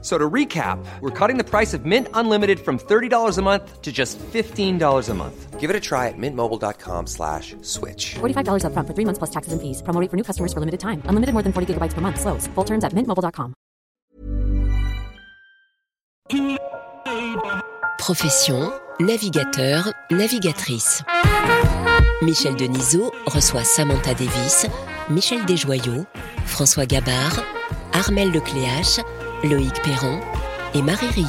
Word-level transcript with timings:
So 0.00 0.16
to 0.16 0.30
recap, 0.30 0.78
we're 1.00 1.10
cutting 1.10 1.38
the 1.38 1.44
price 1.44 1.74
of 1.74 1.84
Mint 1.84 2.06
Unlimited 2.14 2.60
from 2.60 2.78
$30 2.78 3.36
a 3.36 3.42
month 3.42 3.82
to 3.82 3.90
just 3.90 4.16
$15 4.18 5.08
a 5.08 5.14
month. 5.14 5.58
Give 5.58 5.70
it 5.70 5.74
a 5.74 5.80
try 5.80 6.06
at 6.06 6.14
mintmobile.com 6.16 7.08
slash 7.08 7.56
switch. 7.62 8.14
$45 8.20 8.62
upfront 8.62 8.86
for 8.86 8.94
three 8.94 9.04
months 9.04 9.18
plus 9.18 9.30
taxes 9.30 9.52
and 9.52 9.60
fees. 9.60 9.82
Promo 9.82 10.00
rate 10.00 10.08
for 10.08 10.16
new 10.16 10.22
customers 10.22 10.52
for 10.52 10.60
limited 10.60 10.78
time. 10.78 11.02
Unlimited 11.06 11.32
more 11.34 11.42
than 11.42 11.52
40 11.52 11.74
gigabytes 11.74 11.94
per 11.94 12.00
month. 12.00 12.20
Slows. 12.20 12.46
Full 12.54 12.64
terms 12.64 12.84
at 12.84 12.92
mintmobile.com. 12.94 13.54
Profession, 17.98 18.70
navigateur, 19.00 19.92
navigatrice. 20.10 21.02
Michel 22.22 22.54
Denisot 22.56 23.12
reçoit 23.26 23.64
Samantha 23.64 24.14
Davis, 24.14 24.66
Michel 25.10 25.44
Desjoyaux, 25.44 26.06
François 26.46 26.86
Gabard, 26.86 27.42
Armel 27.92 28.30
Lecléache, 28.32 29.00
Loïc 29.44 29.82
Perron 29.82 30.20
et 30.74 30.82
Marie 30.82 31.08
Rioux. 31.08 31.26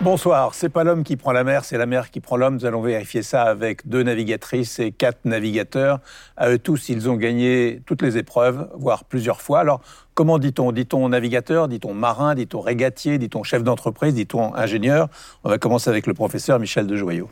Bonsoir, 0.00 0.54
c'est 0.54 0.68
pas 0.68 0.84
l'homme 0.84 1.02
qui 1.02 1.16
prend 1.16 1.32
la 1.32 1.42
mer, 1.44 1.64
c'est 1.64 1.76
la 1.76 1.86
mer 1.86 2.10
qui 2.10 2.20
prend 2.20 2.36
l'homme. 2.36 2.54
Nous 2.54 2.64
allons 2.64 2.80
vérifier 2.80 3.22
ça 3.22 3.42
avec 3.42 3.86
deux 3.88 4.02
navigatrices 4.02 4.78
et 4.78 4.92
quatre 4.92 5.24
navigateurs. 5.24 5.98
À 6.36 6.50
eux 6.50 6.58
tous, 6.58 6.88
ils 6.88 7.10
ont 7.10 7.16
gagné 7.16 7.82
toutes 7.86 8.02
les 8.02 8.16
épreuves, 8.16 8.68
voire 8.78 9.04
plusieurs 9.04 9.40
fois. 9.40 9.60
Alors, 9.60 9.80
comment 10.14 10.38
dit-on? 10.38 10.70
Dit-on 10.72 11.08
navigateur 11.08 11.68
Dit-on 11.68 11.94
marin 11.94 12.34
Dit-on 12.34 12.60
régatier 12.60 13.18
Dit-on 13.18 13.42
chef 13.42 13.64
d'entreprise 13.64 14.14
Dit-on 14.14 14.54
ingénieur? 14.54 15.08
On 15.44 15.48
va 15.50 15.58
commencer 15.58 15.90
avec 15.90 16.06
le 16.06 16.14
professeur 16.14 16.58
Michel 16.60 16.86
Dejoyaux. 16.86 17.28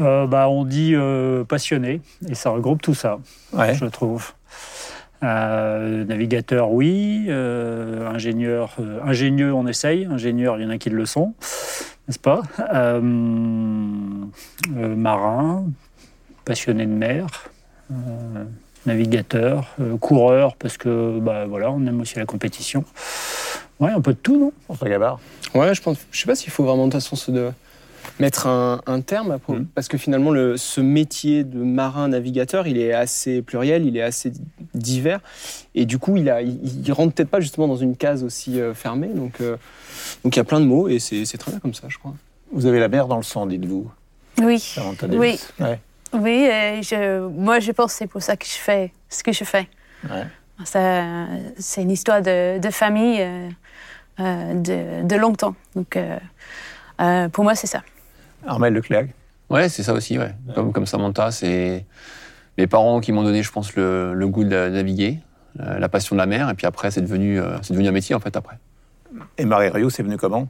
Euh, 0.00 0.26
bah, 0.26 0.48
on 0.48 0.64
dit 0.64 0.92
euh, 0.94 1.44
passionné, 1.44 2.00
et 2.28 2.34
ça 2.34 2.50
regroupe 2.50 2.82
tout 2.82 2.94
ça, 2.94 3.20
Ouais. 3.52 3.74
je 3.74 3.84
trouve. 3.86 4.32
Euh, 5.24 6.04
navigateur, 6.04 6.70
oui. 6.70 7.26
Euh, 7.28 8.06
ingénieur, 8.08 8.76
euh, 8.78 9.00
ingénieux, 9.04 9.52
on 9.54 9.66
essaye. 9.66 10.04
Ingénieur, 10.04 10.58
il 10.58 10.64
y 10.64 10.66
en 10.66 10.70
a 10.70 10.78
qui 10.78 10.90
le 10.90 11.06
sont, 11.06 11.32
n'est-ce 12.06 12.18
pas? 12.18 12.42
Euh, 12.72 13.00
euh, 14.76 14.94
Marin, 14.96 15.66
passionné 16.44 16.84
de 16.86 16.90
mer, 16.92 17.26
euh, 17.90 18.44
navigateur, 18.86 19.74
euh, 19.80 19.96
coureur, 19.96 20.56
parce 20.56 20.76
que 20.76 21.18
bah, 21.20 21.46
voilà, 21.46 21.70
on 21.70 21.84
aime 21.86 22.00
aussi 22.02 22.18
la 22.18 22.26
compétition. 22.26 22.84
Ouais, 23.80 23.90
un 23.90 24.00
peu 24.00 24.12
de 24.12 24.18
tout, 24.18 24.38
non? 24.38 24.52
François 24.66 24.88
Gabard 24.88 25.18
Ouais, 25.54 25.74
je 25.74 25.82
pense. 25.82 25.98
Je 26.10 26.20
sais 26.20 26.26
pas 26.26 26.34
s'il 26.34 26.50
faut 26.52 26.64
vraiment 26.64 26.86
de 26.86 26.92
toute 26.92 27.00
façon 27.02 27.16
se 27.16 27.30
de 27.30 27.50
mettre 28.20 28.46
un, 28.46 28.80
un 28.86 29.00
terme 29.00 29.30
à 29.30 29.38
pro- 29.38 29.54
Mhm. 29.54 29.66
parce 29.74 29.88
que 29.88 29.96
finalement 29.96 30.30
le, 30.30 30.56
ce 30.58 30.80
métier 30.80 31.42
de 31.42 31.58
marin 31.62 32.08
navigateur, 32.08 32.66
il 32.66 32.76
est 32.78 32.92
assez 32.92 33.40
pluriel, 33.40 33.86
il 33.86 33.96
est 33.96 34.02
assez 34.02 34.32
divers 34.74 35.20
et 35.74 35.86
du 35.86 35.98
coup 35.98 36.16
il 36.16 36.28
a, 36.28 36.42
il, 36.42 36.86
il 36.86 36.92
rentre 36.92 37.14
peut-être 37.14 37.30
pas 37.30 37.40
justement 37.40 37.68
dans 37.68 37.76
une 37.76 37.96
case 37.96 38.22
aussi 38.24 38.60
euh, 38.60 38.74
fermée. 38.74 39.08
Donc 39.08 39.40
euh, 39.40 39.56
donc 40.24 40.36
il 40.36 40.38
y 40.38 40.40
a 40.40 40.44
plein 40.44 40.60
de 40.60 40.66
mots 40.66 40.88
et 40.88 40.98
c'est 40.98 41.24
c'est 41.24 41.38
très 41.38 41.50
bien 41.50 41.60
comme 41.60 41.74
ça, 41.74 41.86
je 41.88 41.98
crois. 41.98 42.14
Vous 42.52 42.66
avez 42.66 42.80
la 42.80 42.88
mer 42.88 43.08
dans 43.08 43.16
le 43.16 43.22
sang, 43.22 43.46
dites-vous. 43.46 43.90
Oui, 44.42 44.58
Samantha 44.58 45.06
oui. 45.08 45.38
Ouais. 45.60 45.80
oui. 46.12 46.48
je, 46.82 47.26
moi, 47.28 47.60
je 47.60 47.72
pense 47.72 47.92
que 47.92 47.98
c'est 47.98 48.06
pour 48.06 48.22
ça 48.22 48.36
que 48.36 48.46
je 48.46 48.52
fais 48.52 48.92
ce 49.08 49.22
que 49.22 49.32
je 49.32 49.44
fais. 49.44 49.68
Ouais. 50.08 50.26
Ça, 50.64 51.26
C'est 51.58 51.82
une 51.82 51.90
histoire 51.90 52.22
de, 52.22 52.58
de 52.58 52.70
famille 52.70 53.20
euh, 54.20 54.54
de, 54.54 55.06
de 55.06 55.16
longtemps. 55.16 55.56
Donc, 55.74 55.96
euh, 55.96 56.18
euh, 57.00 57.28
pour 57.28 57.42
moi, 57.42 57.54
c'est 57.56 57.66
ça. 57.66 57.82
Armel 58.46 58.72
Leclerc. 58.72 59.08
Ouais, 59.50 59.68
c'est 59.68 59.82
ça 59.82 59.92
aussi, 59.92 60.18
ouais. 60.18 60.32
Comme, 60.54 60.72
comme 60.72 60.86
Samantha, 60.86 61.30
c'est 61.32 61.84
mes 62.58 62.66
parents 62.66 63.00
qui 63.00 63.12
m'ont 63.12 63.22
donné, 63.22 63.42
je 63.42 63.50
pense, 63.52 63.74
le, 63.76 64.14
le 64.14 64.28
goût 64.28 64.44
de 64.44 64.50
naviguer, 64.68 65.18
la 65.58 65.88
passion 65.88 66.16
de 66.16 66.18
la 66.20 66.26
mer, 66.26 66.50
et 66.50 66.54
puis 66.54 66.66
après, 66.66 66.90
c'est 66.90 67.00
devenu, 67.00 67.40
euh, 67.40 67.56
c'est 67.62 67.72
devenu 67.72 67.88
un 67.88 67.92
métier, 67.92 68.14
en 68.14 68.20
fait, 68.20 68.36
après. 68.36 68.58
Et 69.38 69.44
Marie 69.44 69.68
Rioux, 69.68 69.90
c'est 69.90 70.02
venu 70.02 70.16
comment? 70.16 70.48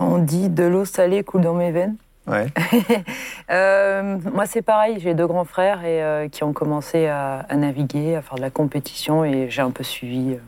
On 0.00 0.18
dit 0.18 0.48
de 0.48 0.64
l'eau 0.64 0.84
salée 0.84 1.22
coule 1.22 1.42
dans 1.42 1.54
mes 1.54 1.70
veines. 1.70 1.96
Ouais. 2.26 2.46
Euh, 3.50 4.18
moi, 4.34 4.46
c'est 4.46 4.62
pareil. 4.62 4.98
J'ai 4.98 5.14
deux 5.14 5.28
grands 5.28 5.44
frères 5.44 5.84
et, 5.84 6.02
euh, 6.02 6.28
qui 6.28 6.42
ont 6.42 6.52
commencé 6.52 7.06
à, 7.06 7.46
à 7.48 7.54
naviguer, 7.56 8.16
à 8.16 8.22
faire 8.22 8.34
de 8.34 8.40
la 8.40 8.50
compétition 8.50 9.24
et 9.24 9.48
j'ai 9.48 9.62
un 9.62 9.70
peu 9.70 9.84
suivi. 9.84 10.32
euh, 10.32 10.38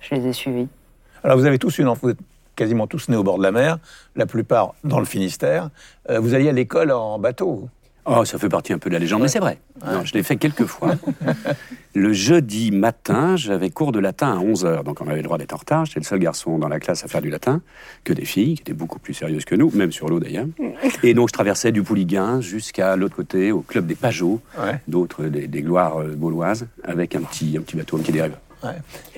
je 0.00 0.16
les 0.16 0.26
ai 0.26 0.32
suivis. 0.32 0.66
Alors 1.22 1.36
vous 1.38 1.46
avez 1.46 1.58
tous 1.60 1.78
une 1.78 1.86
enfance, 1.86 2.02
vous 2.02 2.10
êtes 2.10 2.18
quasiment 2.56 2.88
tous 2.88 3.08
nés 3.08 3.16
au 3.16 3.22
bord 3.22 3.38
de 3.38 3.44
la 3.44 3.52
mer, 3.52 3.78
la 4.16 4.26
plupart 4.26 4.74
dans 4.82 4.98
le 4.98 5.04
Finistère. 5.04 5.70
Euh, 6.10 6.18
vous 6.18 6.34
alliez 6.34 6.48
à 6.48 6.52
l'école 6.52 6.90
en 6.90 7.20
bateau. 7.20 7.68
Oh, 8.10 8.24
ça 8.24 8.38
fait 8.38 8.48
partie 8.48 8.72
un 8.72 8.78
peu 8.78 8.88
de 8.88 8.94
la 8.94 8.98
légende, 9.00 9.22
mais 9.22 9.28
c'est 9.28 9.38
vrai. 9.38 9.58
Non, 9.84 10.02
je 10.04 10.14
l'ai 10.14 10.22
fait 10.22 10.36
quelques 10.36 10.64
fois. 10.64 10.94
le 11.94 12.12
jeudi 12.12 12.70
matin, 12.70 13.36
j'avais 13.36 13.70
cours 13.70 13.92
de 13.92 13.98
latin 13.98 14.32
à 14.38 14.42
11h, 14.42 14.82
donc 14.84 15.00
on 15.00 15.06
avait 15.08 15.18
le 15.18 15.22
droit 15.24 15.36
d'être 15.38 15.52
en 15.52 15.58
retard. 15.58 15.84
J'étais 15.84 16.00
le 16.00 16.04
seul 16.04 16.18
garçon 16.18 16.58
dans 16.58 16.68
la 16.68 16.80
classe 16.80 17.04
à 17.04 17.08
faire 17.08 17.20
du 17.22 17.28
latin, 17.30 17.60
que 18.04 18.12
des 18.12 18.24
filles, 18.24 18.54
qui 18.54 18.62
étaient 18.62 18.72
beaucoup 18.72 18.98
plus 18.98 19.14
sérieuses 19.14 19.44
que 19.44 19.54
nous, 19.54 19.70
même 19.74 19.92
sur 19.92 20.08
l'eau 20.08 20.20
d'ailleurs. 20.20 20.46
Et 21.02 21.12
donc 21.14 21.28
je 21.28 21.32
traversais 21.34 21.70
du 21.72 21.82
Pouliguen 21.82 22.40
jusqu'à 22.40 22.96
l'autre 22.96 23.16
côté, 23.16 23.52
au 23.52 23.60
club 23.60 23.86
des 23.86 23.94
Ouais. 24.58 24.80
d'autres, 24.88 25.24
des, 25.24 25.46
des 25.46 25.62
gloires 25.62 26.00
euh, 26.00 26.14
gauloises, 26.14 26.66
avec 26.84 27.14
un 27.14 27.20
petit, 27.20 27.56
un 27.58 27.62
petit 27.62 27.76
bateau, 27.76 27.96
un 27.96 28.00
petit 28.00 28.12
dérive. 28.12 28.36
Ouais. 28.64 28.70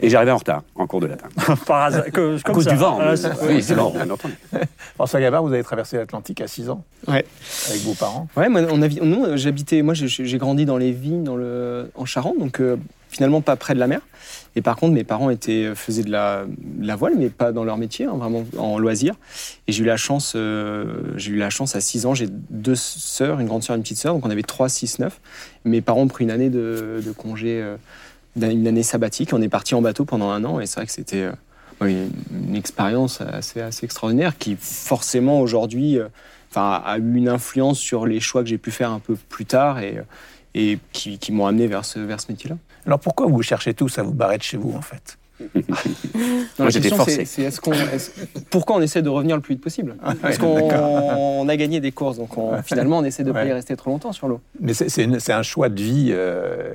Et 0.03 0.11
j'arrivais 0.11 0.33
en 0.33 0.37
retard, 0.37 0.63
en 0.75 0.87
cours 0.87 1.01
de 1.01 1.07
latin. 1.07 1.29
Par 1.67 1.83
hasard, 1.85 2.05
que- 2.13 2.37
À 2.37 2.41
comme 2.41 2.55
cause 2.57 2.65
ça. 2.65 2.71
du 2.73 2.77
vent. 2.77 2.99
Ah, 3.01 3.15
oui, 3.49 3.63
c'est 3.63 3.75
bon, 3.75 3.91
bien 3.91 4.09
entendu. 4.11 4.35
François 4.97 5.21
Gabard, 5.21 5.43
vous 5.43 5.53
avez 5.53 5.63
traversé 5.65 5.97
l'Atlantique 5.97 6.41
à 6.43 6.47
6 6.47 6.69
ans 6.69 6.85
Ouais. 7.09 7.25
avec 7.71 7.81
vos 7.83 7.95
parents. 7.95 8.29
Ouais, 8.37 8.49
moi, 8.51 8.61
on 8.71 8.83
a, 8.83 8.89
nous, 8.89 9.25
euh, 9.25 9.37
j'habitais, 9.39 9.81
moi, 9.83 9.95
j'ai- 9.95 10.39
grandi 10.39 10.67
dans 10.67 10.77
les 10.77 10.93
vignes, 10.93 11.25
dans 11.25 11.37
le, 11.37 11.91
en 11.95 12.05
Charente, 12.05 12.39
donc 12.39 12.61
euh, 12.61 12.77
finalement 13.09 13.41
pas 13.41 13.57
près 13.57 13.75
de 13.75 13.81
la 13.81 13.87
mer. 13.87 14.01
Et 14.57 14.63
par 14.63 14.77
contre, 14.77 14.93
mes 14.95 15.05
parents 15.05 15.31
étaient, 15.31 15.75
faisaient 15.75 16.03
de 16.03 16.11
la, 16.11 16.45
de 16.47 16.87
la 16.87 16.97
voile, 16.97 17.15
mais 17.17 17.29
pas 17.31 17.53
dans 17.53 17.65
leur 17.65 17.79
métier, 17.79 18.05
hein, 18.07 18.15
vraiment 18.19 18.45
en 18.59 18.79
loisir. 18.79 19.15
Et 19.69 19.73
j'ai 19.73 19.83
eu 19.83 19.87
la 19.87 19.97
chance, 19.97 20.35
euh, 20.37 21.13
j'ai 21.17 21.31
eu 21.31 21.37
la 21.37 21.51
chance 21.51 21.77
à 21.77 21.81
6 21.81 22.05
ans, 22.05 22.15
j'ai 22.15 22.27
deux 22.29 22.75
sœurs, 22.75 23.41
une 23.41 23.47
grande 23.47 23.63
sœur 23.63 23.75
et 23.75 23.79
une 23.79 23.83
petite 23.83 23.99
sœur, 23.99 24.13
donc 24.13 24.27
on 24.27 24.31
avait 24.31 24.43
3, 24.43 24.69
6, 24.69 24.99
9. 24.99 25.19
Mes 25.65 25.81
parents 25.81 26.01
ont 26.03 26.09
pris 26.09 26.25
une 26.25 26.31
année 26.31 26.51
de, 26.51 27.01
de 27.05 27.13
congé, 27.13 27.61
euh, 27.63 27.77
une 28.37 28.67
année 28.67 28.83
sabbatique. 28.83 29.33
On 29.33 29.43
est 29.43 29.49
parti 29.49 29.75
en 29.75 29.83
bateau 29.83 30.05
pendant 30.05 30.31
un 30.31 30.45
an, 30.45 30.61
et 30.61 30.67
c'est 30.67 30.77
vrai 30.77 30.87
que 30.87 30.93
c'était 30.93 31.29
euh, 31.83 32.09
une 32.41 32.55
expérience 32.57 33.21
assez, 33.21 33.61
assez 33.61 33.85
extraordinaire 33.85 34.37
qui 34.39 34.57
forcément 34.61 35.41
aujourd'hui 35.41 35.99
euh, 35.99 36.09
enfin, 36.51 36.83
a 36.85 36.99
eu 36.99 37.15
une 37.17 37.29
influence 37.29 37.79
sur 37.79 38.07
les 38.07 38.21
choix 38.21 38.43
que 38.43 38.49
j'ai 38.49 38.59
pu 38.59 38.71
faire 38.71 38.91
un 38.91 38.99
peu 39.01 39.15
plus 39.29 39.47
tard 39.47 39.81
et, 39.81 39.99
et 40.55 40.79
qui, 40.93 41.19
qui 41.19 41.33
m'ont 41.33 41.47
amené 41.47 41.67
vers 41.67 41.85
ce, 41.85 41.99
vers 41.99 42.21
ce 42.21 42.31
métier-là. 42.31 42.57
Alors 42.87 42.99
pourquoi 43.01 43.27
vous 43.27 43.43
cherchez 43.43 43.75
tous 43.75 43.99
à 43.99 44.03
vous 44.03 44.13
barrer 44.13 44.39
de 44.39 44.43
chez 44.43 44.57
vous 44.57 44.73
en 44.77 44.83
fait? 44.83 45.17
Non, 46.59 46.65
Moi, 46.65 46.71
j'étais 46.71 46.81
question, 46.91 46.97
forcé. 46.97 47.13
c'est- 47.17 47.25
c'est 47.25 47.43
est-ce 47.43 47.61
qu'on- 47.63 47.73
est-ce- 47.73 48.11
pourquoi 48.51 48.77
on 48.77 48.83
essaie 48.83 49.01
de 49.01 49.09
revenir 49.09 49.37
le 49.37 49.43
plus 49.43 49.55
vite 49.55 49.63
possible? 49.63 49.97
Parce 50.03 50.37
Ouais, 50.39 50.55
d'accord. 50.55 50.69
qu'on 50.69 51.41
on 51.43 51.49
a 51.49 51.57
gagné 51.57 51.81
des 51.81 51.93
courses, 51.93 52.19
donc 52.19 52.37
on- 52.37 52.63
finalement 52.63 52.99
on 52.99 53.05
essaie 53.05 53.23
de 53.23 53.29
ne 53.29 53.33
pas 53.33 53.47
y 53.47 53.53
rester 53.53 53.75
trop 53.77 53.91
longtemps 53.91 54.13
sur 54.13 54.29
l'eau. 54.29 54.41
Mais 54.61 54.75
c'est- 54.75 54.91
c'est 54.91 55.05
une- 55.05 55.19
c'est 55.19 55.33
un 55.33 55.43
choix 55.43 55.71
de 55.71 55.81
vie 55.81 56.09
euh, 56.11 56.75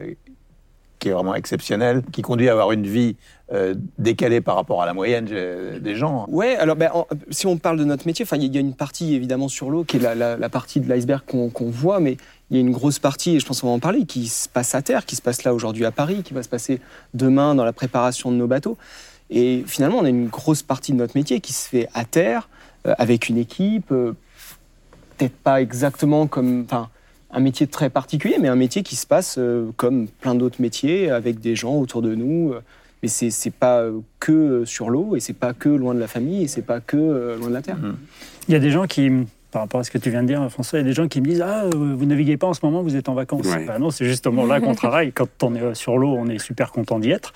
qui 1.05 1.09
est 1.09 1.13
vraiment 1.13 1.35
exceptionnel, 1.35 2.01
qui 2.11 2.23
conduit 2.23 2.49
à 2.49 2.53
avoir 2.53 2.71
une 2.71 2.87
vie 2.87 3.15
euh, 3.53 3.75
décalée 3.99 4.41
par 4.41 4.55
rapport 4.55 4.81
à 4.81 4.87
la 4.87 4.95
moyenne 4.95 5.27
euh, 5.31 5.77
des 5.79 5.95
gens. 5.95 6.25
Ouais, 6.29 6.55
alors 6.55 6.75
ben, 6.75 6.89
en- 6.95 7.05
si 7.29 7.45
on 7.45 7.57
parle 7.57 7.77
de 7.77 7.83
notre 7.83 8.07
métier, 8.07 8.25
il 8.31 8.55
y, 8.55 8.57
a- 8.57 8.59
une 8.59 8.73
partie 8.73 9.13
évidemment 9.13 9.47
sur 9.47 9.69
l'eau 9.69 9.83
qui 9.83 9.97
est 9.97 9.99
la, 9.99 10.49
partie 10.49 10.79
de 10.79 10.89
l'iceberg 10.89 11.21
qu'on 11.27 11.51
qu'on 11.51 11.69
voit, 11.69 11.99
mais 11.99 12.17
il 12.49 12.57
y 12.57 12.59
a 12.59 12.61
une 12.61 12.71
grosse 12.71 12.97
partie, 12.97 13.35
et 13.35 13.39
je 13.39 13.45
pense 13.45 13.61
qu'on 13.61 13.67
va 13.67 13.73
en 13.73 13.79
parler, 13.79 14.07
qui 14.07 14.25
se 14.25 14.49
passe 14.49 14.73
à 14.73 14.81
terre, 14.81 15.05
qui 15.05 15.15
se 15.15 15.21
passe 15.21 15.43
là 15.43 15.53
aujourd'hui 15.53 15.85
à 15.85 15.91
Paris, 15.91 16.23
qui 16.23 16.33
va 16.33 16.41
se 16.41 16.49
passer 16.49 16.81
demain 17.13 17.53
dans 17.53 17.65
la 17.65 17.73
préparation 17.73 18.31
de 18.31 18.35
nos 18.37 18.47
bateaux. 18.47 18.79
Et 19.29 19.63
finalement, 19.67 19.99
on 19.99 20.05
a 20.05 20.09
une 20.09 20.27
grosse 20.27 20.63
partie 20.63 20.91
de 20.91 20.97
notre 20.97 21.15
métier 21.15 21.39
qui 21.39 21.53
se 21.53 21.69
fait 21.69 21.87
à 21.93 22.03
terre, 22.03 22.49
euh, 22.87 22.95
avec 22.97 23.29
une 23.29 23.37
équipe, 23.37 23.91
euh, 23.91 24.13
peut-être 25.17 25.35
pas 25.37 25.61
exactement 25.61 26.25
comme, 26.25 26.63
enfin, 26.65 26.89
un 27.31 27.39
métier 27.39 27.67
très 27.67 27.89
particulier, 27.89 28.37
mais 28.39 28.47
un 28.47 28.55
métier 28.55 28.83
qui 28.83 28.95
se 28.95 29.05
passe 29.07 29.35
euh, 29.37 29.69
comme 29.77 30.07
plein 30.07 30.35
d'autres 30.35 30.61
métiers, 30.61 31.09
avec 31.09 31.39
des 31.39 31.55
gens 31.55 31.75
autour 31.75 32.01
de 32.01 32.15
nous. 32.15 32.53
euh, 32.53 32.61
mais 33.03 33.09
c'est 33.09 33.29
c'est 33.29 33.51
pas 33.53 33.81
euh, 33.81 33.99
que 34.19 34.63
sur 34.65 34.89
l'eau, 34.89 35.15
et 35.15 35.19
c'est 35.19 35.33
pas 35.33 35.53
que 35.53 35.69
loin 35.69 35.93
de 35.93 35.99
la 35.99 36.07
famille, 36.07 36.43
et 36.43 36.47
c'est 36.47 36.61
pas 36.61 36.79
que 36.79 37.35
loin 37.37 37.49
de 37.49 37.53
la 37.53 37.61
terre. 37.61 37.77
Il 38.47 38.53
y 38.53 38.55
a 38.55 38.59
des 38.59 38.71
gens 38.71 38.85
qui, 38.87 39.11
par 39.51 39.63
rapport 39.63 39.79
à 39.81 39.83
ce 39.83 39.91
que 39.91 39.97
tu 39.97 40.09
viens 40.09 40.21
de 40.23 40.27
dire, 40.27 40.49
François, 40.49 40.79
il 40.79 40.83
y 40.83 40.85
a 40.85 40.87
des 40.87 40.93
gens 40.93 41.07
qui 41.07 41.19
me 41.21 41.25
disent 41.25 41.41
Ah, 41.41 41.65
vous 41.73 42.05
naviguez 42.05 42.37
pas 42.37 42.47
en 42.47 42.53
ce 42.53 42.61
moment, 42.63 42.81
vous 42.81 42.95
êtes 42.95 43.09
en 43.09 43.13
vacances. 43.13 43.45
Ouais. 43.47 43.65
Bah 43.65 43.79
non, 43.79 43.89
c'est 43.91 44.05
justement 44.05 44.45
là 44.45 44.59
qu'on 44.61 44.75
travaille. 44.83 45.11
Quand 45.11 45.27
on 45.43 45.53
est 45.55 45.75
sur 45.75 45.97
l'eau, 45.97 46.15
on 46.17 46.27
est 46.29 46.39
super 46.39 46.71
content 46.71 46.99
d'y 46.99 47.11
être. 47.11 47.33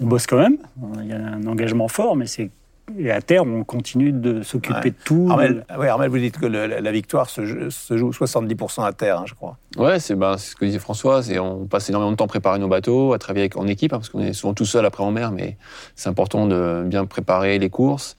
On 0.00 0.06
bosse 0.06 0.26
quand 0.26 0.38
même. 0.38 0.58
Il 1.02 1.08
y 1.08 1.12
a 1.12 1.16
un 1.16 1.46
engagement 1.46 1.88
fort, 1.88 2.14
mais 2.16 2.26
c'est 2.26 2.50
et 2.98 3.10
à 3.10 3.20
terre, 3.20 3.44
on 3.44 3.64
continue 3.64 4.12
de 4.12 4.42
s'occuper 4.42 4.74
Ouais. 4.78 4.90
de 4.90 4.94
tout. 5.04 5.26
Armel, 5.30 5.64
ouais, 5.78 5.88
Armel, 5.88 6.10
vous 6.10 6.18
dites 6.18 6.38
que 6.38 6.46
le- 6.46 6.66
la, 6.66 6.80
la 6.80 6.92
victoire 6.92 7.28
se, 7.28 7.44
joue- 7.44 7.70
se 7.70 7.96
joue 7.98 8.12
70% 8.12 8.84
à 8.84 8.92
terre, 8.92 9.18
hein, 9.20 9.24
je 9.26 9.34
crois. 9.34 9.58
Ouais, 9.76 9.98
c'est 10.00 10.14
ben, 10.14 10.36
c'est 10.38 10.50
ce 10.52 10.56
que 10.56 10.64
disait 10.64 10.78
François. 10.78 11.20
On 11.40 11.66
passe 11.66 11.88
énormément 11.90 12.12
de 12.12 12.16
temps 12.16 12.24
à 12.24 12.28
préparer 12.28 12.58
nos 12.58 12.68
bateaux, 12.68 13.12
à 13.12 13.18
travailler 13.18 13.42
avec- 13.44 13.56
en 13.56 13.66
équipe, 13.66 13.92
hein, 13.92 13.98
parce 13.98 14.08
qu'on 14.08 14.20
est 14.20 14.32
souvent 14.32 14.54
tout 14.54 14.64
seul 14.64 14.84
après 14.86 15.02
en 15.04 15.10
mer, 15.10 15.32
mais 15.32 15.56
c'est 15.96 16.08
important 16.08 16.46
de 16.46 16.84
bien 16.86 17.04
préparer 17.06 17.58
les 17.58 17.70
courses, 17.70 18.16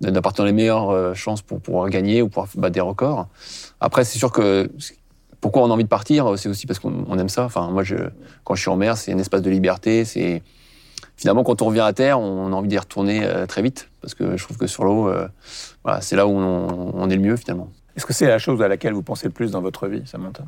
d'apporter 0.00 0.44
les 0.44 0.52
meilleures 0.52 0.90
euh, 0.90 1.14
chances 1.14 1.42
pour 1.42 1.60
pouvoir 1.60 1.88
gagner 1.90 2.22
ou 2.22 2.28
pouvoir 2.28 2.48
battre 2.56 2.74
des 2.74 2.80
records. 2.80 3.28
Après, 3.80 4.04
c'est 4.04 4.18
sûr 4.18 4.32
que 4.32 4.70
pourquoi 5.40 5.62
on 5.62 5.70
a 5.70 5.74
envie 5.74 5.84
de 5.84 5.88
partir, 5.88 6.38
c'est 6.38 6.48
aussi 6.48 6.66
parce 6.66 6.78
qu'on 6.78 7.04
on 7.08 7.18
aime 7.18 7.28
ça. 7.28 7.44
Enfin, 7.44 7.68
moi, 7.70 7.82
je, 7.82 7.96
quand 8.44 8.54
je 8.54 8.60
suis 8.60 8.70
en 8.70 8.76
mer, 8.76 8.96
c'est 8.96 9.12
un 9.12 9.18
espace 9.18 9.42
de 9.42 9.50
liberté. 9.50 10.04
C'est 10.04 10.42
finalement 11.16 11.44
quand 11.44 11.62
on 11.62 11.66
revient 11.66 11.80
à 11.80 11.92
terre, 11.92 12.18
on 12.20 12.52
a 12.52 12.56
envie 12.56 12.68
d'y 12.68 12.78
retourner 12.78 13.24
euh, 13.24 13.46
très 13.46 13.62
vite, 13.62 13.88
parce 14.00 14.14
que 14.14 14.36
je 14.36 14.44
trouve 14.44 14.56
que 14.56 14.66
sur 14.66 14.84
l'eau, 14.84 15.08
euh, 15.08 15.28
voilà, 15.84 16.00
c'est 16.00 16.16
là 16.16 16.26
où 16.26 16.30
on, 16.30 16.92
on 16.94 17.10
est 17.10 17.16
le 17.16 17.22
mieux 17.22 17.36
finalement. 17.36 17.68
Est-ce 17.96 18.06
que 18.06 18.12
c'est 18.12 18.26
la 18.26 18.38
chose 18.38 18.60
à 18.62 18.68
laquelle 18.68 18.92
vous 18.92 19.02
pensez 19.02 19.26
le 19.26 19.32
plus 19.32 19.50
dans 19.50 19.60
votre 19.60 19.86
vie, 19.88 20.02
Samantha? 20.06 20.44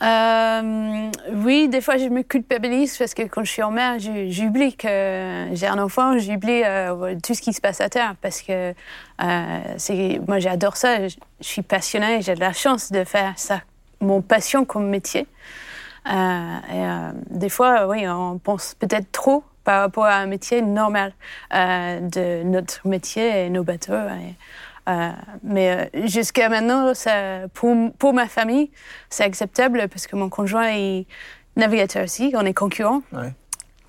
Euh, 0.00 1.10
oui, 1.32 1.68
des 1.68 1.80
fois 1.80 1.96
je 1.96 2.06
me 2.06 2.22
culpabilise 2.22 2.96
parce 2.96 3.14
que 3.14 3.22
quand 3.22 3.44
je 3.44 3.52
suis 3.52 3.62
en 3.62 3.70
mer, 3.70 3.98
j'oublie 4.00 4.74
que 4.74 5.46
j'ai 5.52 5.66
un 5.66 5.78
enfant, 5.78 6.18
j'oublie 6.18 6.62
euh, 6.64 7.14
tout 7.22 7.34
ce 7.34 7.42
qui 7.42 7.52
se 7.52 7.60
passe 7.60 7.80
à 7.80 7.88
terre 7.88 8.16
parce 8.20 8.42
que 8.42 8.72
euh, 8.72 9.60
c'est, 9.76 10.20
moi 10.26 10.40
j'adore 10.40 10.76
ça, 10.76 11.06
je, 11.06 11.14
je 11.40 11.46
suis 11.46 11.62
passionnée, 11.62 12.20
j'ai 12.20 12.34
de 12.34 12.40
la 12.40 12.52
chance 12.52 12.90
de 12.90 13.04
faire 13.04 13.34
ça, 13.36 13.60
mon 14.00 14.22
passion 14.22 14.64
comme 14.64 14.88
métier. 14.88 15.26
Euh, 16.06 16.10
et, 16.10 16.86
euh, 16.86 17.12
des 17.30 17.48
fois, 17.48 17.86
oui, 17.86 18.06
on 18.08 18.38
pense 18.38 18.74
peut-être 18.74 19.10
trop 19.12 19.44
par 19.64 19.80
rapport 19.80 20.04
à 20.04 20.16
un 20.16 20.26
métier 20.26 20.60
normal 20.62 21.12
euh, 21.54 22.00
de 22.00 22.42
notre 22.42 22.86
métier 22.86 23.46
et 23.46 23.50
nos 23.50 23.62
bateaux. 23.62 23.92
euh, 23.92 25.10
mais 25.44 25.90
jusqu'à 26.06 26.48
maintenant, 26.48 26.94
ça, 26.94 27.48
pour, 27.54 27.76
pour 27.98 28.12
ma 28.12 28.26
famille, 28.26 28.70
c'est 29.10 29.24
acceptable 29.24 29.88
parce 29.88 30.06
que 30.06 30.16
mon 30.16 30.28
conjoint 30.28 30.68
est 30.70 31.06
navigateur 31.56 32.04
aussi, 32.04 32.32
on 32.36 32.44
est 32.44 32.54
concurrents. 32.54 33.02
Ouais. 33.12 33.32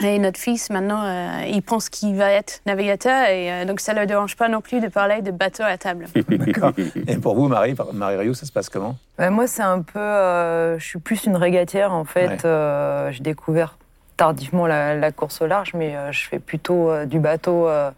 Et 0.04 0.20
notre 0.20 0.40
fils, 0.40 0.70
maintenant, 0.70 1.02
euh, 1.04 1.46
il 1.48 1.62
pense 1.62 1.90
qu'il 1.90 2.16
va 2.18 2.30
être 2.32 2.62
navigateur 2.66 3.28
et 3.30 3.52
euh, 3.52 3.66
donc 3.66 3.80
ça 3.80 3.94
ne 3.94 4.02
le 4.02 4.06
dérange 4.06 4.36
pas 4.36 4.50
non 4.50 4.60
plus 4.60 4.82
de 4.82 4.88
parler 4.90 5.22
de 5.22 5.32
bateau 5.32 5.64
à 5.64 5.78
table. 5.78 6.08
D'accord. 6.30 6.72
Et 7.08 7.18
pour 7.18 7.36
vous, 7.36 7.48
Marie, 7.48 7.74
Marie 7.94 8.18
Rioux, 8.18 8.34
ça 8.34 8.46
se 8.46 8.52
passe 8.52 8.68
comment? 8.70 8.98
Ouais, 9.18 9.30
moi, 9.30 9.48
c'est 9.48 9.62
un 9.64 9.82
peu. 9.82 10.00
euh, 10.00 10.78
je 10.78 10.86
suis 10.86 11.00
plus 11.00 11.24
une 11.26 11.38
régatière, 11.38 11.94
en 11.94 12.04
fait. 12.04 12.28
Ouais. 12.28 12.38
Euh, 12.46 13.12
J'ai 13.12 13.24
découvert 13.24 13.78
tardivement 14.18 14.68
la, 14.68 14.96
la 14.96 15.12
course 15.12 15.42
au 15.42 15.48
large, 15.48 15.74
mais 15.74 15.96
euh, 15.96 16.12
je 16.12 16.28
fais 16.28 16.40
plutôt 16.40 16.90
euh, 16.90 17.06
du 17.06 17.20
bateau 17.20 17.68
euh, 17.68 17.90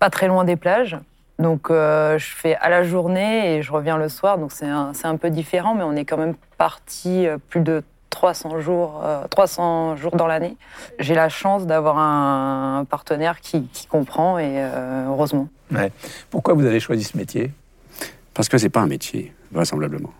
pas 0.00 0.10
très 0.10 0.26
loin 0.26 0.44
des 0.44 0.56
plages. 0.56 0.98
Donc, 1.38 1.70
euh, 1.70 2.18
je 2.18 2.26
fais 2.34 2.56
à 2.56 2.68
la 2.68 2.82
journée 2.84 3.54
et 3.56 3.62
je 3.62 3.72
reviens 3.72 3.96
le 3.98 4.08
soir. 4.08 4.38
Donc, 4.38 4.52
c'est 4.52 4.68
un, 4.68 4.92
c'est 4.94 5.06
un 5.06 5.16
peu 5.16 5.30
différent, 5.30 5.74
mais 5.74 5.82
on 5.84 5.92
est 5.96 6.04
quand 6.04 6.16
même 6.18 6.34
parti 6.58 7.26
euh, 7.26 7.38
plus 7.48 7.60
de 7.60 7.82
300 8.14 8.60
jours, 8.60 9.00
euh, 9.04 9.26
300 9.28 9.96
jours 9.96 10.14
dans 10.16 10.28
l'année. 10.28 10.56
J'ai 11.00 11.14
la 11.14 11.28
chance 11.28 11.66
d'avoir 11.66 11.98
un, 11.98 12.78
un 12.78 12.84
partenaire 12.84 13.40
qui, 13.40 13.64
qui 13.72 13.86
comprend 13.86 14.38
et 14.38 14.52
euh, 14.56 15.06
heureusement. 15.08 15.48
Ouais. 15.72 15.90
Pourquoi 16.30 16.54
vous 16.54 16.64
avez 16.64 16.78
choisi 16.78 17.02
ce 17.02 17.16
métier? 17.16 17.50
Parce 18.32 18.48
que 18.48 18.56
c'est 18.56 18.68
pas 18.68 18.80
un 18.80 18.86
métier, 18.86 19.32
vraisemblablement. 19.52 20.12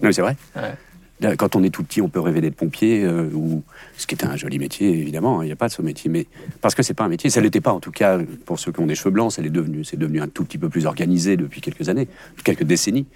Non, 0.00 0.12
c'est 0.12 0.22
vrai. 0.22 0.36
Ouais. 0.56 1.36
Quand 1.36 1.56
on 1.56 1.62
est 1.62 1.70
tout 1.70 1.82
petit, 1.82 2.02
on 2.02 2.08
peut 2.08 2.20
rêver 2.20 2.40
d'être 2.40 2.56
pompier, 2.56 3.02
euh, 3.04 3.28
ou 3.34 3.62
ce 3.96 4.06
qui 4.06 4.14
était 4.14 4.26
un 4.26 4.36
joli 4.36 4.58
métier, 4.58 4.90
évidemment. 4.90 5.40
hein, 5.40 5.44
Il 5.44 5.46
n'y 5.46 5.52
a 5.52 5.56
pas 5.56 5.68
de 5.68 5.72
ce 5.72 5.80
métier, 5.82 6.10
mais 6.10 6.26
parce 6.60 6.74
que 6.74 6.82
c'est 6.82 6.94
pas 6.94 7.04
un 7.04 7.08
métier. 7.08 7.30
Ça 7.30 7.40
l'était 7.40 7.60
pas, 7.60 7.72
en 7.72 7.80
tout 7.80 7.92
cas, 7.92 8.18
pour 8.46 8.58
ceux 8.58 8.72
qui 8.72 8.80
ont 8.80 8.86
des 8.86 8.94
cheveux 8.94 9.10
blancs. 9.10 9.32
Ça 9.32 9.42
l'est 9.42 9.48
devenu. 9.50 9.84
C'est 9.84 9.96
devenu 9.96 10.20
un 10.20 10.28
tout 10.28 10.44
petit 10.44 10.58
peu 10.58 10.68
plus 10.68 10.86
organisé 10.86 11.36
depuis 11.36 11.60
quelques 11.60 11.88
années, 11.88 12.08
quelques 12.44 12.64
décennies. 12.64 13.06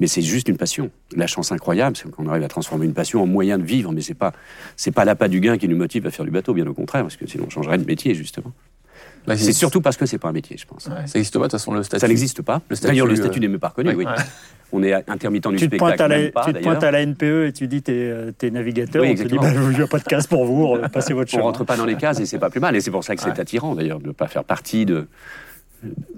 Mais 0.00 0.06
c'est 0.06 0.22
juste 0.22 0.48
une 0.48 0.56
passion. 0.56 0.90
La 1.14 1.26
chance 1.26 1.52
incroyable, 1.52 1.96
c'est 1.96 2.10
qu'on 2.10 2.26
arrive 2.28 2.42
à 2.42 2.48
transformer 2.48 2.86
une 2.86 2.94
passion 2.94 3.22
en 3.22 3.26
moyen 3.26 3.58
de 3.58 3.64
vivre. 3.64 3.92
Mais 3.92 4.00
c'est 4.00 4.14
pas, 4.14 4.32
c'est 4.76 4.90
pas 4.92 5.04
l'appât 5.04 5.28
du 5.28 5.40
gain 5.40 5.58
qui 5.58 5.68
nous 5.68 5.76
motive 5.76 6.06
à 6.06 6.10
faire 6.10 6.24
du 6.24 6.30
bateau, 6.30 6.54
bien 6.54 6.66
au 6.66 6.74
contraire, 6.74 7.02
parce 7.02 7.16
que 7.16 7.26
sinon 7.26 7.44
on 7.46 7.50
changerait 7.50 7.78
de 7.78 7.84
métier 7.84 8.14
justement. 8.14 8.52
C'est 9.36 9.52
surtout 9.52 9.82
parce 9.82 9.98
que 9.98 10.06
c'est 10.06 10.16
pas 10.18 10.28
un 10.28 10.32
métier, 10.32 10.56
je 10.56 10.64
pense. 10.66 10.84
Ça 10.84 10.94
n'existe 11.14 11.34
pas, 11.34 11.40
de 11.40 11.44
toute 11.44 11.52
façon, 11.52 11.74
le 11.74 11.82
statut. 11.82 12.00
Ça 12.00 12.08
n'existe 12.08 12.40
pas. 12.40 12.62
Le 12.70 12.74
statut, 12.76 12.92
D'ailleurs, 12.92 13.06
le 13.06 13.12
euh, 13.12 13.16
statut 13.16 13.38
n'est 13.38 13.48
même 13.48 13.60
pas 13.60 13.68
reconnu. 13.68 13.90
ouais. 13.90 13.94
oui. 13.96 14.04
Ouais. 14.06 14.12
On 14.72 14.82
est 14.84 14.94
intermittent 15.10 15.48
du 15.48 15.56
Tu 15.56 15.68
te, 15.68 15.76
spectacle. 15.76 15.78
pointes 15.78 16.00
à 16.00 16.08
la, 16.08 16.16
même 16.18 16.30
pas, 16.30 16.44
tu 16.46 16.52
te 16.52 16.58
pointes 16.60 16.82
à 16.84 16.90
la 16.92 17.04
NPE 17.04 17.48
et 17.48 17.52
tu 17.52 17.66
dis 17.66 17.82
t'es 17.82 17.92
euh, 17.92 18.30
t'es 18.36 18.50
navigateur, 18.50 19.02
Oui, 19.02 19.08
on 19.10 19.14
te 19.14 19.16
dit 19.28 19.34
exactement. 19.34 19.42
bah, 19.42 19.70
il 19.72 19.76
n'y 19.76 19.82
a 19.82 19.86
pas 19.88 19.98
de 19.98 20.04
casse 20.04 20.26
pour 20.28 20.44
vous, 20.46 20.74
euh, 20.76 20.88
passez 20.88 21.12
votre 21.12 21.28
On 21.34 21.38
chemin. 21.38 21.42
rentre 21.42 21.64
pas 21.64 21.76
dans 21.76 21.84
les 21.86 21.96
cases 21.96 22.20
et 22.20 22.24
c'est 22.26 22.38
pas 22.38 22.50
plus 22.50 22.60
mal. 22.60 22.76
Et 22.76 22.80
c'est 22.80 22.90
pour 22.92 23.02
ça 23.04 23.14
que 23.16 23.20
c'est 23.22 23.38
attirant 23.38 23.74
d'ailleurs 23.74 23.98
de 24.00 24.06
ne 24.06 24.12
pas 24.12 24.28
faire 24.28 24.44
partie 24.44 24.86
de. 24.86 25.06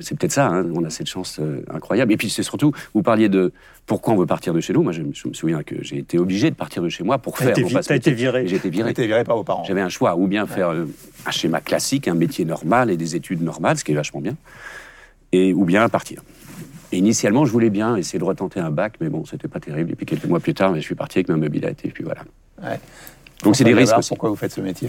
C'est 0.00 0.18
peut-être 0.18 0.32
ça, 0.32 0.46
hein, 0.48 0.66
on 0.74 0.84
a 0.84 0.90
cette 0.90 1.06
chance 1.08 1.38
euh, 1.40 1.62
incroyable. 1.72 2.12
Et 2.12 2.16
puis 2.16 2.28
c'est 2.30 2.42
surtout, 2.42 2.72
vous 2.94 3.02
parliez 3.02 3.28
de 3.28 3.52
pourquoi 3.86 4.14
on 4.14 4.16
veut 4.16 4.26
partir 4.26 4.52
de 4.54 4.60
chez 4.60 4.72
nous. 4.72 4.82
Moi, 4.82 4.92
je, 4.92 5.02
me- 5.02 5.12
je 5.14 5.28
me 5.28 5.32
souviens 5.34 5.62
que 5.62 5.76
j'ai 5.82 5.98
été 5.98 6.18
obligé 6.18 6.50
de 6.50 6.56
partir 6.56 6.82
de 6.82 6.88
chez 6.88 7.04
moi 7.04 7.18
pour 7.18 7.38
faire 7.38 7.48
t'as 7.88 7.96
été 7.96 8.12
viré. 8.12 8.46
J'ai 8.46 8.56
été 8.56 8.70
viré. 8.70 8.82
avez 8.82 8.90
été 8.92 9.06
viré 9.06 9.24
par 9.24 9.36
vos 9.36 9.44
parents. 9.44 9.64
J'avais 9.64 9.80
un 9.80 9.88
choix, 9.88 10.16
ou 10.16 10.26
bien 10.26 10.46
faire 10.46 10.70
euh, 10.70 10.86
un 11.26 11.30
schéma 11.30 11.60
classique, 11.60 12.08
un 12.08 12.14
métier 12.14 12.44
normal 12.44 12.90
et 12.90 12.96
des 12.96 13.14
études 13.16 13.42
normales, 13.42 13.78
ce 13.78 13.84
qui 13.84 13.92
est 13.92 13.96
vachement 13.96 14.20
bien, 14.20 14.36
et 15.32 15.52
ou 15.52 15.64
bien 15.64 15.88
partir. 15.88 16.22
Et 16.90 16.98
initialement, 16.98 17.44
je 17.46 17.52
voulais 17.52 17.70
bien 17.70 17.96
essayer 17.96 18.18
de 18.18 18.24
retenter 18.24 18.60
un 18.60 18.70
bac, 18.70 18.94
mais 19.00 19.08
bon, 19.08 19.24
c'était 19.24 19.48
pas 19.48 19.60
terrible. 19.60 19.92
Et 19.92 19.94
puis 19.94 20.04
quelques 20.06 20.26
mois 20.26 20.40
plus 20.40 20.54
tard, 20.54 20.72
mais 20.72 20.80
je 20.80 20.84
suis 20.84 20.94
parti 20.94 21.18
avec 21.18 21.28
ma 21.28 21.36
mobilette, 21.36 21.84
et 21.84 21.88
puis 21.88 22.04
voilà. 22.04 22.22
Ouais. 22.62 22.78
Donc 23.42 23.56
c'est 23.56 23.64
des 23.64 23.74
risques 23.74 23.96
aussi. 23.98 24.08
Pourquoi 24.10 24.28
vous 24.30 24.36
faites 24.36 24.52
ce 24.52 24.60
métier? 24.60 24.88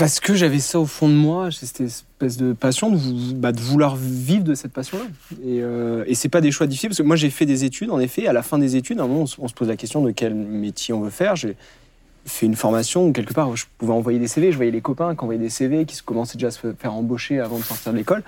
Parce 0.00 0.18
que 0.18 0.34
j'avais 0.34 0.60
ça 0.60 0.80
au 0.80 0.86
fond 0.86 1.10
de 1.10 1.14
moi, 1.14 1.50
cette 1.50 1.82
espèce 1.82 2.38
de 2.38 2.54
passion 2.54 2.98
bah, 3.34 3.52
de 3.52 3.60
vouloir 3.60 3.96
vivre 3.96 4.44
de 4.44 4.54
cette 4.54 4.72
passion-là. 4.72 5.04
Et, 5.44 5.60
euh, 5.60 6.04
et 6.06 6.14
c'est 6.14 6.30
pas 6.30 6.40
des 6.40 6.50
choix 6.50 6.66
difficiles, 6.66 6.88
parce 6.88 6.96
que 6.96 7.02
moi 7.02 7.16
j'ai 7.16 7.28
fait 7.28 7.44
des 7.44 7.64
études, 7.64 7.90
en 7.90 8.00
effet, 8.00 8.26
à 8.26 8.32
la 8.32 8.42
fin 8.42 8.56
des 8.56 8.76
études, 8.76 8.98
à 8.98 9.04
on 9.04 9.26
se, 9.26 9.36
pose 9.36 9.68
la 9.68 9.76
question 9.76 10.00
de 10.00 10.10
quel 10.10 10.32
métier 10.32 10.94
on 10.94 11.02
veut 11.02 11.10
faire. 11.10 11.36
J'ai 11.36 11.54
fait 12.24 12.46
une 12.46 12.56
formation 12.56 13.08
où 13.08 13.12
quelque 13.12 13.34
part 13.34 13.54
je 13.56 13.66
pouvais 13.76 13.92
envoyer 13.92 14.18
des 14.18 14.26
CV, 14.26 14.52
je 14.52 14.56
voyais 14.56 14.70
les 14.70 14.80
copains 14.80 15.14
qui 15.14 15.22
envoyaient 15.22 15.38
des 15.38 15.50
CV, 15.50 15.84
qui 15.84 16.00
commençaient 16.02 16.38
déjà 16.38 16.46
à 16.46 16.50
se 16.50 16.72
faire 16.72 16.94
embaucher 16.94 17.38
avant 17.38 17.58
de 17.58 17.62
sortir 17.62 17.92
de 17.92 17.98
l'école. 17.98 18.22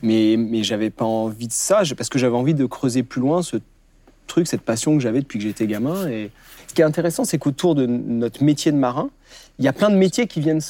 Mais, 0.00 0.36
mais 0.38 0.62
j'avais 0.62 0.88
pas 0.88 1.04
envie 1.04 1.46
de 1.46 1.52
ça, 1.52 1.82
parce 1.94 2.08
que 2.08 2.18
j'avais 2.18 2.36
envie 2.36 2.54
de 2.54 2.64
creuser 2.64 3.02
plus 3.02 3.20
loin 3.20 3.42
ce 3.42 3.58
truc, 4.28 4.46
cette 4.46 4.62
passion 4.62 4.96
que 4.96 5.02
j'avais 5.02 5.20
depuis 5.20 5.38
que 5.38 5.44
j'étais 5.44 5.66
gamin. 5.66 6.08
Et 6.08 6.30
ce 6.68 6.72
qui 6.72 6.80
est 6.80 6.86
intéressant, 6.86 7.24
c'est 7.24 7.36
qu'autour 7.36 7.74
de 7.74 7.84
notre 7.84 8.42
métier 8.42 8.72
de 8.72 8.78
marin, 8.78 9.10
il 9.58 9.64
y 9.64 9.68
a 9.68 9.72
plein 9.72 9.90
de 9.90 9.96
métiers 9.96 10.26
qui 10.26 10.40
viennent 10.40 10.60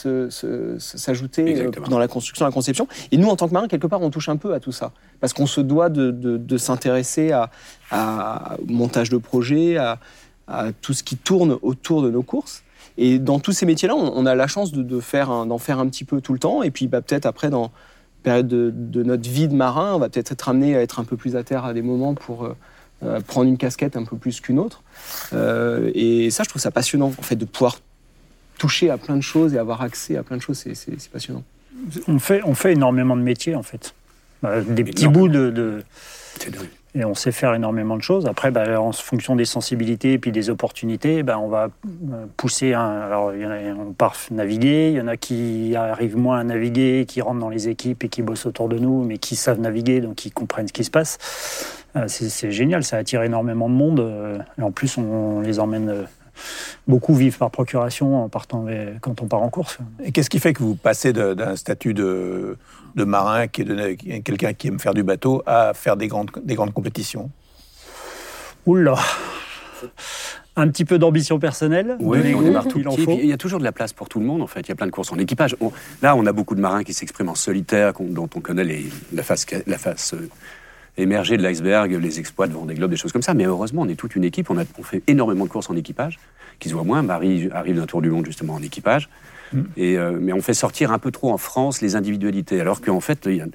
s'ajouter 0.78 1.62
euh, 1.62 1.70
dans 1.88 1.98
la 1.98 2.08
construction, 2.08 2.44
la 2.44 2.52
conception. 2.52 2.88
Et 3.10 3.16
nous, 3.16 3.28
en 3.28 3.36
tant 3.36 3.48
que 3.48 3.52
marins, 3.52 3.68
quelque 3.68 3.86
part, 3.86 4.02
on 4.02 4.10
touche 4.10 4.28
un 4.28 4.36
peu 4.36 4.54
à 4.54 4.60
tout 4.60 4.72
ça. 4.72 4.92
Parce 5.20 5.32
qu'on 5.32 5.46
se 5.46 5.60
doit 5.60 5.88
de, 5.88 6.10
de- 6.10 6.36
de 6.36 6.56
s'intéresser 6.56 7.32
à, 7.32 7.50
montage 8.66 9.08
de 9.10 9.18
projets, 9.18 9.76
à, 9.76 9.98
à 10.48 10.72
tout 10.72 10.92
ce 10.92 11.02
qui 11.02 11.16
tourne 11.16 11.58
autour 11.62 12.02
de 12.02 12.10
nos 12.10 12.22
courses. 12.22 12.62
Et 12.98 13.18
dans 13.18 13.38
tous 13.38 13.52
ces 13.52 13.64
métiers-là, 13.66 13.94
on, 13.94 14.12
on 14.16 14.26
a 14.26 14.34
la 14.34 14.46
chance 14.46 14.72
de, 14.72 15.00
faire 15.00 15.46
d'en 15.46 15.58
faire 15.58 15.78
un 15.78 15.86
petit 15.86 16.04
peu 16.04 16.20
tout 16.20 16.32
le 16.32 16.38
temps. 16.38 16.62
Et 16.62 16.70
puis 16.70 16.88
bah, 16.88 17.00
peut-être 17.00 17.26
après, 17.26 17.50
dans 17.50 17.62
la 17.62 17.70
période 18.22 18.48
de, 18.48 18.72
de 18.74 19.02
notre 19.02 19.28
vie 19.28 19.48
de 19.48 19.54
marin, 19.54 19.94
on 19.94 19.98
va 19.98 20.08
peut-être 20.08 20.32
être 20.32 20.48
amené 20.48 20.76
à 20.76 20.80
être 20.82 21.00
un 21.00 21.04
peu 21.04 21.16
plus 21.16 21.36
à 21.36 21.42
terre 21.44 21.64
à 21.64 21.72
des 21.72 21.82
moments 21.82 22.14
pour 22.14 22.44
euh, 22.44 22.56
euh, 23.04 23.20
prendre 23.20 23.48
une 23.48 23.56
casquette 23.58 23.96
un 23.96 24.04
peu 24.04 24.16
plus 24.16 24.40
qu'une 24.40 24.58
autre. 24.58 24.82
Euh, 25.32 25.90
et 25.94 26.30
ça, 26.30 26.42
je 26.44 26.48
trouve 26.48 26.60
ça 26.62 26.70
passionnant, 26.70 27.06
en 27.18 27.22
fait, 27.22 27.36
de 27.36 27.44
pouvoir 27.44 27.78
toucher 28.58 28.90
à 28.90 28.98
plein 28.98 29.16
de 29.16 29.22
choses 29.22 29.54
et 29.54 29.58
avoir 29.58 29.82
accès 29.82 30.16
à 30.16 30.22
plein 30.22 30.36
de 30.36 30.42
choses, 30.42 30.58
c'est- 30.58 31.10
passionnant. 31.10 31.42
On 32.08 32.18
fait, 32.18 32.42
on 32.44 32.54
fait 32.54 32.72
énormément 32.72 33.16
de 33.16 33.22
métiers 33.22 33.54
en 33.56 33.62
fait. 33.62 33.94
Euh, 34.44 34.62
des 34.62 34.84
petits 34.84 35.08
bouts 35.08 35.28
de. 35.28 35.82
Et 36.94 37.06
on 37.06 37.14
sait 37.14 37.32
faire 37.32 37.54
énormément 37.54 37.96
de 37.96 38.02
choses. 38.02 38.26
Après, 38.26 38.50
bah, 38.50 38.78
en 38.78 38.92
fonction 38.92 39.34
des 39.34 39.46
sensibilités 39.46 40.12
et 40.12 40.18
puis 40.18 40.30
des 40.30 40.50
opportunités, 40.50 41.22
bah, 41.22 41.38
on 41.38 41.48
va 41.48 41.70
euh, 42.12 42.26
pousser. 42.36 42.74
Un, 42.74 42.82
alors, 43.00 43.32
il 43.34 43.40
y 43.40 43.46
en 43.46 43.50
a, 43.50 43.58
on 43.74 43.92
part 43.92 44.14
naviguer. 44.30 44.90
Il 44.90 44.98
y 44.98 45.00
en 45.00 45.08
a 45.08 45.16
qui 45.16 45.74
arrivent 45.74 46.18
moins 46.18 46.40
à 46.40 46.44
naviguer, 46.44 47.06
qui 47.08 47.22
rentrent 47.22 47.40
dans 47.40 47.48
les 47.48 47.70
équipes 47.70 48.04
et 48.04 48.08
qui 48.10 48.20
bossent 48.20 48.44
autour 48.44 48.68
de 48.68 48.76
nous, 48.78 49.04
mais 49.04 49.16
qui 49.16 49.36
savent 49.36 49.58
naviguer, 49.60 50.00
donc 50.02 50.16
qui 50.16 50.30
comprennent 50.30 50.68
ce 50.68 50.72
qui 50.74 50.84
se 50.84 50.90
passe. 50.90 51.16
Euh, 51.96 52.04
c'est 52.08 52.28
c'est 52.28 52.50
génial, 52.50 52.84
ça 52.84 52.98
attire 52.98 53.22
énormément 53.22 53.70
de 53.70 53.74
monde. 53.74 54.00
euh, 54.00 54.38
Et 54.58 54.62
en 54.62 54.70
plus, 54.70 54.98
on, 54.98 55.40
les 55.40 55.60
emmène. 55.60 56.06
Beaucoup 56.88 57.14
vivent 57.14 57.38
par 57.38 57.50
procuration 57.50 58.24
en 58.24 58.28
partant 58.28 58.64
les- 58.64 58.94
quand 59.00 59.20
on 59.22 59.26
part 59.26 59.42
en 59.42 59.48
course. 59.50 59.78
Et 60.04 60.12
qu'est-ce 60.12 60.30
qui 60.30 60.38
fait 60.40 60.52
que 60.52 60.62
vous 60.62 60.74
passez 60.74 61.12
d'un 61.12 61.56
statut 61.56 61.94
de, 61.94 62.56
de 62.96 63.04
marin, 63.04 63.46
qui 63.48 63.62
est 63.62 64.20
quelqu'un 64.22 64.52
qui 64.52 64.68
aime 64.68 64.78
faire 64.80 64.94
du 64.94 65.02
bateau, 65.02 65.42
à 65.46 65.72
faire 65.74 65.96
des 65.96 66.08
grandes, 66.08 66.30
des 66.44 66.54
grandes 66.54 66.72
compétitions? 66.72 67.30
Oula 68.66 68.94
Un 70.54 70.68
petit 70.68 70.84
peu 70.84 70.98
d'ambition 70.98 71.38
personnelle. 71.38 71.96
Oui, 71.98 72.22
de 72.30 72.34
on 72.36 72.42
démarre 72.42 72.68
tout 72.68 72.78
il 72.78 72.86
en 72.86 72.92
petit. 72.94 73.04
faut. 73.04 73.14
puis 73.16 73.24
Il 73.24 73.28
y 73.30 73.32
a 73.32 73.36
toujours 73.38 73.58
de 73.58 73.64
la 73.64 73.72
place 73.72 73.92
pour 73.92 74.08
tout 74.08 74.20
le 74.20 74.26
monde, 74.26 74.42
en 74.42 74.46
fait. 74.46 74.60
Il 74.60 74.68
y 74.68 74.72
a 74.72 74.74
plein 74.74 74.86
de 74.86 74.92
courses 74.92 75.10
en 75.12 75.18
équipage. 75.18 75.56
On- 75.60 75.72
là, 76.02 76.14
on 76.14 76.26
a 76.26 76.32
beaucoup 76.32 76.54
de 76.54 76.60
marins 76.60 76.84
qui 76.84 76.92
s'expriment 76.94 77.30
en 77.30 77.34
solitaire, 77.34 77.92
dont 77.98 78.28
on 78.36 78.40
connaît 78.40 78.64
les- 78.64 78.86
la 79.12 79.22
face, 79.22 79.46
ca- 79.48 79.62
la 79.66 79.78
face 79.78 80.14
euh, 80.14 80.28
émerger 80.96 81.36
de 81.36 81.42
l'iceberg 81.42 81.92
les 81.92 82.18
exploits 82.20 82.46
de 82.46 82.52
Vendée 82.52 82.74
Globe, 82.74 82.90
des 82.90 82.96
choses 82.96 83.12
comme 83.12 83.22
ça. 83.22 83.34
Mais 83.34 83.44
heureusement, 83.44 83.82
on 83.82 83.88
est 83.88 83.94
toute 83.94 84.14
une 84.16 84.24
équipe. 84.24 84.50
On, 84.50 84.58
a, 84.58 84.64
on 84.78 84.82
fait 84.82 85.02
énormément 85.06 85.44
de 85.44 85.50
courses 85.50 85.70
en 85.70 85.76
équipage, 85.76 86.18
qui 86.58 86.68
se 86.68 86.74
voit 86.74 86.84
moins. 86.84 87.02
Marie 87.02 87.48
arrive 87.52 87.76
d'un 87.76 87.86
tour 87.86 88.02
du 88.02 88.10
monde 88.10 88.26
justement 88.26 88.54
en 88.54 88.62
équipage. 88.62 89.08
Et, 89.76 89.98
euh, 89.98 90.16
mais 90.18 90.32
on 90.32 90.40
fait 90.40 90.54
sortir 90.54 90.92
un 90.92 90.98
peu 90.98 91.10
trop 91.10 91.30
en 91.30 91.36
France 91.36 91.82
les 91.82 91.94
individualités, 91.94 92.58
alors 92.60 92.80
qu'en 92.80 93.00
fait, 93.00 93.24
il 93.26 93.36
y 93.36 93.40
a- 93.42 93.46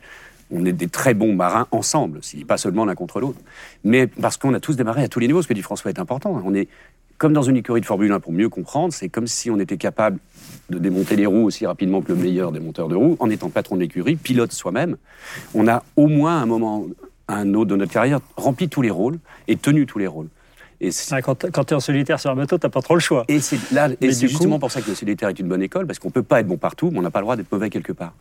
on 0.52 0.64
est 0.64 0.72
des 0.72 0.88
très 0.88 1.16
bons 1.16 1.34
marins 1.34 1.68
ensemble, 1.72 2.20
si- 2.22 2.46
pas 2.46 2.58
seulement 2.58 2.86
l'un 2.86 2.94
contre 2.94 3.20
l'autre. 3.20 3.40
Mais 3.84 4.06
parce 4.06 4.38
qu'on 4.38 4.54
a 4.54 4.60
tous 4.60 4.76
démarré 4.76 5.02
à 5.04 5.08
tous 5.08 5.20
les 5.20 5.26
niveaux, 5.28 5.42
ce 5.42 5.48
que 5.48 5.56
dit 5.56 5.64
François 5.64 5.90
est 5.90 6.00
important. 6.00 6.40
On 6.46 6.54
est 6.54 6.68
comme 7.18 7.34
dans 7.34 7.42
une 7.42 7.58
écurie 7.58 7.82
de 7.82 7.86
Formule 7.88 8.12
1, 8.12 8.20
pour 8.20 8.32
mieux 8.32 8.48
comprendre, 8.48 8.94
c'est 8.94 9.10
comme 9.10 9.26
si 9.26 9.50
on 9.50 9.60
était 9.60 9.78
capable 9.78 10.20
de 10.70 10.78
démonter 10.78 11.16
les 11.16 11.26
roues 11.26 11.46
aussi 11.46 11.66
rapidement 11.66 12.02
que 12.04 12.12
le 12.12 12.20
meilleur 12.20 12.52
démonteur 12.52 12.90
de 12.90 12.96
roues, 12.96 13.18
en 13.20 13.32
étant 13.32 13.50
patron 13.50 13.74
de 13.76 13.82
l'écurie, 13.82 14.16
pilote 14.18 14.52
soi-même. 14.52 14.98
On 15.56 15.68
a 15.68 15.84
au 15.96 16.06
moins 16.08 16.40
un 16.40 16.46
moment, 16.46 16.86
un 17.28 17.54
autre 17.54 17.70
de 17.72 17.76
notre 17.76 17.92
carrière, 17.92 18.20
rempli 18.36 18.70
tous 18.70 18.82
les 18.82 18.90
rôles 18.90 19.20
et 19.48 19.56
tenu 19.58 19.86
tous 19.86 20.00
les 20.00 20.08
rôles. 20.08 20.28
Et 20.80 20.90
Ah, 21.12 21.22
Quand, 21.22 21.50
quand 21.52 21.64
tu 21.64 21.74
es 21.74 21.78
en 21.78 21.80
solitaire 21.80 22.20
sur 22.20 22.30
un 22.32 22.36
bateau, 22.36 22.58
t'as 22.58 22.70
pas 22.70 22.82
trop 22.82 22.94
le 22.94 23.00
choix. 23.00 23.26
et 24.00 24.12
c'est 24.14 24.26
coup- 24.26 24.32
justement 24.32 24.60
pour 24.60 24.72
ça 24.72 24.82
que 24.82 24.90
le 24.90 24.96
solitaire 24.96 25.30
est 25.30 25.40
une 25.40 25.48
bonne 25.48 25.64
école, 25.64 25.88
parce 25.88 25.98
qu'on 26.00 26.12
peut 26.12 26.24
pas 26.24 26.40
être 26.40 26.48
bon 26.48 26.58
partout, 26.58 26.92
mais 26.92 27.00
on 27.00 27.02
n'a 27.02 27.10
pas 27.12 27.20
le 27.20 27.24
droit 27.26 27.36
d'être 27.36 27.52
mauvais 27.52 27.70
quelque 27.70 27.94
part. 27.94 28.14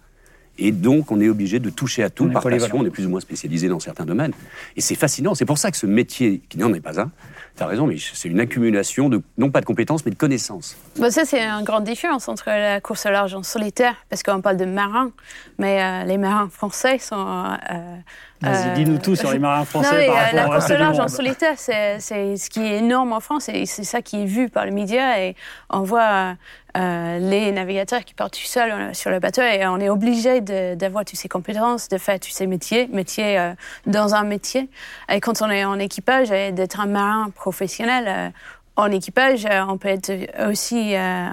Et 0.59 0.73
donc, 0.73 1.11
on 1.13 1.21
est 1.21 1.29
obligé 1.29 1.59
de 1.59 1.71
toucher 1.71 2.03
à 2.03 2.11
tout 2.11 2.25
On 2.25 2.31
par 2.31 2.43
passion. 2.43 2.79
On 2.79 2.87
est 2.87 2.91
plus 2.91 3.07
ou 3.07 3.11
moins 3.11 3.21
spécialisé 3.21 3.69
dans 3.69 3.81
certains 3.81 4.05
domaines. 4.05 4.33
Et 4.77 4.81
c'est 4.81 4.95
fascinant. 4.95 5.35
C'est 5.35 5.45
pour 5.45 5.59
ça 5.59 5.71
que 5.71 5.77
ce 5.77 5.87
métier, 5.87 6.41
qui 6.49 6.59
n'en 6.59 6.73
est 6.73 6.81
pas 6.81 7.01
un, 7.01 7.11
tu 7.57 7.63
as 7.63 7.67
raison, 7.67 7.87
mais 7.87 7.97
c'est 7.99 8.29
une 8.29 8.41
accumulation 8.41 9.09
de, 9.09 9.23
non 9.39 9.51
pas 9.51 9.61
de 9.61 9.67
compétences, 9.67 10.05
mais 10.05 10.11
de 10.11 10.17
connaissances. 10.17 10.77
Bon, 10.97 11.11
ça, 11.11 11.25
c'est 11.25 11.43
une 11.43 11.65
grande 11.65 11.85
différence 11.85 12.29
entre 12.29 12.49
la 12.49 12.81
course 12.81 13.07
au 13.07 13.11
large 13.11 13.35
en 13.35 13.43
solitaire, 13.43 13.95
parce 14.11 14.23
qu'on 14.23 14.43
parle 14.43 14.59
de 14.59 14.67
marins, 14.67 15.11
mais 15.59 15.83
euh, 15.83 16.05
les 16.05 16.19
marins 16.19 16.49
français 16.51 16.99
sont. 16.99 17.17
euh, 17.17 17.97
Vas-y, 18.43 18.69
euh, 18.69 18.75
dis-nous 18.75 18.99
tout 18.99 19.17
sur 19.17 19.33
les 19.33 19.39
marins 19.39 19.65
français 19.65 19.91
Non, 19.91 19.97
mais, 19.97 20.07
par 20.07 20.17
euh, 20.17 20.21
rapport 20.21 20.37
la 20.37 20.45
course 20.59 20.71
au 20.71 20.75
large 20.75 21.01
en 21.01 21.09
solitaire, 21.09 21.55
c'est 21.57 21.99
c'est 22.01 22.37
ce 22.37 22.51
qui 22.51 22.61
est 22.61 22.79
énorme 22.79 23.15
en 23.15 23.21
France 23.21 23.49
et 23.49 23.65
c'est 23.65 23.85
ça 23.85 24.03
qui 24.03 24.23
est 24.23 24.27
vu 24.27 24.51
par 24.51 24.67
les 24.67 24.73
médias. 24.73 25.19
Et 25.21 25.35
on 25.71 25.81
voit 25.81 26.35
euh, 26.77 27.19
les 27.19 27.53
navigateurs 27.53 28.05
qui 28.05 28.13
partent 28.13 28.35
tout 28.35 28.47
seuls 28.47 28.71
euh, 28.71 28.93
sur 28.93 29.11
le 29.11 29.19
bateau 29.19 29.41
et 29.41 29.67
on 29.67 29.79
est 29.79 29.89
obligé 29.89 30.41
d'avoir 30.41 31.05
toutes 31.05 31.19
ces 31.19 31.29
compétences, 31.29 31.89
de 31.89 31.97
faire 31.97 32.21
tous 32.21 32.31
ces 32.31 32.47
métiers, 32.47 32.89
métiers 32.89 33.39
euh, 33.39 33.55
dans 33.87 34.15
un 34.15 34.25
métier. 34.25 34.69
Et 35.11 35.21
quand 35.21 35.41
on 35.41 35.51
est 35.51 35.65
en 35.65 35.79
équipage, 35.79 36.29
d'être 36.29 36.81
un 36.81 36.87
marin 36.87 37.31
professionnel, 37.31 38.05
euh, 38.09 38.29
en 38.77 38.91
équipage, 38.91 39.47
euh, 39.47 39.63
on 39.69 39.79
peut 39.79 39.89
être 39.89 40.13
aussi, 40.49 40.95
euh, 40.95 41.29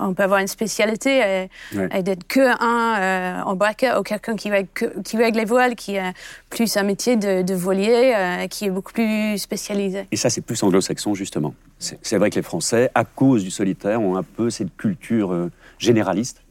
on 0.00 0.14
peut 0.14 0.22
avoir 0.24 0.40
une 0.40 0.48
spécialité 0.48 1.18
et, 1.18 1.76
Ouais. 1.76 1.88
et 1.96 2.02
d'être 2.02 2.26
que 2.26 2.40
un 2.62 3.00
euh, 3.00 3.42
embarqueur 3.42 4.00
ou 4.00 4.02
quelqu'un 4.02 4.34
qui 4.36 4.50
règle, 4.50 4.68
qui 5.04 5.16
règle 5.16 5.38
les 5.38 5.44
voiles, 5.44 5.74
qui 5.76 5.96
a 5.98 6.12
plus 6.50 6.76
un 6.76 6.82
métier 6.82 7.16
de, 7.16 7.42
de 7.42 7.54
voilier, 7.54 8.12
euh, 8.16 8.46
qui 8.48 8.64
est 8.66 8.70
beaucoup 8.70 8.92
plus 8.92 9.38
spécialisé. 9.38 10.06
Et 10.10 10.16
ça, 10.16 10.28
c'est 10.30 10.40
plus 10.40 10.62
anglo-saxon, 10.62 11.14
justement. 11.14 11.54
C'est 11.78 12.16
vrai 12.16 12.30
que 12.30 12.36
les 12.36 12.42
Français, 12.42 12.90
à 12.94 13.04
cause 13.04 13.44
du 13.44 13.50
solitaire, 13.50 14.00
ont 14.02 14.16
un 14.16 14.22
peu 14.22 14.50
cette 14.50 14.76
culture 14.76 15.32
euh, 15.32 15.50
généraliste. 15.78 16.42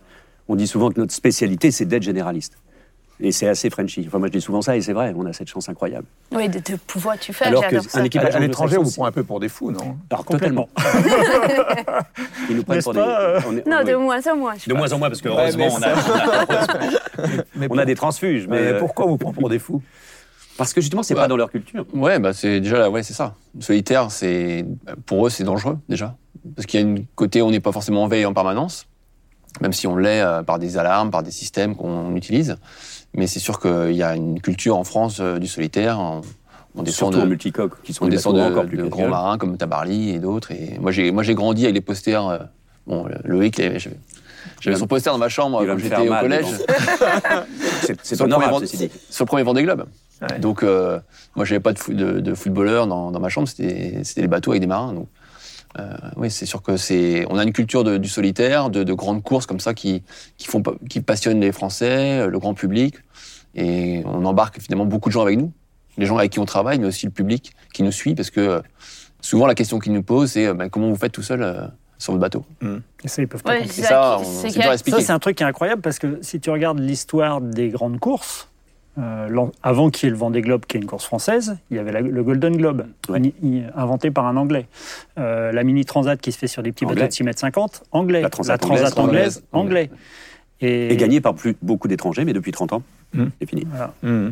On 0.48 0.56
dit 0.56 0.68
souvent 0.68 0.92
que 0.92 1.00
notre 1.00 1.14
spécialité, 1.14 1.72
c'est 1.72 1.86
d'être 1.86 2.04
généraliste. 2.04 2.58
Et 3.22 3.32
c'est 3.32 3.48
assez 3.48 3.70
Frenchy. 3.70 4.04
Enfin, 4.08 4.20
moi, 4.20 4.28
je 4.28 4.34
dis 4.34 4.42
souvent 4.42 4.62
ça, 4.62 4.76
et 4.76 4.82
c'est 4.82 4.92
vrai, 4.92 5.14
on 5.16 5.26
a 5.26 5.32
cette 5.32 5.48
chance 5.50 5.70
incroyable. 5.70 6.06
Oui, 6.34 6.50
de, 6.50 6.60
de 6.60 6.76
pouvoir 6.86 7.18
tout 7.18 7.32
faire, 7.32 7.48
Alors 7.48 7.64
que 7.64 7.70
j'adore 7.78 7.90
ça. 7.90 8.00
un 8.02 8.04
équipage 8.04 8.36
À, 8.36 8.40
l'étranger, 8.40 8.78
on 8.78 8.84
vous 8.84 8.92
prend 8.92 9.06
un 9.06 9.12
peu 9.14 9.24
pour 9.24 9.40
des 9.40 9.48
fous, 9.48 9.72
non 9.72 9.98
Alors, 10.10 10.26
Complètement. 10.26 10.68
totalement. 10.76 11.06
Ils 12.50 12.58
nous 12.58 12.64
prennent 12.64 12.82
pour 12.84 12.94
des. 12.94 13.00
pas, 13.00 13.22
euh 13.22 13.40
on 13.48 13.56
est- 13.58 13.66
Non, 13.66 13.78
oui. 13.86 13.92
de 13.92 13.96
moins 13.96 14.28
en 14.28 14.36
moins. 14.36 14.54
je 14.56 14.68
De 14.70 14.74
pense. 14.74 14.78
moins 14.80 14.92
en 14.94 15.00
moins, 15.00 15.08
parce 15.10 15.22
que 15.22 15.30
heureusement, 15.30 15.68
on, 15.72 15.82
a, 15.82 17.28
Mais 17.56 17.68
on 17.70 17.78
a 17.78 17.86
des 17.86 17.96
transfuges. 17.96 18.48
Mais, 18.50 18.60
Mais 18.62 18.68
euh, 18.74 18.80
pourquoi 18.80 19.06
on 19.06 19.10
vous 19.12 19.18
prend 19.18 19.32
pour 19.32 19.50
des 19.50 19.60
fous 19.60 19.82
Parce 20.58 20.74
que 20.74 20.82
justement, 20.82 21.04
c'est 21.04 21.14
Bah. 21.16 21.22
pas 21.22 21.28
dans 21.30 21.38
leur 21.38 21.50
culture. 21.52 21.86
Ouais, 21.94 22.20
bah 22.20 22.34
c'est 22.34 22.60
déjà 22.60 22.80
là, 22.80 22.90
ouais, 22.90 23.04
c'est 23.04 23.14
ça. 23.14 23.36
Solitaire, 23.60 24.12
c'est 24.12 24.66
pour 25.06 25.26
eux, 25.26 25.30
c'est 25.30 25.44
dangereux 25.46 25.78
déjà, 25.88 26.16
parce 26.56 26.66
qu'il 26.66 26.80
y 26.82 26.84
a 26.84 26.86
une 26.86 27.06
côté 27.16 27.42
où 27.42 27.46
on 27.46 27.52
n'est 27.52 27.60
pas 27.62 27.72
forcément 27.72 28.04
en 28.04 28.08
veille 28.08 28.26
en 28.26 28.34
permanence, 28.34 28.88
même 29.62 29.72
si 29.74 29.88
on 29.88 29.96
l'est 29.96 30.22
euh, 30.22 30.44
par 30.44 30.60
des 30.60 30.78
alarmes, 30.78 31.12
par 31.12 31.24
des 31.24 31.32
systèmes 31.32 31.76
qu'on 31.78 32.14
utilise. 32.16 32.58
Mais 33.16 33.28
c'est 33.28 33.40
sûr 33.40 33.60
qu'il 33.60 33.94
y 33.96 34.04
a 34.04 34.16
une 34.16 34.42
culture 34.42 34.78
en 34.78 34.84
France 34.84 35.18
euh, 35.20 35.40
du 35.40 35.48
solitaire. 35.48 36.00
On, 36.00 36.22
on 36.78 36.84
descend 36.84 37.14
Surtout 37.14 37.26
de, 37.26 37.30
multicoque, 37.30 37.82
qui 37.84 37.94
sont 37.94 38.04
on 38.04 38.08
des 38.08 38.18
descend 38.18 38.36
de, 38.36 38.42
encore 38.42 38.66
plus 38.66 38.78
de 38.78 38.84
grands 38.84 39.08
marins 39.08 39.38
comme 39.38 39.56
Tabarly 39.58 40.10
et 40.12 40.20
d'autres. 40.20 40.52
Et 40.52 40.78
moi, 40.80 40.92
j'ai 40.92 41.12
moi 41.12 41.24
j'ai 41.24 41.34
grandi 41.36 41.64
avec 41.64 41.76
les 41.76 41.82
posters. 41.82 42.28
euh, 42.28 42.38
bon, 42.86 43.06
Loïc, 43.24 43.62
j'avais 44.60 44.78
son 44.78 44.88
poster 44.88 45.10
dans 45.12 45.18
ma 45.18 45.30
chambre 45.30 45.66
quand 45.66 45.78
j'étais 45.78 45.96
au 46.08 46.10
mal, 46.10 46.22
collège. 46.22 46.46
C'est- 48.04 48.18
premier 48.18 48.34
honorable, 48.34 48.52
Vendée- 48.54 48.68
ceci 48.68 48.78
dit. 48.78 48.92
sur 49.10 49.26
le 49.26 49.28
premier 49.28 49.44
Vendée 49.44 49.64
Globe. 49.64 49.86
Ouais. 50.22 50.40
Donc, 50.40 50.64
euh, 50.64 51.00
moi, 51.36 51.46
j'avais 51.46 51.60
pas 51.60 51.74
de, 51.74 51.94
de, 51.94 52.20
de 52.20 52.34
footballeur 52.36 52.88
dans, 52.88 53.12
dans 53.12 53.20
ma 53.20 53.30
chambre, 53.30 53.48
c'était 53.48 54.00
c'était 54.04 54.22
des 54.22 54.28
bateaux 54.28 54.52
avec 54.52 54.62
des 54.62 54.68
marins. 54.68 54.94
Donc, 54.94 55.08
euh, 55.80 55.94
oui, 56.16 56.32
c'est 56.32 56.46
sûr 56.46 56.62
que 56.62 56.78
c'est. 56.78 57.26
On 57.30 57.38
a 57.38 57.44
une 57.44 57.52
culture 57.54 57.84
de- 57.84 57.98
du 57.98 58.08
solitaire, 58.10 58.70
de, 58.70 58.84
de 58.84 58.94
grandes 58.94 59.24
courses 59.24 59.46
comme 59.46 59.60
ça 59.60 59.74
qui, 59.74 60.04
qui, 60.38 60.48
font, 60.48 60.64
qui 60.90 61.02
passionnent 61.02 61.42
les 61.42 61.52
Français, 61.52 62.20
euh, 62.22 62.28
le 62.28 62.40
grand 62.40 62.54
public. 62.54 62.96
Et 63.56 64.02
on 64.06 64.24
embarque 64.26 64.60
finalement 64.62 64.86
beaucoup 64.86 65.10
de 65.10 65.14
gens 65.14 65.22
avec 65.22 65.38
nous, 65.38 65.52
les 65.98 66.06
gens 66.06 66.18
avec 66.18 66.32
qui 66.32 66.40
on 66.40 66.46
travaille, 66.46 66.80
mais 66.80 66.88
aussi 66.88 67.06
le 67.06 67.12
public 67.12 67.54
qui 67.74 67.84
nous 67.84 67.92
suit, 67.92 68.16
parce 68.16 68.30
que 68.30 68.40
euh, 68.40 68.62
souvent 69.22 69.46
la 69.48 69.56
question 69.56 69.80
qu'ils 69.80 69.94
nous 69.94 70.04
posent, 70.04 70.32
c'est 70.32 70.54
ben, 70.54 70.70
comment 70.70 70.90
vous 70.90 70.96
faites 70.98 71.12
tout 71.14 71.24
seul 71.24 71.42
euh, 71.42 71.66
sur 71.98 72.12
votre 72.14 72.22
bateau? 72.22 72.46
Et 73.04 73.08
ça, 73.08 73.22
ils 73.22 73.28
peuvent 73.28 73.44
pas 73.44 73.52
Ouais. 74.72 74.78
Ça, 74.92 75.06
c'est 75.06 75.12
un 75.14 75.20
truc 75.20 75.38
qui 75.38 75.44
est 75.44 75.48
incroyable 75.48 75.82
parce 75.82 76.00
que 76.00 76.20
si 76.22 76.40
tu 76.40 76.50
regardes 76.50 76.80
l'histoire 76.80 77.40
des 77.42 77.70
grandes 77.70 78.00
courses, 78.00 78.50
euh, 78.98 79.46
avant 79.64 79.90
qu'il 79.90 80.06
y 80.06 80.08
ait 80.08 80.12
le 80.12 80.18
Vendée 80.18 80.42
Globe, 80.42 80.66
qui 80.68 80.78
est 80.78 80.80
une 80.80 80.86
course 80.86 81.06
française, 81.06 81.58
il 81.72 81.78
y 81.78 81.80
avait 81.80 81.92
la- 81.92 82.02
le 82.02 82.24
Golden 82.24 82.56
Globe, 82.58 82.86
Ouais. 83.10 83.22
inventé 83.76 84.12
par 84.12 84.26
un 84.26 84.38
Anglais. 84.38 84.68
Euh, 85.18 85.52
la 85.52 85.64
Mini 85.64 85.86
Transat 85.86 86.20
qui 86.20 86.32
se 86.32 86.38
fait 86.38 86.48
sur 86.48 86.64
des 86.64 86.72
petits 86.72 86.86
Anglais. 86.86 86.96
bateaux 86.96 87.08
de 87.08 87.14
6 87.14 87.24
mètres 87.24 87.40
50, 87.40 87.84
anglais. 87.92 88.22
La 88.22 88.30
Transat 88.30 88.64
anglaise, 88.64 88.82
anglaise, 88.98 89.44
anglaise. 89.52 89.90
anglais. 89.90 89.90
Et, 90.62 90.94
Et 90.94 90.98
gagné 90.98 91.20
par 91.20 91.36
plus, 91.36 91.56
beaucoup 91.62 91.88
d'étrangers, 91.90 92.24
mais 92.24 92.34
depuis 92.34 92.52
30 92.54 92.72
ans, 92.74 92.82
Hmm. 93.14 93.26
c'est 93.40 93.50
fini. 93.50 93.68
Hum. 94.04 94.32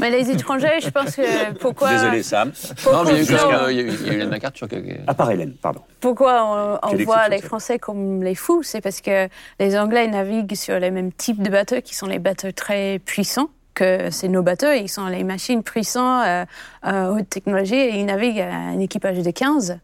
Mais 0.00 0.10
les 0.10 0.30
étrangers, 0.30 0.78
je 0.80 0.90
pense 0.90 1.16
que 1.16 1.52
pourquoi, 1.58 1.90
Désolé, 1.92 2.22
Sam. 2.22 2.52
pourquoi, 2.82 3.02
Non, 3.04 3.10
mais 3.10 3.20
il 3.24 3.30
y 3.30 3.34
a 3.34 3.68
eu, 3.68 3.72
il 3.72 3.76
y 3.76 3.80
a 3.80 3.82
eu- 3.82 3.96
il 4.02 4.06
y 4.06 4.10
a 4.10 4.14
eu 4.14 4.18
la 4.18 4.26
MacArthur. 4.26 4.68
À 5.08 5.14
part 5.14 5.30
Hélène, 5.32 5.54
pardon. 5.60 5.80
pourquoi 6.00 6.78
on, 6.84 6.96
voit 6.98 7.28
les 7.28 7.38
ça. 7.38 7.46
Français 7.46 7.78
comme 7.80 8.22
les 8.22 8.36
fous? 8.36 8.62
C'est 8.62 8.80
parce 8.80 9.00
que 9.00 9.28
les 9.58 9.76
Anglais 9.76 10.06
naviguent 10.06 10.54
sur 10.54 10.78
les 10.78 10.92
mêmes 10.92 11.10
types 11.12 11.42
de 11.42 11.50
bateaux 11.50 11.80
qui 11.82 11.96
sont 11.96 12.06
les 12.06 12.20
bateaux 12.20 12.52
très 12.52 13.00
puissants 13.04 13.48
que 13.78 14.10
c'est 14.10 14.28
nos 14.28 14.42
bateaux. 14.42 14.72
Ils 14.72 14.88
sont 14.88 15.06
les 15.06 15.24
machines 15.24 15.62
puissantes, 15.62 16.26
euh, 16.26 16.44
euh, 16.86 17.14
haute 17.16 17.28
technologie, 17.30 17.74
et 17.76 17.98
ils 17.98 18.06
naviguent 18.06 18.40
à 18.40 18.54
un 18.54 18.78
équipage 18.80 19.18
de 19.18 19.30
15. 19.30 19.78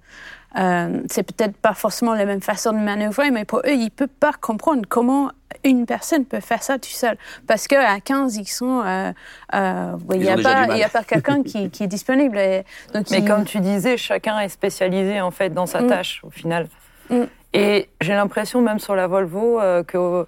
Euh, 0.57 1.01
c'est 1.11 1.25
peut-être 1.25 1.57
pas 1.57 1.75
forcément 1.75 2.15
la 2.15 2.25
même 2.27 2.41
façon 2.41 2.73
de 2.73 2.79
manœuvrer, 2.79 3.31
mais 3.33 3.45
pour 3.45 3.59
eux, 3.61 3.73
ils 3.73 3.85
ne 3.87 3.89
peuvent 3.89 4.07
pas 4.21 4.33
comprendre 4.41 4.83
comment 4.89 5.31
une 5.65 5.85
personne 5.87 6.25
peut 6.25 6.39
faire 6.41 6.63
ça 6.63 6.79
tout 6.79 6.91
seul. 6.91 7.17
Parce 7.49 7.67
qu'à 7.67 7.99
15, 8.01 8.37
ils 8.37 8.47
sont. 8.47 8.83
euh, 8.85 9.13
euh, 9.55 9.93
il 10.13 10.21
n'y 10.21 10.29
a, 10.29 10.37
pas- 10.37 11.01
a 11.01 11.05
quelqu'un 11.05 11.43
qui, 11.43 11.71
qui 11.71 11.83
est 11.85 11.89
disponible. 11.89 12.39
Et 12.39 12.65
donc 12.93 13.11
Mais 13.11 13.19
ils- 13.19 13.25
comme 13.25 13.45
tu 13.45 13.59
disais, 13.61 13.97
chacun 13.97 14.39
est 14.41 14.49
spécialisé 14.49 15.21
en 15.21 15.31
fait 15.33 15.51
dans 15.51 15.67
sa 15.67 15.81
Mm. 15.81 15.87
tâche 15.89 16.21
au 16.23 16.31
final. 16.31 16.69
Mm. 17.11 17.23
Et 17.53 17.89
j'ai 18.01 18.15
l'impression 18.15 18.61
même 18.63 18.79
sur 18.79 18.95
la 18.95 19.07
Volvo 19.09 19.61
euh, 19.61 19.83
que 19.83 20.27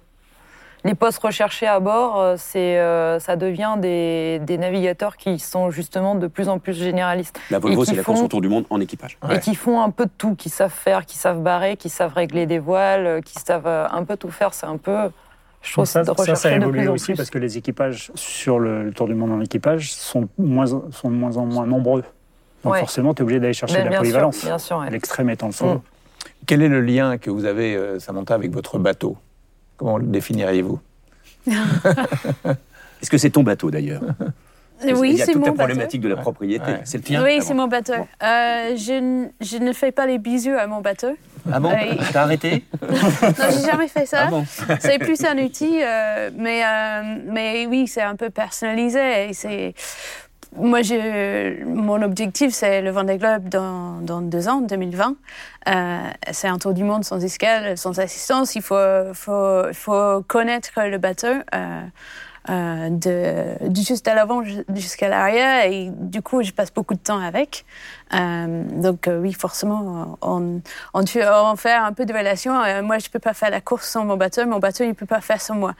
les 0.83 0.95
postes 0.95 1.21
recherchés 1.21 1.67
à 1.67 1.79
bord, 1.79 2.19
euh, 2.19 2.35
c'est 2.37 2.77
euh, 2.79 3.19
ça 3.19 3.35
devient 3.35 3.75
des, 3.79 4.39
des 4.43 4.57
navigateurs 4.57 5.17
qui 5.17 5.39
sont 5.39 5.69
justement 5.71 6.15
de 6.15 6.27
plus 6.27 6.47
en 6.49 6.59
plus 6.59 6.73
généralistes 6.73 7.39
La 7.51 7.59
Volvo, 7.59 7.81
Et 7.81 7.85
qui 7.85 7.91
c'est 7.91 7.97
la 7.97 8.03
course 8.03 8.19
font- 8.19 8.25
autour 8.25 8.41
du 8.41 8.47
monde 8.47 8.65
en 8.69 8.79
équipage. 8.79 9.17
Ouais. 9.27 9.37
et 9.37 9.39
qui 9.39 9.55
font 9.55 9.81
un 9.81 9.89
peu 9.89 10.05
de 10.05 10.11
tout, 10.17 10.35
qui 10.35 10.49
savent 10.49 10.71
faire, 10.73 11.05
qui 11.05 11.17
savent 11.17 11.41
barrer, 11.41 11.75
qui 11.77 11.89
savent 11.89 12.13
régler 12.13 12.45
des 12.45 12.59
voiles, 12.59 13.05
euh, 13.07 13.21
qui 13.21 13.33
savent 13.33 13.67
un 13.67 14.03
peu 14.03 14.15
tout 14.17 14.29
faire. 14.29 14.53
C'est 14.53 14.67
un 14.67 14.77
peu, 14.77 15.09
je 15.61 15.71
trouve, 15.73 15.85
ça, 15.85 16.03
de 16.03 16.13
ça, 16.17 16.35
ça 16.35 16.49
a 16.49 16.51
évolué 16.53 16.87
aussi 16.87 17.13
parce 17.13 17.29
que 17.29 17.39
les 17.39 17.57
équipages 17.57 18.11
sur 18.15 18.59
le, 18.59 18.83
le 18.83 18.91
Tour 18.93 19.07
du 19.07 19.15
monde 19.15 19.31
en 19.31 19.41
équipage 19.41 19.91
sont, 19.91 20.29
moins, 20.37 20.65
sont 20.67 21.09
de 21.09 21.15
moins 21.15 21.35
en 21.37 21.45
moins 21.45 21.65
nombreux. 21.65 22.03
Donc 22.63 22.73
Ouais. 22.73 22.79
forcément, 22.79 23.13
tu 23.13 23.21
es 23.21 23.23
obligé 23.23 23.39
d'aller 23.39 23.53
chercher 23.53 23.75
Ben, 23.75 23.79
de 23.81 23.83
la 23.85 23.89
bien 23.89 23.97
sûr, 23.99 24.03
polyvalence. 24.03 24.45
bien 24.45 24.57
sûr, 24.57 24.77
ouais. 24.79 24.89
L'extrême 24.89 25.29
étant 25.29 25.47
le 25.47 25.51
solo. 25.53 25.73
Mm. 25.75 25.81
Quel 26.45 26.61
est 26.61 26.67
le 26.69 26.81
lien 26.81 27.17
que 27.17 27.29
vous 27.29 27.45
avez, 27.45 27.99
Samantha, 27.99 28.33
avec 28.35 28.51
votre 28.51 28.77
bateau? 28.79 29.17
Comment 29.77 29.97
le 29.97 30.05
définiriez-vous 30.07 30.79
Est-ce 31.47 33.09
que 33.09 33.17
c'est 33.17 33.29
ton 33.29 33.43
bateau 33.43 33.71
d'ailleurs 33.71 34.01
oui, 34.83 35.11
Il 35.13 35.17
y 35.17 35.21
a 35.21 35.25
c'est 35.25 35.31
toute 35.31 35.41
la 35.41 35.51
bateau. 35.51 35.57
problématique 35.57 36.01
de 36.01 36.09
la 36.09 36.17
propriété. 36.17 36.65
Ouais. 36.71 36.81
C'est 36.83 36.97
le 36.99 37.03
tien 37.03 37.23
Oui, 37.23 37.37
Ah 37.39 37.41
c'est 37.41 37.53
bon. 37.55 37.61
mon 37.61 37.67
bateau. 37.67 37.93
Bon. 37.97 38.07
Euh, 38.23 38.75
je, 38.77 39.57
ne 39.57 39.73
fais 39.73 39.91
pas 39.91 40.05
les 40.05 40.19
bisous 40.19 40.53
à 40.53 40.67
mon 40.67 40.81
bateau. 40.81 41.17
Ah 41.51 41.59
bon 41.59 41.69
Ouais. 41.69 41.97
T'as 42.13 42.23
arrêté 42.23 42.63
Non, 42.81 43.45
j'ai 43.51 43.65
jamais 43.65 43.87
fait 43.87 44.05
ça. 44.05 44.25
Ah 44.27 44.29
bon 44.29 44.45
C'est 44.79 44.99
plus 44.99 45.23
un 45.25 45.37
outil, 45.39 45.79
euh, 45.81 46.29
mais, 46.35 46.63
euh, 46.63 47.17
mais 47.25 47.65
oui, 47.65 47.87
c'est 47.87 48.03
un 48.03 48.15
peu 48.15 48.29
personnalisé. 48.29 49.29
et 49.29 49.33
c'est... 49.33 49.73
Moi, 50.55 50.79
mon 51.65 52.01
objectif, 52.01 52.51
c'est 52.53 52.81
le 52.81 52.89
Vendée 52.89 53.17
Globe 53.17 53.49
dans, 53.49 53.99
dans 54.01 54.21
deux 54.21 54.47
ans, 54.47 54.61
2020. 54.61 55.15
Euh, 55.67 55.97
c'est 56.31 56.47
un 56.47 56.57
tour 56.57 56.73
du 56.73 56.83
monde 56.83 57.03
sans 57.03 57.23
escale, 57.23 57.77
sans 57.77 57.99
assistance. 57.99 58.55
Il 58.55 58.61
faut, 58.61 58.75
faut, 59.13 59.63
faut 59.73 60.23
connaître 60.27 60.71
le 60.83 60.97
bateau. 60.97 61.27
Euh, 61.53 61.81
euh, 62.49 62.89
de, 62.89 63.67
de 63.67 63.75
juste 63.75 64.07
à 64.07 64.15
l'avant 64.15 64.41
ju- 64.41 64.63
jusqu'à 64.73 65.09
l'arrière 65.09 65.65
et 65.65 65.89
du 65.93 66.21
coup 66.21 66.43
je 66.43 66.51
passe 66.53 66.73
beaucoup 66.73 66.93
de 66.93 66.99
temps 66.99 67.19
avec. 67.19 67.65
Euh, 68.13 68.63
donc 68.81 69.09
euh, 69.09 69.19
oui, 69.19 69.33
forcément, 69.33 70.17
on, 70.21 70.61
on, 70.93 71.01
on 71.01 71.55
fait 71.57 71.73
un 71.73 71.91
peu 71.91 72.05
de 72.05 72.13
relation. 72.13 72.57
Euh, 72.63 72.81
moi, 72.81 72.99
je 72.99 73.09
peux 73.09 73.19
pas 73.19 73.33
faire 73.33 73.49
la 73.49 73.59
course 73.59 73.89
sans 73.89 74.05
mon 74.05 74.15
bateau, 74.15 74.45
mon 74.45 74.59
bateau 74.59 74.85
il 74.85 74.95
peut 74.95 75.05
pas 75.05 75.19
faire 75.19 75.41
sans 75.41 75.55
moi. 75.55 75.73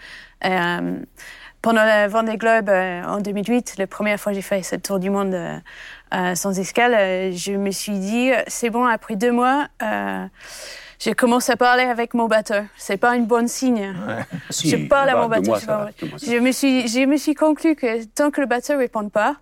Pendant 1.67 1.83
le 1.83 2.07
Vendée 2.07 2.37
Globe 2.37 2.69
euh, 2.69 3.03
en 3.03 3.19
2008, 3.19 3.73
la 3.77 3.87
première 3.87 4.17
fois 4.17 4.31
que 4.31 4.37
j'ai 4.37 4.41
fait 4.41 4.63
ce 4.63 4.77
tour 4.77 4.99
du 4.99 5.09
monde 5.09 5.33
euh, 5.33 5.57
euh, 6.13 6.33
sans 6.33 6.57
escale, 6.57 7.33
je 7.35 7.51
me 7.51 7.71
suis 7.71 7.99
dit, 7.99 8.31
c'est 8.47 8.69
bon, 8.69 8.85
après 8.85 9.17
deux 9.17 9.33
mois, 9.33 9.67
je 9.81 11.11
commence 11.11 11.49
à 11.49 11.57
parler 11.57 11.83
avec 11.83 12.13
mon 12.13 12.27
bateau. 12.27 12.53
C'est 12.77 12.95
pas 12.95 13.17
une 13.17 13.25
bonne 13.25 13.49
signe. 13.49 13.93
Si, 14.49 14.69
je 14.69 14.77
parle 14.87 15.09
à 15.09 15.15
bah, 15.15 15.23
mon 15.23 15.27
bateau. 15.27 15.49
mois, 15.49 15.59
je 15.59 15.65
va, 16.31 16.39
me 16.39 16.53
suis, 16.53 16.87
je 16.87 17.05
me 17.05 17.17
suis 17.17 17.35
conclu 17.35 17.75
que 17.75 18.05
tant 18.05 18.31
que 18.31 18.39
le 18.39 18.47
bateau 18.47 18.77
répond 18.77 19.09
pas, 19.09 19.35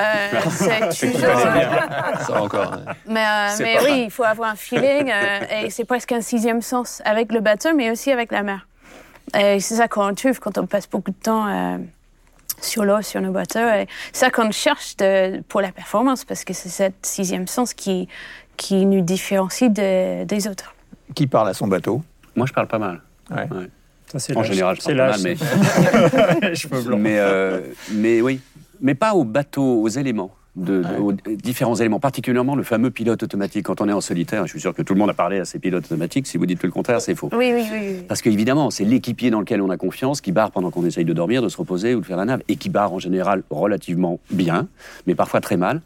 euh, 0.00 0.02
c'est 0.50 1.12
toujours. 1.12 1.28
Ça 2.26 2.42
encore. 2.42 2.76
Mais, 3.06 3.24
euh, 3.24 3.48
mais 3.60 3.76
oui, 3.84 4.02
il 4.06 4.10
faut 4.10 4.24
avoir 4.24 4.50
un 4.50 4.56
feeling 4.56 5.12
et 5.62 5.70
c'est 5.70 5.84
presque 5.84 6.10
un 6.10 6.22
sixième 6.22 6.60
sens 6.60 7.02
avec 7.04 7.30
le 7.30 7.38
bateau, 7.38 7.68
mais 7.76 7.92
aussi 7.92 8.10
avec 8.10 8.32
la 8.32 8.42
mer. 8.42 8.66
Et 9.36 9.60
c'est 9.60 9.74
ça 9.76 9.88
qu'on 9.88 10.14
trouve 10.14 10.38
quand 10.40 10.58
on 10.58 10.66
passe 10.66 10.88
beaucoup 10.88 11.10
de 11.10 11.16
temps 11.16 11.46
euh, 11.48 11.78
sur 12.60 12.84
l'eau, 12.84 13.02
sur 13.02 13.20
nos 13.20 13.32
bateaux. 13.32 13.58
Et 13.58 13.86
c'est 14.12 14.20
ça 14.26 14.30
qu'on 14.30 14.50
cherche 14.50 14.96
de- 14.96 15.40
pour 15.48 15.60
la 15.60 15.72
performance 15.72 16.24
parce 16.24 16.44
que 16.44 16.52
c'est 16.54 16.68
cette 16.68 17.04
sixième 17.06 17.46
sens 17.46 17.74
qui, 17.74 18.08
qui 18.56 18.86
nous 18.86 19.00
différencie 19.02 19.70
de- 19.70 20.24
des 20.24 20.48
autres. 20.48 20.74
Qui 21.14 21.26
parle 21.26 21.48
à 21.48 21.54
son 21.54 21.66
bateau? 21.66 22.02
Moi, 22.36 22.46
je 22.46 22.52
parle 22.52 22.68
pas 22.68 22.78
mal. 22.78 23.00
Ouais. 23.30 23.48
Ouais. 23.50 23.66
Ça, 24.10 24.18
c'est 24.18 24.36
En 24.36 24.42
général, 24.42 24.76
je 24.76 24.80
c'est 24.82 24.94
parle 24.94 25.10
pas 25.12 25.16
l'âge. 25.18 25.22
mal, 25.22 26.38
mais, 26.42 26.54
Cheveux 26.54 26.82
blancs. 26.82 27.00
mais, 27.00 27.18
euh, 27.18 27.60
mais 27.92 28.20
oui. 28.22 28.40
Mais 28.80 28.94
pas 28.94 29.12
au 29.14 29.24
bateau, 29.24 29.82
aux 29.82 29.88
éléments. 29.88 30.30
De, 30.58 30.82
de- 30.82 31.00
aux 31.00 31.12
différents 31.12 31.76
éléments, 31.76 32.00
particulièrement 32.00 32.56
le 32.56 32.64
fameux 32.64 32.90
pilote 32.90 33.22
automatique. 33.22 33.64
Quand 33.66 33.80
on 33.80 33.88
est 33.88 33.92
en 33.92 34.00
solitaire, 34.00 34.44
je 34.46 34.50
suis 34.50 34.60
sûr 34.60 34.74
que 34.74 34.82
tout 34.82 34.92
le 34.92 34.98
monde 34.98 35.10
a 35.10 35.14
parlé 35.14 35.38
à 35.38 35.44
ces 35.44 35.58
pilotes 35.60 35.84
automatiques. 35.84 36.26
Si 36.26 36.36
vous 36.36 36.46
dites 36.46 36.62
le 36.64 36.70
contraire, 36.70 37.00
c'est 37.00 37.14
faux. 37.14 37.30
Oui, 37.32 37.52
oui, 37.54 37.62
oui. 37.70 37.96
Parce 38.08 38.22
qu'évidemment, 38.22 38.70
c'est 38.70 38.84
l'équipier 38.84 39.30
dans 39.30 39.38
lequel 39.40 39.62
on 39.62 39.70
a 39.70 39.76
confiance 39.76 40.20
qui 40.20 40.32
barre 40.32 40.50
pendant 40.50 40.70
qu'on 40.70 40.84
essaye 40.84 41.04
de 41.04 41.12
dormir, 41.12 41.42
de 41.42 41.48
se 41.48 41.56
reposer 41.56 41.94
ou 41.94 42.00
de 42.00 42.04
faire 42.06 42.16
la 42.16 42.24
nave, 42.24 42.42
et 42.48 42.56
qui 42.56 42.70
barre 42.70 42.92
en 42.92 42.98
général 42.98 43.44
relativement 43.50 44.18
bien, 44.32 44.66
mais 45.06 45.14
parfois 45.14 45.40
très 45.40 45.56
mal. 45.56 45.80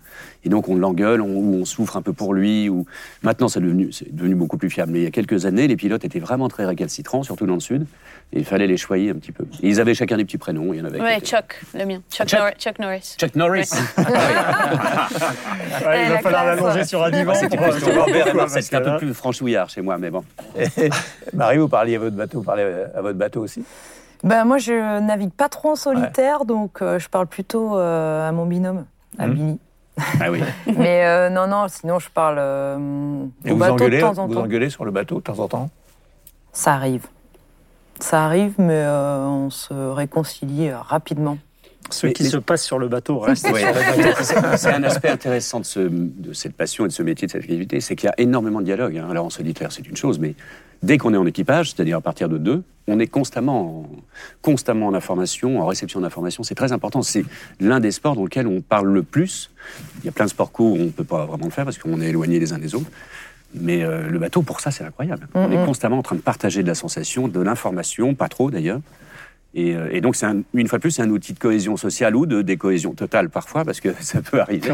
Et 0.44 0.48
donc 0.48 0.68
on 0.68 0.76
l'engueule, 0.76 1.20
on, 1.20 1.26
ou 1.36 1.54
on 1.60 1.64
souffre 1.66 1.96
un 1.98 2.02
peu 2.02 2.12
pour 2.14 2.32
lui. 2.32 2.68
Ou 2.70 2.86
maintenant, 3.22 3.48
c'est 3.48 3.60
devenu, 3.60 3.92
c'est 3.92 4.14
devenu 4.14 4.34
beaucoup 4.34 4.56
plus 4.56 4.70
fiable. 4.70 4.92
Mais 4.92 5.00
il 5.00 5.04
y 5.04 5.06
a 5.06 5.10
quelques 5.10 5.44
années, 5.44 5.68
les 5.68 5.76
pilotes 5.76 6.04
étaient 6.04 6.18
vraiment 6.18 6.48
très 6.48 6.64
récalcitrants, 6.64 7.22
surtout 7.22 7.46
dans 7.46 7.54
le 7.54 7.60
sud, 7.60 7.86
et 8.32 8.38
il 8.38 8.44
fallait 8.44 8.66
les 8.66 8.76
choyer 8.76 9.10
un 9.10 9.14
petit 9.14 9.32
peu. 9.32 9.44
Et 9.62 9.68
ils 9.68 9.80
avaient 9.80 9.94
chacun 9.94 10.16
des 10.16 10.24
petits 10.24 10.38
prénoms. 10.38 10.72
Il 10.72 10.78
y 10.78 10.82
en 10.82 10.86
avait. 10.86 11.00
Ouais, 11.00 11.20
Chuck, 11.20 11.60
le 11.74 11.84
mien. 11.84 12.00
Chuck, 12.10 12.28
Chuck. 12.28 12.38
Norris. 12.38 12.54
Chuck 12.58 12.78
Norris. 12.78 13.14
Chuck 13.18 13.34
Norris. 13.36 13.70
Ouais, 13.96 14.04
il 16.04 16.08
va 16.08 16.14
la 16.14 16.18
falloir 16.20 16.44
l'allonger 16.46 16.84
sur 16.84 17.02
un 17.04 17.10
divan. 17.10 17.34
C'était 17.34 17.56
que 17.56 18.60
C'était 18.60 18.76
un 18.76 18.80
peu 18.92 18.98
plus 18.98 19.14
franchouillard 19.14 19.68
chez 19.68 19.82
moi, 19.82 19.98
mais 19.98 20.10
bon. 20.10 20.24
Marie, 21.32 21.58
vous 21.58 21.68
parliez 21.68 21.96
à 21.96 21.98
votre 21.98 22.16
bateau, 22.16 22.38
vous 22.38 22.44
parlez 22.44 22.64
à 22.94 23.00
votre 23.02 23.18
bateau 23.18 23.42
aussi 23.42 23.64
Ben, 24.24 24.44
moi, 24.44 24.58
je 24.58 25.00
navigue 25.00 25.32
pas 25.32 25.48
trop 25.48 25.70
en 25.72 25.76
solitaire, 25.76 26.44
donc 26.44 26.80
euh, 26.82 26.98
je 26.98 27.08
parle 27.08 27.26
plutôt 27.26 27.76
euh, 27.78 28.28
à 28.28 28.32
mon 28.32 28.46
binôme, 28.46 28.84
à 29.18 29.26
Mhm. 29.26 29.34
Billy. 29.34 29.58
Ah 30.20 30.30
oui. 30.30 30.40
Mais 30.78 31.04
euh, 31.04 31.28
non, 31.28 31.46
non, 31.46 31.66
sinon 31.68 31.98
je 31.98 32.08
parle 32.08 32.36
euh, 32.38 32.76
Et 33.44 33.50
au 33.50 33.54
vous 33.54 33.60
bateau 33.60 33.74
engueulez, 33.74 33.96
de 33.98 34.00
temps 34.00 34.18
en 34.18 34.26
vous 34.26 34.34
temps. 34.34 34.40
engueulez 34.40 34.70
sur 34.70 34.86
le 34.86 34.90
bateau 34.90 35.16
de 35.16 35.20
temps 35.20 35.38
en 35.38 35.48
temps? 35.48 35.68
Ça 36.54 36.72
arrive. 36.72 37.06
Ça 38.02 38.24
arrive, 38.24 38.54
mais 38.58 38.72
euh, 38.74 39.24
on 39.26 39.50
se 39.50 39.72
réconcilie 39.72 40.68
euh, 40.68 40.78
rapidement. 40.78 41.38
Mais- 42.04 42.12
qui 42.12 42.22
mais- 42.22 42.28
se 42.30 42.36
passent 42.38 42.64
sur 42.64 42.78
le 42.78 42.88
bateau 42.88 43.20
bateau. 43.20 43.34
C'est 44.56 44.72
un 44.72 44.82
aspect 44.84 45.08
intéressant 45.10 45.60
de, 45.60 45.64
ce- 45.64 45.80
de 45.80 46.32
cette 46.32 46.54
passion 46.54 46.84
et 46.84 46.88
de 46.88 46.92
ce 46.92 47.02
métier, 47.02 47.26
de 47.26 47.32
cette 47.32 47.42
activité, 47.42 47.80
c'est 47.80 47.96
qu'il 47.96 48.06
y 48.06 48.10
a 48.10 48.14
énormément 48.18 48.60
de 48.60 48.64
dialogue. 48.64 48.96
hein. 48.98 49.06
Alors 49.10 49.26
en 49.26 49.30
solitaire, 49.30 49.72
c'est 49.72 49.86
une 49.86 49.96
chose, 49.96 50.18
mais 50.18 50.34
dès 50.82 50.96
qu'on 50.96 51.12
est 51.12 51.16
en 51.18 51.26
équipage, 51.26 51.70
c'est-à-dire 51.72 51.98
à 51.98 52.00
partir 52.00 52.28
de 52.28 52.38
deux, 52.38 52.62
on 52.88 52.98
est 52.98 53.06
constamment 53.08 53.80
en, 53.82 53.90
constamment 54.40 54.86
en 54.86 54.94
information, 54.94 55.60
en 55.60 55.66
réception 55.66 56.00
d'informations. 56.00 56.42
C'est 56.44 56.54
très 56.54 56.72
important. 56.72 57.02
C'est 57.02 57.24
l'un 57.60 57.78
des 57.78 57.90
sports 57.92 58.16
dans 58.16 58.24
lequel 58.24 58.46
on 58.46 58.60
parle 58.62 58.88
le 58.88 59.02
plus. 59.02 59.50
Il 60.00 60.06
y 60.06 60.08
a 60.08 60.12
plein 60.12 60.24
de 60.24 60.30
sports 60.30 60.50
co 60.50 60.64
où 60.70 60.74
on 60.76 60.84
ne 60.86 60.90
peut 60.90 61.04
pas 61.04 61.26
vraiment 61.26 61.44
le 61.44 61.50
faire 61.52 61.64
parce 61.64 61.78
qu'on 61.78 62.00
est 62.00 62.08
éloigné 62.08 62.40
les 62.40 62.52
uns 62.52 62.58
des 62.58 62.74
autres. 62.74 62.90
Mais 63.54 63.82
euh, 63.82 64.08
le 64.08 64.18
bateau, 64.18 64.42
pour 64.42 64.60
ça, 64.60 64.70
c'est 64.70 64.84
incroyable. 64.84 65.28
On 65.34 65.50
est 65.50 65.64
constamment 65.66 65.98
en 65.98 66.02
train 66.02 66.16
de 66.16 66.20
partager 66.22 66.62
de 66.62 66.68
la 66.68 66.74
sensation, 66.74 67.28
de 67.28 67.40
l'information, 67.40 68.14
pas 68.14 68.28
trop 68.28 68.50
d'ailleurs. 68.50 68.80
Et, 69.54 69.74
euh, 69.76 69.90
et 69.92 70.00
donc, 70.00 70.16
c'est 70.16 70.24
un- 70.24 70.40
une 70.54 70.66
fois 70.66 70.78
de 70.78 70.80
plus, 70.80 70.92
c'est 70.92 71.02
un 71.02 71.10
outil 71.10 71.34
de 71.34 71.38
cohésion 71.38 71.76
sociale 71.76 72.16
ou 72.16 72.24
de 72.24 72.40
décohésion 72.40 72.94
totale 72.94 73.28
parfois, 73.28 73.66
parce 73.66 73.80
que 73.80 73.90
ça 74.00 74.22
peut 74.22 74.40
arriver. 74.40 74.70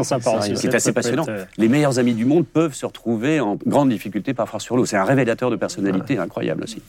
C'est 0.55 0.73
assez 0.75 0.93
passionnant. 0.93 1.23
être, 1.23 1.29
euh, 1.29 1.45
Les 1.57 1.67
meilleurs 1.67 1.99
amis 1.99 2.13
du 2.13 2.23
monde 2.23 2.45
peuvent 2.47 2.73
se 2.73 2.85
retrouver 2.85 3.41
en 3.41 3.57
grande 3.65 3.89
difficulté 3.89 4.33
parfois 4.33 4.61
sur 4.61 4.77
l'eau. 4.77 4.85
C'est 4.85 4.95
un 4.95 5.03
révélateur 5.03 5.51
de 5.51 5.57
personnalité 5.57 6.17
incroyable 6.17 6.63
aussi. 6.63 6.81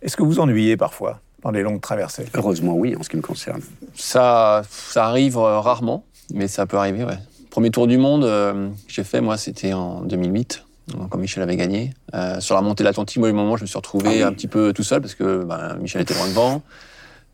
Est-ce 0.00 0.16
que 0.16 0.22
vous 0.22 0.40
ennuyez 0.40 0.78
parfois 0.78 1.20
dans 1.42 1.50
les 1.50 1.62
longues 1.62 1.82
traversées? 1.82 2.24
Heureusement, 2.34 2.74
oui, 2.74 2.96
en 2.96 3.02
ce 3.02 3.10
qui 3.10 3.16
me 3.18 3.22
concerne. 3.22 3.60
Ça, 3.94 4.62
ça 4.70 5.04
arrive 5.04 5.36
rarement, 5.36 6.04
mais 6.32 6.48
ça 6.48 6.64
peut 6.64 6.78
arriver, 6.78 7.04
ouais. 7.04 7.18
Premier 7.50 7.70
tour 7.70 7.86
du 7.86 7.98
monde 7.98 8.24
euh, 8.24 8.68
que 8.86 8.92
j'ai 8.92 9.04
fait, 9.04 9.20
moi, 9.20 9.36
c'était 9.36 9.72
en 9.74 10.00
2008, 10.02 10.62
donc, 10.62 10.67
quand 11.10 11.18
Michel 11.18 11.42
avait 11.42 11.56
gagné. 11.56 11.92
Euh, 12.14 12.40
sur 12.40 12.54
la 12.54 12.62
montée 12.62 12.82
de 12.84 12.88
l'Atlantique, 12.88 13.18
moi, 13.18 13.30
au 13.30 13.32
moment, 13.34 13.56
je 13.56 13.62
me 13.62 13.66
suis 13.66 13.76
retrouvé 13.76 14.22
un 14.22 14.32
petit 14.32 14.48
peu 14.48 14.72
tout 14.72 14.82
seul 14.82 15.00
parce 15.00 15.14
que 15.14 15.44
ben, 15.44 15.76
Michel 15.80 16.02
était 16.02 16.14
loin 16.14 16.28
devant. 16.28 16.62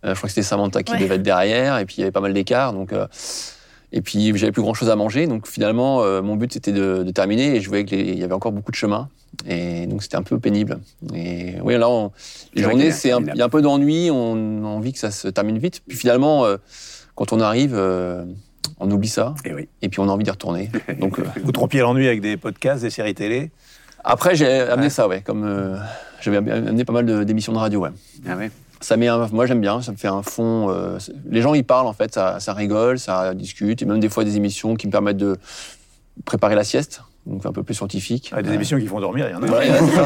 Euh, 0.04 0.10
je 0.10 0.14
crois 0.16 0.28
que 0.28 0.34
c'était 0.34 0.42
Samantha 0.42 0.82
qui 0.82 0.92
Ouais. 0.92 0.98
devait 0.98 1.14
être 1.16 1.22
derrière, 1.22 1.78
et 1.78 1.86
puis 1.86 1.96
il 1.98 2.00
y 2.00 2.02
avait 2.02 2.12
pas 2.12 2.20
mal 2.20 2.34
d'écart. 2.34 2.72
Donc, 2.72 2.92
euh, 2.92 3.06
et 3.92 4.00
puis 4.02 4.36
j'avais 4.36 4.52
plus 4.52 4.60
grand 4.62 4.74
chose 4.74 4.90
à 4.90 4.96
manger, 4.96 5.26
donc 5.26 5.46
finalement, 5.46 6.02
euh, 6.02 6.20
mon 6.20 6.36
but 6.36 6.52
c'était 6.52 6.72
de, 6.72 7.02
de 7.04 7.10
terminer, 7.10 7.54
et 7.56 7.60
je 7.60 7.68
voyais 7.68 7.84
qu'il 7.84 8.18
y 8.18 8.24
avait 8.24 8.34
encore 8.34 8.52
beaucoup 8.52 8.70
de 8.72 8.76
chemin. 8.76 9.08
Et 9.48 9.86
donc 9.86 10.02
c'était 10.02 10.16
un 10.16 10.22
peu 10.22 10.38
pénible. 10.38 10.78
Et 11.14 11.54
oui, 11.62 11.76
là, 11.78 11.88
on- 11.88 12.12
les 12.54 12.62
journées, 12.62 12.76
qu'il 12.76 12.84
y 12.86 12.88
a- 12.88 12.92
c'est 12.92 13.12
un- 13.12 13.20
il 13.20 13.26
y 13.26 13.30
a- 13.30 13.34
il 13.34 13.38
y 13.38 13.42
a 13.42 13.44
un 13.44 13.48
peu 13.48 13.62
d'ennui, 13.62 14.10
on 14.10 14.64
a 14.64 14.66
envie 14.68 14.92
que 14.92 14.98
ça 14.98 15.10
se 15.10 15.26
termine 15.28 15.58
vite. 15.58 15.80
Puis 15.88 15.96
finalement, 15.96 16.44
euh, 16.44 16.56
quand 17.14 17.32
on 17.32 17.40
arrive, 17.40 17.74
euh, 17.74 18.24
on 18.80 18.90
oublie 18.90 19.08
ça, 19.08 19.34
Et 19.44 19.52
oui. 19.54 19.68
et 19.82 19.88
puis 19.88 20.00
on 20.00 20.04
a 20.08 20.12
envie 20.12 20.24
d'y 20.24 20.30
retourner. 20.30 20.70
Donc 21.00 21.18
euh, 21.18 21.24
Vous 21.42 21.52
trompiez 21.52 21.80
l'ennui 21.80 22.06
avec 22.06 22.20
des 22.20 22.36
podcasts, 22.36 22.82
des 22.82 22.90
séries 22.90 23.14
télé 23.14 23.50
après, 24.06 24.34
j'ai 24.36 24.60
amené 24.60 24.90
ça, 24.90 25.08
ouais, 25.08 25.22
comme 25.22 25.44
euh, 25.44 25.78
j'avais 26.20 26.36
amené 26.36 26.84
pas 26.84 26.92
mal 26.92 27.24
d'émissions 27.24 27.54
de 27.54 27.58
radio, 27.58 27.80
ouais. 27.80 27.88
Ah 28.28 28.36
ouais. 28.36 28.50
Ça 28.82 28.98
met 28.98 29.08
un- 29.08 29.28
moi 29.32 29.46
j'aime 29.46 29.62
bien, 29.62 29.80
ça 29.80 29.92
me 29.92 29.96
fait 29.96 30.08
un 30.08 30.22
fond. 30.22 30.68
euh, 30.68 30.98
les 31.30 31.40
gens 31.40 31.54
ils 31.54 31.64
parlent 31.64 31.86
en 31.86 31.94
fait, 31.94 32.12
ça, 32.12 32.38
ça 32.38 32.52
rigole, 32.52 32.98
ça 32.98 33.32
discute, 33.32 33.80
et 33.80 33.86
même 33.86 34.00
des 34.00 34.10
fois 34.10 34.24
des 34.24 34.36
émissions 34.36 34.74
qui 34.76 34.88
me 34.88 34.92
permettent 34.92 35.16
de 35.16 35.38
préparer 36.26 36.54
la 36.54 36.64
sieste, 36.64 37.00
donc 37.24 37.46
un 37.46 37.52
peu 37.52 37.62
plus 37.62 37.74
scientifique. 37.74 38.30
Ah, 38.36 38.42
Des 38.42 38.52
émissions 38.52 38.78
qui 38.78 38.86
font 38.86 39.00
dormir, 39.00 39.26
il 39.26 39.32
y 39.32 39.36
en 39.36 39.42
a. 39.42 39.46
voilà, 39.46 39.78
c'est 39.78 39.94
ça. 39.94 40.04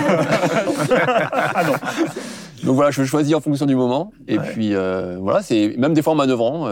Donc 2.65 2.75
voilà, 2.77 2.91
je 2.91 3.05
choisis 3.05 3.35
en 3.35 3.41
fonction 3.41 3.67
du 3.67 3.75
moment. 3.77 4.13
Et 4.27 4.39
puis 4.39 4.75
euh, 4.75 5.17
voilà, 5.21 5.43
c'est 5.43 5.75
même 5.79 5.95
des 5.95 6.03
fois 6.03 6.13
en 6.13 6.17
manœuvrant. 6.17 6.69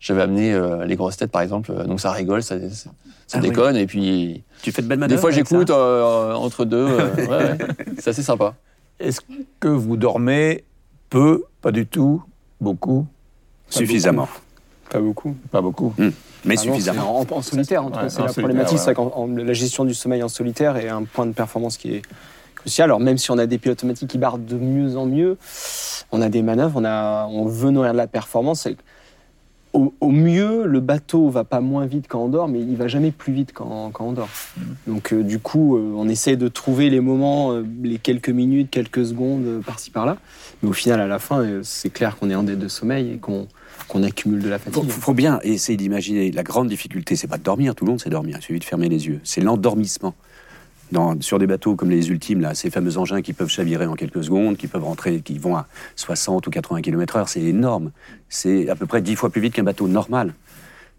J'avais 0.00 0.22
amené 0.22 0.52
euh, 0.54 0.86
les 0.86 0.96
grosses 0.96 1.18
têtes 1.18 1.30
par 1.30 1.42
exemple, 1.42 1.70
euh, 1.72 1.84
donc 1.84 2.00
ça 2.00 2.10
rigole, 2.10 2.42
ça, 2.42 2.58
ça, 2.58 2.68
ça 2.74 2.90
Ah 3.34 3.38
oui. 3.42 3.48
déconne. 3.50 3.76
Et 3.76 3.86
puis 3.86 4.42
Tu 4.62 4.72
fais 4.72 4.80
de 4.82 4.86
belles 4.88 4.96
des 4.98 5.00
manœuvres 5.02 5.20
fois 5.20 5.30
avec 5.30 5.46
j'écoute 5.46 5.68
euh, 5.70 6.32
entre 6.32 6.64
deux. 6.64 6.76
euh, 6.78 7.14
ouais, 7.16 7.26
ouais. 7.28 7.58
c'est 7.98 8.08
assez 8.10 8.22
sympa. 8.22 8.54
Est-ce 8.98 9.20
que 9.60 9.68
vous 9.68 9.96
dormez 9.98 10.64
peu, 11.10 11.44
pas 11.60 11.70
du 11.72 11.86
tout, 11.86 12.22
beaucoup? 12.60 13.06
Suffisamment. 13.68 14.28
Pas 14.90 15.00
beaucoup. 15.00 15.36
Pas 15.50 15.60
beaucoup. 15.60 15.94
Mais 16.44 16.54
Ah 16.56 16.56
suffisamment. 16.56 17.20
en, 17.20 17.26
en 17.30 17.42
solitaire, 17.42 17.84
en 17.84 17.90
tout 17.90 17.96
Ouais, 17.96 18.02
cas, 18.04 18.08
c'est 18.08 18.22
la 18.22 18.28
solitaire, 18.28 18.42
problématique. 18.44 18.78
ouais. 18.86 18.98
En- 18.98 19.26
la 19.28 19.52
gestion 19.52 19.84
du 19.84 19.94
sommeil 19.94 20.22
en 20.22 20.28
solitaire 20.28 20.76
est 20.76 20.88
un 20.88 21.04
point 21.04 21.26
de 21.26 21.32
performance 21.32 21.76
qui 21.76 21.94
est 21.96 22.02
crucial. 22.54 22.86
Alors 22.86 23.00
même 23.00 23.18
si 23.18 23.30
on 23.30 23.38
a 23.38 23.46
des 23.46 23.58
pilotes 23.58 23.78
automatiques 23.78 24.08
qui 24.08 24.18
barrent 24.18 24.38
de 24.38 24.56
mieux 24.56 24.96
en 24.96 25.06
mieux, 25.06 25.36
on 26.10 26.20
a 26.22 26.28
des 26.28 26.42
manœuvres, 26.42 26.80
on, 26.80 26.84
a, 26.84 27.26
on 27.26 27.44
veut 27.44 27.70
nourrir 27.70 27.92
de 27.92 27.98
la 27.98 28.06
performance. 28.06 28.66
Et 28.66 28.76
au, 29.72 29.94
au 30.00 30.10
mieux, 30.10 30.66
le 30.66 30.80
bateau 30.80 31.28
va 31.28 31.44
pas 31.44 31.60
moins 31.60 31.86
vite 31.86 32.06
quand 32.08 32.24
on 32.24 32.28
dort, 32.28 32.48
mais 32.48 32.60
il 32.60 32.76
va 32.76 32.88
jamais 32.88 33.10
plus 33.10 33.32
vite 33.32 33.52
quand, 33.52 33.90
quand 33.92 34.06
on 34.06 34.12
dort. 34.12 34.28
Donc 34.86 35.12
euh, 35.12 35.22
du 35.22 35.38
coup, 35.38 35.76
euh, 35.76 35.92
on 35.96 36.08
essaie 36.08 36.36
de 36.36 36.48
trouver 36.48 36.90
les 36.90 37.00
moments, 37.00 37.52
euh, 37.52 37.64
les 37.82 37.98
quelques 37.98 38.30
minutes, 38.30 38.70
quelques 38.70 39.06
secondes 39.06 39.62
par-ci 39.64 39.90
par-là. 39.90 40.16
Mais 40.62 40.68
au 40.68 40.72
final, 40.72 41.00
à 41.00 41.06
la 41.06 41.18
fin, 41.18 41.60
c'est 41.62 41.90
clair 41.90 42.16
qu'on 42.16 42.30
est 42.30 42.34
en 42.34 42.42
dette 42.42 42.58
de 42.58 42.68
sommeil 42.68 43.12
et 43.12 43.18
qu'on 43.18 44.02
accumule 44.02 44.42
de 44.42 44.48
la 44.48 44.58
Faut, 44.58 44.70
fatigue. 44.70 44.90
faut 44.90 45.14
bien 45.14 45.40
essayer 45.42 45.76
d'imaginer 45.76 46.30
la 46.32 46.42
grande 46.42 46.68
difficulté, 46.68 47.16
c'est 47.16 47.28
pas 47.28 47.38
de 47.38 47.42
dormir, 47.42 47.74
tout 47.74 47.84
le 47.84 47.90
monde 47.90 48.00
sait 48.00 48.10
dormir, 48.10 48.36
il 48.40 48.42
suffit 48.42 48.58
de 48.58 48.64
fermer 48.64 48.88
les 48.88 49.06
yeux. 49.06 49.20
C'est 49.24 49.40
l'endormissement. 49.40 50.14
Dans- 50.92 51.20
sur 51.20 51.38
des 51.38 51.46
bateaux 51.46 51.76
comme 51.76 51.90
les 51.90 52.10
ultimes, 52.10 52.40
là, 52.40 52.54
ces 52.54 52.70
fameux 52.70 52.98
engins 52.98 53.22
qui 53.22 53.32
peuvent 53.32 53.48
chavirer 53.48 53.86
en 53.86 53.94
quelques 53.94 54.24
secondes, 54.24 54.56
qui 54.56 54.66
peuvent 54.66 54.84
rentrer, 54.84 55.20
qui 55.20 55.38
vont 55.38 55.56
à 55.56 55.66
60 55.96 56.46
ou 56.46 56.50
80 56.50 56.82
km/h, 56.82 57.26
c'est 57.28 57.42
énorme. 57.42 57.92
C'est 58.28 58.68
à 58.68 58.74
peu 58.74 58.86
près 58.86 59.00
10 59.00 59.14
fois 59.16 59.30
plus 59.30 59.40
vite 59.40 59.54
qu'un 59.54 59.62
bateau 59.62 59.86
normal. 59.88 60.34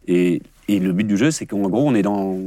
Et, 0.07 0.41
et 0.67 0.79
le 0.79 0.93
but 0.93 1.03
du 1.05 1.17
jeu, 1.17 1.31
c'est 1.31 1.45
qu'en 1.45 1.59
gros, 1.69 1.87
on 1.87 1.93
est 1.93 2.01
dans, 2.03 2.37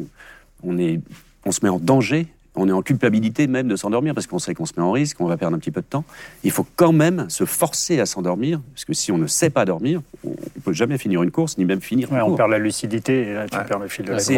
on 0.63 0.79
est, 0.79 1.01
on 1.45 1.53
se 1.53 1.61
met 1.63 1.69
en 1.69 1.79
danger 1.79 2.27
On 2.57 2.69
est 2.69 2.73
en 2.73 2.83
culpabilité 2.83 3.47
même 3.49 3.67
de 3.69 3.75
s'endormir 3.77 4.15
parce 4.15 4.27
qu'on 4.29 4.39
sait 4.39 4.55
qu'on 4.55 4.65
se 4.65 4.73
met 4.77 4.83
en 4.83 4.93
risque, 4.93 5.17
qu'on 5.19 5.27
va 5.27 5.37
perdre 5.37 5.57
un 5.57 5.59
petit 5.59 5.73
peu 5.73 5.81
de 5.81 5.87
temps. 5.87 6.05
Il 6.45 6.51
faut 6.53 6.65
quand 6.77 6.93
même 6.93 7.27
se 7.29 7.45
forcer 7.45 7.99
à 8.01 8.07
s'endormir 8.07 8.61
parce 8.73 8.85
que 8.85 8.95
si 8.95 9.11
on 9.13 9.19
ne 9.19 9.27
sait 9.27 9.51
pas 9.51 9.65
dormir, 9.65 10.01
on 10.25 10.31
ne 10.31 10.61
peut 10.65 10.73
jamais 10.73 10.97
finir 10.97 11.23
une 11.25 11.33
course 11.33 11.59
ni 11.59 11.65
même 11.65 11.81
finir 11.81 12.11
Ouais, 12.13 12.21
on 12.23 12.37
perd 12.37 12.51
la 12.51 12.59
lucidité 12.59 13.29
et 13.29 13.35
là 13.35 13.47
tu 13.49 13.59
perds 13.59 13.81
le 13.81 13.89
fil 13.89 14.05
de 14.07 14.13
la 14.13 14.19
C'est- 14.21 14.35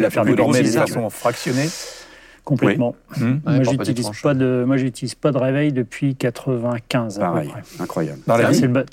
la 0.00 0.10
plus 0.10 0.20
du 0.30 0.34
grosse 0.34 0.56
dormez 0.56 0.62
de 0.62 0.78
façon 0.78 1.10
fractionnée. 1.10 1.68
Complètement. 2.48 2.96
Hmm. 3.18 3.38
Moi, 3.44 3.58
pas 3.58 3.62
j'utilise 3.70 4.04
tranches. 4.06 4.22
pas 4.22 4.34
de, 4.34 4.64
moi, 4.66 4.78
j'utilise 4.78 5.14
pas 5.14 5.32
de 5.32 5.38
réveil 5.38 5.72
depuis 5.72 6.16
95 6.16 7.20
à 7.20 7.30
peu 7.30 7.48
près. 7.48 7.62
incroyable. 7.78 8.20
Dans 8.26 8.36
la 8.36 8.50
vie 8.50 8.56
c'est 8.58 8.66
le 8.66 8.84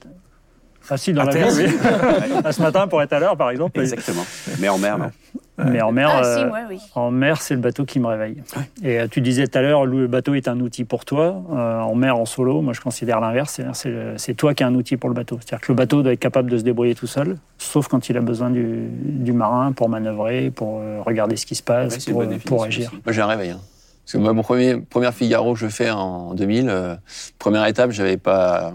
Ah 0.90 0.98
si, 0.98 1.14
dans 1.14 1.22
À 1.22 1.26
la 1.26 1.32
terre, 1.34 1.50
vie, 1.50 1.66
oui. 1.66 1.72
Ce 2.52 2.62
matin, 2.62 2.88
pour 2.88 3.02
être 3.02 3.14
à 3.14 3.20
l'heure, 3.20 3.36
par 3.38 3.50
exemple. 3.50 3.80
Exactement. 3.80 4.24
Mais 4.60 4.70
en 4.70 4.78
mer, 4.78 4.98
non. 4.98 5.10
Mais 5.58 5.82
en 5.82 5.92
mer, 5.92 6.10
Ah, 6.14 6.24
si, 6.24 6.44
euh, 6.44 6.52
ouais, 6.52 6.60
oui. 6.70 6.80
en 6.96 7.12
mer, 7.12 7.42
c'est 7.42 7.54
le 7.54 7.62
bateau 7.62 7.86
qui 7.86 8.00
me 8.00 8.08
réveille. 8.08 8.44
Et 8.84 9.00
euh, 9.00 9.08
tu 9.10 9.22
disais 9.22 9.48
tout 9.48 9.58
à 9.58 9.62
l'heure, 9.62 9.86
le 9.86 10.06
bateau 10.08 10.34
est 10.36 10.48
un 10.50 10.60
outil 10.60 10.84
pour 10.84 11.06
toi. 11.06 11.42
Euh, 11.54 11.80
en 11.80 11.96
mer, 11.96 12.18
en 12.18 12.26
solo, 12.26 12.62
moi, 12.62 12.74
je 12.74 12.82
considère 12.82 13.20
l'inverse. 13.22 13.54
C'est-à-dire, 13.54 14.14
C'est 14.18 14.34
toi 14.34 14.54
qui 14.54 14.64
es 14.64 14.66
un 14.66 14.76
outil 14.76 14.98
pour 14.98 15.10
le 15.10 15.16
bateau. 15.16 15.40
C'est-à-dire 15.40 15.66
que 15.66 15.72
le 15.72 15.78
bateau 15.78 16.04
doit 16.04 16.12
être 16.14 16.20
capable 16.20 16.52
de 16.52 16.58
se 16.58 16.64
débrouiller 16.64 16.94
tout 16.94 17.08
seul, 17.08 17.38
sauf 17.58 17.88
quand 17.88 18.10
il 18.10 18.18
a 18.18 18.22
besoin 18.22 18.50
du, 18.50 18.88
du 18.92 19.32
marin 19.32 19.72
pour 19.72 19.88
manœuvrer, 19.90 20.52
pour 20.52 20.82
regarder 21.06 21.36
ce 21.38 21.46
qui 21.46 21.56
se 21.56 21.64
passe, 21.64 22.06
Ouais, 22.08 22.38
pour, 22.46 22.64
euh, 22.64 22.66
agir. 22.68 22.90
aussi. 22.90 23.02
Moi, 23.06 23.14
j'ai 23.14 23.22
un 23.22 23.28
réveil. 23.28 23.52
hein. 23.52 23.60
Parce 24.04 24.12
que 24.14 24.18
moi, 24.20 24.34
mon 24.34 24.44
premier, 24.44 24.76
première 24.78 25.14
Figaro 25.16 25.54
que 25.54 25.60
je 25.60 25.68
fais 25.68 25.90
en 25.90 26.36
2000, 26.36 26.68
euh, 26.70 26.96
première 27.40 27.66
étape, 27.66 27.90
j'avais 27.92 28.18
pas, 28.18 28.72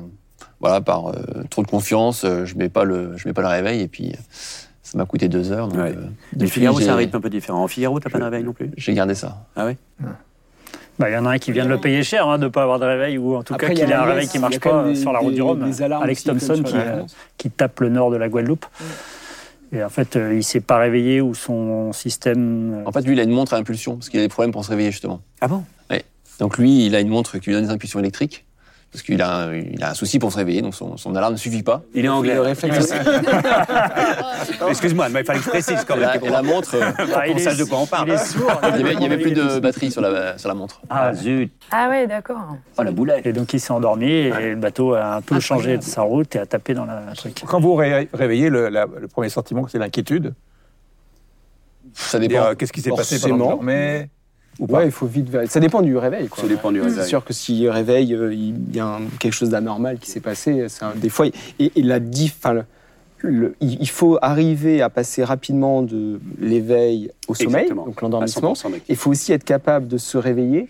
voilà, 0.60 0.80
par 0.80 1.08
euh, 1.08 1.14
trop 1.48 1.62
de 1.62 1.66
confiance, 1.68 2.24
euh, 2.24 2.44
je 2.44 2.54
mets 2.56 2.68
pas 2.68 2.84
le, 2.84 3.16
je 3.16 3.26
mets 3.26 3.34
pas 3.34 3.42
le 3.42 3.48
réveil 3.48 3.80
et 3.80 3.88
puis 3.88 4.10
euh, 4.10 4.16
ça 4.82 4.98
m'a 4.98 5.04
coûté 5.06 5.28
deux 5.28 5.52
heures. 5.52 5.68
Donc, 5.68 5.78
Ouais. 5.78 5.94
euh, 5.96 6.02
depuis, 6.34 6.60
Figaro, 6.60 6.80
c'est 6.80 6.88
un 6.88 6.96
rythme 6.96 7.16
un 7.16 7.20
peu 7.20 7.30
différent. 7.30 7.64
En 7.64 7.68
Figaro, 7.68 7.98
t'as 8.00 8.10
pas 8.10 8.18
de 8.18 8.24
réveil 8.24 8.44
non 8.44 8.52
plus? 8.52 8.70
J'ai 8.76 8.92
gardé 8.94 9.14
ça. 9.14 9.46
Ah 9.56 9.64
ouais? 9.66 9.76
Bah, 10.98 11.08
Il 11.08 11.14
y 11.14 11.16
en 11.16 11.24
a 11.24 11.30
un 11.30 11.38
qui 11.38 11.50
vient 11.52 11.64
de 11.64 11.70
le 11.70 11.78
payer 11.80 12.02
cher, 12.02 12.28
hein, 12.28 12.36
de 12.38 12.44
ne 12.44 12.48
pas 12.48 12.62
avoir 12.62 12.78
de 12.78 12.84
réveil, 12.84 13.16
ou 13.16 13.36
en 13.36 13.42
tout 13.42 13.54
Après, 13.54 13.68
cas 13.68 13.72
il 13.72 13.78
y 13.78 13.82
a 13.82 13.84
qu'il 13.86 13.94
ait 13.94 13.96
un 13.96 14.04
réveil 14.04 14.28
qui 14.28 14.36
ne 14.36 14.42
marche 14.42 14.58
pas 14.60 14.84
des- 14.84 14.96
sur 14.96 15.12
la 15.12 15.18
route 15.20 15.30
des- 15.30 15.36
du 15.36 15.42
Rhum. 15.42 15.62
Alex 16.02 16.24
Thompson 16.24 16.62
qui, 16.62 16.74
euh, 16.76 17.50
tape 17.56 17.80
le 17.80 17.88
nord 17.88 18.10
de 18.10 18.16
la 18.16 18.28
Guadeloupe. 18.28 18.66
Et 19.72 19.82
en 19.82 19.88
fait, 19.88 20.16
euh, 20.16 20.32
il 20.32 20.38
ne 20.38 20.42
s'est 20.42 20.60
pas 20.60 20.78
réveillé 20.78 21.20
ou 21.22 21.32
son 21.34 21.92
système. 21.92 22.74
euh, 22.80 22.82
En 22.86 22.92
fait, 22.92 23.02
lui, 23.02 23.12
il 23.14 23.20
a 23.20 23.22
une 23.22 23.30
montre 23.30 23.54
à 23.54 23.56
impulsion 23.56 23.94
parce 23.94 24.08
qu'il 24.10 24.18
a 24.20 24.22
des 24.22 24.28
problèmes 24.28 24.50
pour 24.52 24.64
se 24.64 24.70
réveiller 24.70 24.90
justement. 24.90 25.20
Ah 25.40 25.48
bon? 25.48 25.64
Donc 26.40 26.56
lui, 26.56 26.86
il 26.86 26.94
a 26.96 27.00
une 27.00 27.08
montre 27.08 27.36
qui 27.36 27.50
lui 27.50 27.52
donne 27.56 27.64
des 27.66 27.70
impulsions 27.70 28.00
électriques 28.00 28.46
parce 28.92 29.02
qu'il 29.04 29.22
a, 29.22 29.36
un- 29.46 29.54
il 29.54 29.82
a 29.84 29.90
un 29.90 29.94
souci 29.94 30.18
pour 30.18 30.32
se 30.32 30.36
réveiller, 30.36 30.62
donc 30.62 30.74
son, 30.74 30.96
son 30.96 31.14
alarme 31.14 31.34
ne 31.34 31.38
suffit 31.38 31.62
pas. 31.62 31.82
Il 31.94 32.04
est 32.04 32.08
anglais. 32.08 32.34
Le 32.34 32.40
réflexe. 32.40 32.92
Excuse-moi, 34.68 35.08
mais 35.10 35.20
il 35.20 35.24
fallait 35.26 35.38
que 35.38 35.44
je 35.44 35.50
précise 35.50 35.84
quand 35.86 35.94
Et 35.96 36.00
même. 36.00 36.08
la, 36.08 36.16
et 36.26 36.28
la 36.28 36.42
montre, 36.42 36.74
euh, 36.74 36.90
ah, 36.98 37.38
sache 37.38 37.56
de 37.56 37.64
quoi 37.64 37.78
on 37.78 37.86
parle. 37.86 38.08
Il 38.08 38.14
est 38.14 38.18
sourd. 38.18 38.50
il 38.74 38.80
y 38.80 38.82
avait, 38.82 38.94
il 38.94 39.02
y 39.02 39.04
avait 39.06 39.18
plus 39.18 39.32
de 39.32 39.58
batterie 39.60 39.90
sur 39.90 40.00
la, 40.00 40.36
sur 40.38 40.48
la 40.48 40.54
montre. 40.54 40.80
Ah 40.90 41.14
zut 41.14 41.50
Ah 41.70 41.88
ouais, 41.88 42.06
d'accord. 42.06 42.40
Oh 42.78 42.82
la 42.82 42.90
boulette 42.90 43.26
Et 43.26 43.32
donc 43.32 43.52
il 43.52 43.60
s'est 43.60 43.72
endormi 43.72 44.10
et 44.10 44.30
le 44.50 44.56
bateau 44.56 44.94
a 44.94 45.16
un 45.16 45.20
peu 45.20 45.38
changé 45.40 45.76
de 45.78 45.82
sa 45.82 46.02
route 46.02 46.34
et 46.36 46.38
a 46.40 46.46
tapé 46.46 46.74
dans 46.74 46.84
la 46.86 47.12
truc. 47.14 47.42
Quand 47.46 47.60
vous 47.60 47.74
ré- 47.74 48.08
réveillez, 48.12 48.48
le, 48.48 48.68
la- 48.68 48.86
le 48.86 49.08
premier 49.08 49.28
sentiment, 49.28 49.66
c'est 49.68 49.78
l'inquiétude. 49.78 50.34
Ça 51.94 52.18
dépend. 52.18 52.34
euh, 52.44 52.54
Qu'est-ce 52.54 52.72
qui 52.72 52.80
s'est 52.82 52.90
passé 52.90 53.18
pendant 53.20 53.58
que 53.58 54.04
ou 54.60 54.66
pas 54.68 54.78
Ouais, 54.78 54.84
il 54.86 54.92
faut 54.92 55.06
vite. 55.06 55.28
Ça 55.48 55.58
dépend 55.58 55.82
du 55.82 55.96
réveil. 55.96 56.28
Quoi. 56.28 56.42
Ça 56.42 56.48
dépend 56.48 56.70
du 56.70 56.78
C'est 56.80 56.86
réveil. 56.88 57.08
sûr 57.08 57.24
que 57.24 57.32
s'il 57.32 57.68
réveille, 57.68 58.14
euh, 58.14 58.32
il 58.32 58.54
y 58.74 58.78
a 58.78 58.86
un- 58.86 59.00
quelque 59.18 59.32
chose 59.32 59.48
d'anormal 59.50 59.98
qui 59.98 60.08
s'est 60.10 60.20
passé. 60.20 60.66
C'est 60.68 60.84
un- 60.84 60.94
des 60.94 61.08
fois, 61.08 61.26
et, 61.26 61.72
et 61.74 61.82
la 61.82 61.98
diff, 61.98 62.36
enfin, 62.38 62.52
le- 62.52 62.64
le- 63.22 63.54
il 63.60 63.88
faut 63.88 64.18
arriver 64.22 64.80
à 64.82 64.88
passer 64.90 65.24
rapidement 65.24 65.82
de 65.82 66.20
l'éveil 66.40 67.10
au 67.28 67.34
sommeil, 67.34 67.62
Exactement. 67.62 67.86
donc 67.86 68.00
l'endormissement. 68.00 68.54
100% 68.54 68.68
d'activité. 68.70 68.92
Il 68.92 68.96
faut 68.96 69.10
aussi 69.10 69.32
être 69.32 69.44
capable 69.44 69.88
de 69.88 69.98
se 69.98 70.16
réveiller 70.18 70.68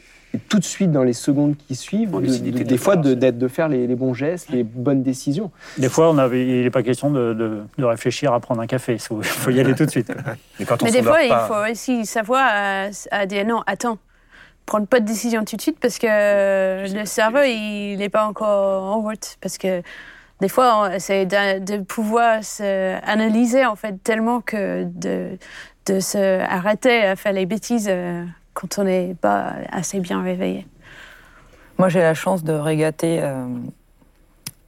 tout 0.48 0.58
de 0.58 0.64
suite 0.64 0.92
dans 0.92 1.02
les 1.02 1.12
secondes 1.12 1.56
qui 1.56 1.74
suivent, 1.74 2.14
En 2.14 2.20
de- 2.20 2.26
de- 2.26 2.62
des 2.62 2.76
fois 2.78 2.96
de, 2.96 3.14
de 3.14 3.48
faire 3.48 3.68
les, 3.68 3.86
les 3.86 3.94
bons 3.96 4.14
gestes, 4.14 4.48
les 4.50 4.62
bonnes 4.62 5.02
décisions. 5.02 5.50
Des 5.78 5.88
fois, 5.88 6.10
on 6.10 6.18
avait, 6.18 6.46
il 6.46 6.62
n'est 6.62 6.70
pas 6.70 6.82
question 6.82 7.10
de, 7.10 7.34
de- 7.34 7.62
de 7.78 7.84
réfléchir 7.84 8.32
à 8.32 8.38
prendre 8.40 8.60
un 8.60 8.66
café. 8.66 8.94
Il 8.94 9.00
faut, 9.24 9.50
y 9.50 9.58
aller 9.60 9.74
tout 9.74 9.86
de 9.86 9.90
suite. 9.90 10.12
Mais 10.58 10.64
quand 10.64 10.82
on 10.82 10.86
Mais 10.86 10.92
des 10.92 11.02
fois, 11.02 11.22
il 11.22 11.34
faut 11.48 11.70
aussi 11.72 12.06
savoir 12.06 12.48
à, 12.52 12.86
à 13.10 13.26
dire 13.26 13.44
non, 13.46 13.62
attends, 13.66 13.98
prendre 14.66 14.86
pas 14.86 15.00
de 15.00 15.06
décision 15.06 15.44
tout 15.44 15.56
de 15.56 15.60
suite 15.62 15.78
parce 15.80 15.98
que 15.98 16.06
le 16.96 17.04
cerveau, 17.06 17.40
il 17.44 17.96
n'est 17.98 18.08
pas 18.08 18.24
encore 18.26 18.84
en 18.84 19.00
route. 19.00 19.36
Parce 19.40 19.58
que 19.58 19.82
des 20.40 20.48
fois, 20.48 20.90
on- 20.94 20.98
c'est 21.00 21.26
de, 21.26 21.58
de 21.58 21.82
pouvoir 21.82 22.44
se 22.44 22.94
analyser 23.04 23.66
en 23.66 23.74
fait 23.74 23.96
tellement 24.04 24.40
que 24.40 24.84
de, 24.84 25.30
de 25.86 25.98
se 26.00 26.40
arrêter 26.40 27.02
à 27.02 27.16
faire 27.16 27.32
les 27.32 27.46
bêtises 27.46 27.88
euh, 27.90 28.24
quand 28.54 28.78
on 28.78 28.84
n'est 28.84 29.14
pas 29.20 29.54
assez 29.70 30.00
bien 30.00 30.22
réveillé. 30.22 30.66
Moi, 31.78 31.88
j'ai 31.88 32.00
la 32.00 32.14
chance 32.14 32.44
de 32.44 32.52
régater 32.52 33.22
euh, 33.22 33.46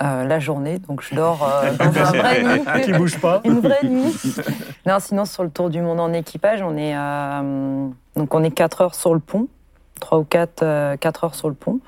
euh, 0.03 0.25
la 0.25 0.41
journée, 0.41 0.79
donc 0.79 1.03
je 1.03 1.15
dors 1.15 1.47
euh, 1.47 1.73
dans 1.79 1.99
un 1.99 2.13
vrai 2.13 2.43
nid. 2.43 2.83
qui 2.85 2.93
bouge 2.93 3.21
pas. 3.21 3.41
Une 3.45 3.61
vraie 3.61 3.85
nuit. 3.85 4.15
Non, 4.87 4.99
sinon, 4.99 5.25
sur 5.25 5.45
le 5.45 5.51
tour 5.51 5.71
du 5.71 5.81
monde 5.81 6.01
en 6.01 6.13
équipage, 6.13 6.63
on 6.63 6.77
est, 6.77 6.97
euh, 6.97 7.89
donc 8.17 8.35
on 8.35 8.43
est 8.43 8.51
4 8.51 8.81
heures 8.81 8.95
sur 8.95 9.15
le 9.15 9.21
pont, 9.21 9.47
3 10.01 10.19
ou 10.19 10.25
4, 10.25 10.63
euh, 10.63 10.97
4 10.97 11.25
heures 11.25 11.35
sur 11.35 11.49
le 11.49 11.55
pont. 11.55 11.81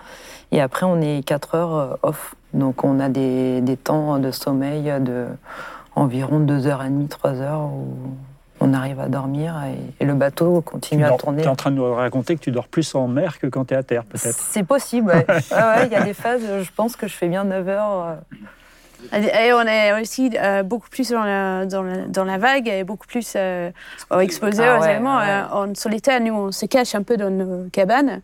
Et 0.53 0.61
après, 0.61 0.87
on 0.87 1.01
est 1.01 1.27
4 1.27 1.55
heures 1.55 1.75
euh, 1.75 1.97
off. 2.03 2.35
Donc, 2.53 2.85
on 2.85 3.01
a 3.01 3.09
des, 3.09 3.61
des 3.63 3.77
temps 3.77 4.19
de 4.19 4.31
sommeil 4.31 4.93
de 5.01 5.27
environ 5.97 6.39
2h30, 6.41 7.09
3 7.09 7.41
heures 7.41 7.65
où 7.65 7.97
on 8.67 8.73
arrive 8.75 8.99
à 9.01 9.09
dormir 9.09 9.55
et, 9.67 10.03
et 10.03 10.07
le 10.07 10.15
bateau 10.15 10.61
continue 10.63 11.05
à 11.05 11.11
Tu 11.11 11.17
tourner. 11.19 11.43
es 11.43 11.47
en 11.47 11.57
train 11.57 11.71
de 11.71 11.77
nous 11.77 11.95
raconter 11.95 12.35
que 12.37 12.41
tu 12.41 12.51
dors 12.51 12.69
plus 12.69 12.95
en 12.95 13.07
mer 13.09 13.39
que 13.39 13.47
quand 13.47 13.67
tu 13.67 13.75
es 13.75 13.77
à 13.77 13.83
terre, 13.83 14.05
peut-être. 14.05 14.39
C'est 14.39 14.63
possible, 14.65 15.09
ouais. 15.09 15.27
Ouais, 15.51 15.57
ouais, 15.57 15.87
Il 15.87 15.93
y 15.93 15.97
a 15.97 16.03
des 16.03 16.15
phases, 16.15 16.43
je 16.63 16.71
pense 16.75 16.97
que 16.97 17.07
je 17.07 17.15
fais 17.15 17.29
bien 17.29 17.45
9 17.45 17.69
heures. 17.69 18.17
euh, 19.13 19.19
Et 19.19 19.53
on 19.53 19.63
est 19.63 20.01
aussi 20.01 20.31
euh, 20.41 20.63
beaucoup 20.63 20.89
plus 20.89 21.11
dans 21.11 21.25
la, 21.25 21.67
dans, 21.67 21.83
la, 21.83 22.07
dans 22.07 22.25
la 22.25 22.39
vague 22.39 22.69
et 22.69 22.85
beaucoup 22.85 23.07
plus 23.07 23.35
euh, 23.37 23.71
exposé 24.21 24.65
Ah 24.65 24.79
aux 24.79 24.83
ouais, 24.83 24.91
éléments. 24.93 25.19
ouais. 25.19 25.29
Euh, 25.29 25.49
en 25.71 25.75
solitaire, 25.75 26.21
nous, 26.21 26.33
on 26.35 26.53
se 26.53 26.67
cache 26.67 26.95
un 26.95 27.03
peu 27.03 27.17
dans 27.17 27.31
nos 27.31 27.69
cabanes. 27.71 28.23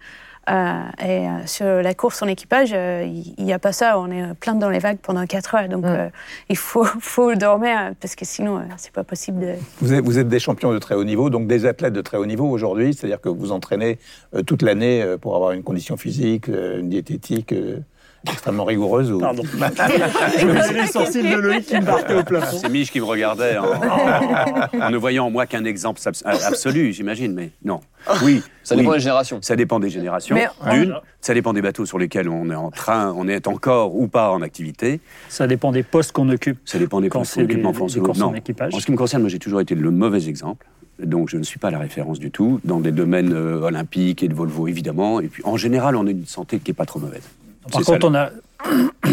Euh, 0.50 0.80
et 1.00 1.28
euh, 1.28 1.46
sur 1.46 1.66
la 1.66 1.94
course 1.94 2.22
en 2.22 2.26
équipage, 2.26 2.70
euh, 2.72 3.06
il 3.06 3.44
n'y 3.44 3.52
a 3.52 3.58
pas 3.60 3.72
ça. 3.72 3.98
On 4.00 4.10
est 4.10 4.34
plein 4.34 4.54
dans 4.54 4.68
les 4.68 4.80
vagues 4.80 4.98
pendant 5.00 5.24
4 5.24 5.54
heures. 5.54 5.68
Donc, 5.68 5.84
Mm. 5.84 5.88
euh, 5.88 6.08
il 6.48 6.56
faut, 6.56 6.84
faut 7.00 7.34
dormir 7.34 7.76
euh, 7.78 7.90
parce 8.00 8.16
que 8.16 8.24
sinon, 8.24 8.58
euh, 8.58 8.62
c'est 8.76 8.92
pas 8.92 9.04
possible 9.04 9.40
de. 9.40 9.52
Vous 9.80 9.92
êtes, 9.92 10.04
vous 10.04 10.18
êtes 10.18 10.28
des 10.28 10.40
champions 10.40 10.72
de 10.72 10.78
très 10.78 10.94
haut 10.96 11.04
niveau, 11.04 11.30
donc 11.30 11.46
des 11.46 11.66
athlètes 11.66 11.92
de 11.92 12.00
très 12.00 12.16
haut 12.16 12.26
niveau 12.26 12.48
aujourd'hui, 12.48 12.94
c'est-à-dire 12.94 13.20
que 13.20 13.28
vous 13.28 13.52
entraînez 13.52 13.98
euh, 14.34 14.42
toute 14.42 14.62
l'année 14.62 15.02
euh, 15.02 15.16
pour 15.18 15.36
avoir 15.36 15.52
une 15.52 15.62
condition 15.62 15.96
physique, 15.96 16.48
euh, 16.48 16.80
une 16.80 16.88
diététique 16.88 17.52
euh, 17.52 17.78
extrêmement 18.26 18.64
rigoureuse. 18.64 19.10
Ou... 19.12 19.18
Pardon. 19.18 19.42
Je 20.38 20.46
voyais 20.46 20.72
les 20.82 20.86
sourcils 20.86 21.22
de 21.22 21.36
Loïc 21.36 21.66
qui 21.66 21.76
me 21.76 21.84
partaient 21.84 22.14
au 22.14 22.22
plafond. 22.22 22.58
C'est 22.60 22.68
Mich 22.68 22.90
qui 22.90 23.00
me 23.00 23.04
regardait 23.04 23.56
en, 23.58 23.64
en- 23.64 24.82
en 24.86 24.90
ne 24.90 24.96
voyant 24.96 25.26
en 25.26 25.30
moi 25.30 25.46
qu'un 25.46 25.64
exemple 25.64 26.00
abs- 26.04 26.22
absolu, 26.24 26.92
j'imagine, 26.92 27.32
mais 27.34 27.50
non. 27.64 27.80
Oui, 28.22 28.42
Ça 28.62 28.74
oui. 28.74 28.80
dépend 28.82 28.92
des 28.94 29.00
générations. 29.00 29.38
Ça 29.42 29.56
dépend 29.56 29.78
des 29.80 29.90
générations. 29.90 30.36
D'une, 30.70 30.94
ça 31.20 31.34
dépend 31.34 31.52
des 31.52 31.62
bateaux 31.62 31.84
sur 31.86 31.98
lesquels 31.98 32.28
on 32.28 32.50
est 32.50 32.54
en 32.54 32.70
train, 32.70 33.12
on 33.16 33.28
est 33.28 33.46
encore 33.46 33.94
ou 33.96 34.08
pas 34.08 34.30
en 34.30 34.40
activité. 34.42 35.00
Ça 35.28 35.46
dépend 35.46 35.70
des 35.72 35.82
postes 35.82 36.12
qu'on 36.12 36.28
occupe. 36.30 36.58
Ça 36.64 36.78
dépend 36.78 37.00
des 37.00 37.08
postes 37.10 37.34
qu'on 37.34 37.42
occupe 37.44 37.64
en 37.66 37.72
France 37.72 37.94
des 37.94 38.00
non. 38.00 38.26
en 38.28 38.34
équipage. 38.34 38.74
En 38.74 38.80
ce 38.80 38.86
qui 38.86 38.92
me 38.92 38.96
concerne, 38.96 39.22
moi 39.22 39.28
j'ai 39.30 39.38
toujours 39.38 39.60
été 39.60 39.74
le 39.74 39.90
mauvais 39.90 40.28
exemple. 40.28 40.66
Donc 41.02 41.30
je 41.30 41.38
ne 41.38 41.42
suis 41.42 41.58
pas 41.58 41.70
la 41.70 41.78
référence 41.78 42.18
du 42.18 42.30
tout 42.30 42.60
dans 42.64 42.78
des 42.80 42.92
domaines 42.92 43.32
euh, 43.32 43.60
olympiques 43.62 44.22
et 44.22 44.28
de 44.28 44.34
Volvo 44.34 44.68
évidemment. 44.68 45.20
Et 45.20 45.28
puis 45.28 45.42
en 45.46 45.56
général, 45.56 45.96
on 45.96 46.06
a 46.06 46.10
une 46.10 46.26
santé 46.26 46.58
qui 46.58 46.70
est 46.72 46.74
pas 46.74 46.84
trop 46.86 46.98
mauvaise. 46.98 47.22
Par 47.70 47.82
contre, 47.82 48.08
on 48.08 48.14
a 48.14 48.30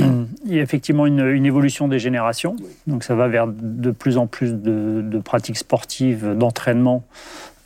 il 0.46 0.54
y 0.54 0.60
a 0.60 0.62
effectivement 0.62 1.06
une, 1.06 1.26
une 1.26 1.46
évolution 1.46 1.88
des 1.88 2.00
générations. 2.00 2.56
Donc 2.86 3.04
ça 3.04 3.16
va 3.16 3.28
vers 3.28 3.48
de 3.48 3.92
plus 3.92 4.18
en 4.18 4.28
plus 4.28 4.54
de, 4.54 5.02
de 5.02 5.20
pratiques 5.20 5.58
sportives, 5.58 6.36
d'entraînement 6.36 7.04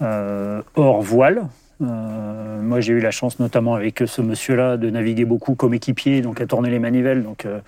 euh, 0.02 0.62
hors 0.76 1.02
voile. 1.02 1.48
Euh, 1.82 2.62
moi, 2.62 2.80
j'ai 2.80 2.94
eu 2.94 3.00
la 3.00 3.10
chance, 3.10 3.40
notamment 3.40 3.74
avec 3.74 4.04
ce 4.06 4.22
monsieur-là, 4.22 4.78
de 4.78 4.92
naviguer 4.92 5.26
beaucoup 5.26 5.56
comme 5.56 5.74
équipier, 5.74 6.22
donc 6.22 6.40
à 6.40 6.46
tourner 6.46 6.70
les 6.70 6.78
manivelles. 6.78 7.24
Donc, 7.24 7.46
euh, 7.46 7.60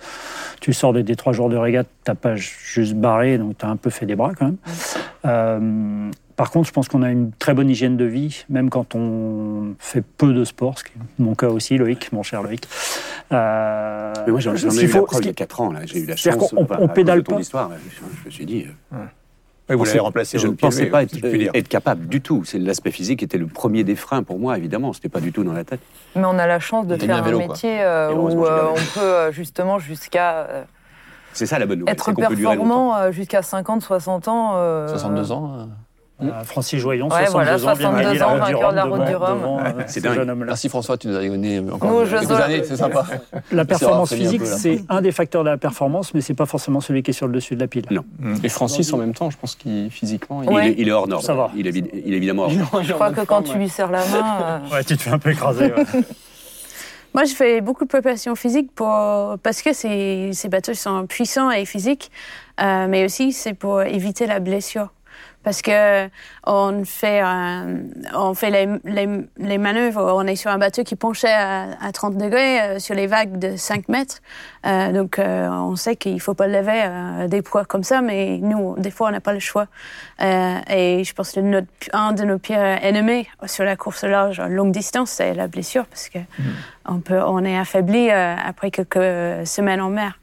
tu 0.60 0.72
sors 0.72 0.92
des, 0.92 1.02
des 1.02 1.16
trois 1.16 1.32
jours 1.32 1.48
de 1.48 1.56
régate, 1.56 1.88
t'as 2.04 2.14
pas 2.14 2.36
juste 2.36 2.94
barré, 2.94 3.38
donc 3.38 3.58
tu 3.58 3.66
as 3.66 3.68
un 3.68 3.76
peu 3.76 3.90
fait 3.90 4.06
des 4.06 4.14
bras 4.14 4.32
quand 4.38 4.52
même. 5.24 6.12
Par 6.36 6.50
contre, 6.50 6.66
je 6.68 6.72
pense 6.72 6.88
qu'on 6.88 7.02
a 7.02 7.10
une 7.10 7.30
très 7.32 7.54
bonne 7.54 7.70
hygiène 7.70 7.96
de 7.96 8.04
vie, 8.04 8.44
même 8.48 8.68
quand 8.70 8.94
on 8.96 9.74
fait 9.78 10.02
peu 10.02 10.32
de 10.32 10.44
sport, 10.44 10.78
ce 10.78 10.84
qui 10.84 10.90
est 10.90 11.22
mon 11.22 11.34
cas 11.34 11.48
aussi, 11.48 11.78
Loïc, 11.78 12.12
mon 12.12 12.22
cher 12.24 12.42
Loïc. 12.42 12.66
Euh, 13.32 14.12
Mais 14.26 14.32
moi 14.32 14.40
j'en 14.40 14.54
ai 14.54 14.56
qu'il 14.56 14.84
eu 14.84 14.88
faut- 14.88 14.98
la 15.00 15.04
preuve 15.06 15.18
ce 15.18 15.22
il 15.22 15.26
y 15.26 15.28
a 15.28 15.32
qui- 15.32 15.36
4 15.36 15.60
ans. 15.60 15.72
là. 15.72 15.80
J'ai 15.86 16.00
eu 16.00 16.06
la 16.06 16.16
C'est-à-dire 16.16 16.40
chance. 16.40 16.50
qu'on- 16.50 16.62
enfin, 16.64 16.76
on 16.80 16.86
cause 16.88 16.94
pédale 16.94 17.22
pas. 17.22 17.38
histoire, 17.38 17.70
je, 17.70 18.26
me 18.26 18.30
suis 18.30 18.46
dit. 18.46 18.66
euh, 18.92 18.96
Oui, 19.70 19.76
vous 19.76 19.84
l'avez 19.84 19.98
remplacé 20.00 20.38
Je 20.38 20.46
au 20.46 20.50
ne 20.50 20.56
pensais 20.56 20.86
pas 20.86 21.04
être, 21.04 21.68
capable 21.68 22.06
du 22.06 22.20
tout. 22.20 22.42
C'est 22.44 22.58
l'aspect 22.58 22.90
physique 22.90 23.22
était 23.22 23.38
le 23.38 23.46
premier 23.46 23.82
des 23.84 23.94
freins 23.96 24.22
pour 24.22 24.38
moi, 24.38 24.58
évidemment. 24.58 24.92
C'était 24.92 25.08
pas 25.08 25.20
du 25.20 25.32
tout 25.32 25.42
dans 25.44 25.54
la 25.54 25.64
tête. 25.64 25.80
Mais 26.16 26.24
on 26.24 26.38
a 26.38 26.46
la 26.46 26.58
chance 26.60 26.86
de 26.86 26.96
faire 26.96 27.16
un 27.16 27.22
vélo, 27.22 27.38
métier 27.38 27.80
euh, 27.80 28.12
où 28.12 28.44
euh, 28.44 28.72
on 28.72 28.98
peut 28.98 29.32
justement 29.32 29.78
jusqu'à 29.78 30.46
C'est 31.32 31.46
ça 31.46 31.58
la 31.58 31.64
bonne 31.66 31.78
nouvelle. 31.78 31.92
être 31.94 32.12
performant 32.12 33.10
jusqu'à 33.12 33.42
50, 33.42 33.82
60 33.82 34.28
ans. 34.28 34.52
euh, 34.56 34.88
62 34.88 35.32
ans. 35.32 35.68
Euh, 36.22 36.26
Euh, 36.30 36.44
Francis 36.44 36.78
Joyon, 36.80 37.06
Ouais, 37.08 37.26
62 37.26 37.32
voilà, 37.32 37.54
ans, 37.54 37.56
vient 37.56 37.90
de 37.92 37.94
62 37.94 38.02
gagner 38.02 38.22
ans, 38.22 38.26
la 38.26 38.34
route 38.34 38.46
du 38.46 38.52
vainqueur 38.54 38.70
de 38.70 38.76
la 38.76 38.82
Rhum 38.84 38.92
route 38.92 39.04
du 39.06 39.12
devant- 39.12 39.26
Rhum. 39.26 39.38
devant, 39.40 39.58
euh, 39.60 39.82
C'est 39.86 40.00
ce 40.00 40.12
jeune 40.14 40.30
homme-là. 40.30 40.46
Merci 40.46 40.68
François, 40.68 40.96
tu 40.96 41.08
nous 41.08 41.16
as 41.16 41.22
donné 41.26 41.60
Nous, 41.60 41.72
encore 41.72 42.04
quelques 42.08 42.30
années, 42.30 42.62
c'est 42.64 42.76
sympa. 42.76 43.04
La 43.52 43.64
performance 43.64 44.14
physique, 44.14 44.46
c'est 44.46 44.84
un 44.88 45.00
des 45.02 45.12
facteurs 45.12 45.42
de 45.44 45.50
la 45.50 45.56
performance, 45.56 46.14
mais 46.14 46.20
c'est 46.20 46.34
pas 46.34 46.46
forcément 46.46 46.80
celui 46.80 47.02
qui 47.02 47.10
est 47.10 47.14
sur 47.14 47.26
le 47.26 47.32
dessus 47.32 47.56
de 47.56 47.60
la 47.60 47.66
pile. 47.66 47.84
Non. 47.90 48.04
Et 48.44 48.48
Francis, 48.48 48.92
en 48.92 48.98
même 48.98 49.14
temps, 49.14 49.30
je 49.30 49.36
pense 49.36 49.54
qu'il 49.56 49.90
physiquement. 49.90 50.42
Il... 50.42 50.56
Est, 50.58 50.74
il 50.78 50.88
est 50.88 50.92
hors 50.92 51.08
norme. 51.08 51.22
Ça 51.22 51.34
va. 51.34 51.50
Il 51.56 51.66
est, 51.66 51.70
il 51.76 52.12
est 52.14 52.16
évidemment 52.16 52.44
hors 52.44 52.52
norme. 52.52 52.82
Je 52.84 52.92
crois 52.92 53.10
que 53.10 53.22
quand 53.22 53.42
tu 53.42 53.58
lui 53.58 53.68
serres 53.68 53.90
la 53.90 54.04
main. 54.06 54.36
euh, 54.42 54.58
Ouais, 54.74 54.84
tu 54.84 54.96
te 54.96 55.02
fais 55.02 55.10
un 55.10 55.18
peu 55.18 55.30
écraser. 55.30 55.72
Moi, 57.14 57.24
je 57.26 57.32
fais 57.34 57.60
beaucoup 57.60 57.84
de 57.84 57.88
préparation 57.88 58.34
physique 58.34 58.70
pour, 58.74 58.88
parce 59.42 59.62
que 59.62 59.72
ces, 59.72 60.30
ces 60.32 60.48
bateaux 60.48 60.74
sont 60.74 61.06
puissants 61.06 61.50
et 61.52 61.64
physiques, 61.64 62.10
euh, 62.60 62.86
mais 62.88 63.04
aussi 63.04 63.32
c'est 63.32 63.54
pour 63.54 63.82
éviter 63.82 64.26
la 64.26 64.40
blessure. 64.40 64.88
Parce 65.44 65.62
que 65.62 66.08
on 66.46 66.84
fait, 66.84 67.22
euh, 67.22 67.82
on 68.14 68.34
fait 68.34 68.50
les, 68.50 68.66
les, 68.84 69.08
les 69.38 69.58
manœuvres, 69.58 70.14
on 70.16 70.26
est 70.26 70.36
sur 70.36 70.50
un 70.50 70.58
bateau 70.58 70.82
qui 70.82 70.96
penchait 70.96 71.32
à, 71.32 71.68
à 71.80 71.92
30 71.92 72.16
degrés 72.16 72.60
euh, 72.60 72.78
sur 72.78 72.94
les 72.94 73.06
vagues 73.06 73.38
de 73.38 73.56
5 73.56 73.88
mètres. 73.88 74.20
Euh, 74.66 74.92
donc 74.92 75.18
euh, 75.18 75.48
on 75.48 75.76
sait 75.76 75.96
qu'il 75.96 76.20
faut 76.20 76.34
pas 76.34 76.46
lever 76.46 76.82
euh, 76.84 77.28
des 77.28 77.42
poids 77.42 77.64
comme 77.64 77.84
ça, 77.84 78.00
mais 78.00 78.38
nous, 78.38 78.74
des 78.78 78.90
fois, 78.90 79.08
on 79.08 79.10
n'a 79.12 79.20
pas 79.20 79.32
le 79.32 79.38
choix. 79.38 79.66
Euh, 80.22 80.58
et 80.70 81.04
je 81.04 81.12
pense 81.12 81.32
que 81.32 81.40
notre, 81.40 81.68
un 81.92 82.12
de 82.12 82.24
nos 82.24 82.38
pires 82.38 82.58
ennemis 82.58 83.26
sur 83.46 83.64
la 83.64 83.76
course 83.76 84.04
large 84.04 84.40
à 84.40 84.48
longue 84.48 84.72
distance, 84.72 85.10
c'est 85.10 85.34
la 85.34 85.46
blessure, 85.48 85.86
parce 85.86 86.08
que 86.08 86.18
on, 86.86 87.00
peut, 87.00 87.20
on 87.20 87.44
est 87.44 87.58
affaibli 87.58 88.10
euh, 88.10 88.34
après 88.36 88.70
quelques 88.70 89.46
semaines 89.46 89.80
en 89.80 89.90
mer. 89.90 90.18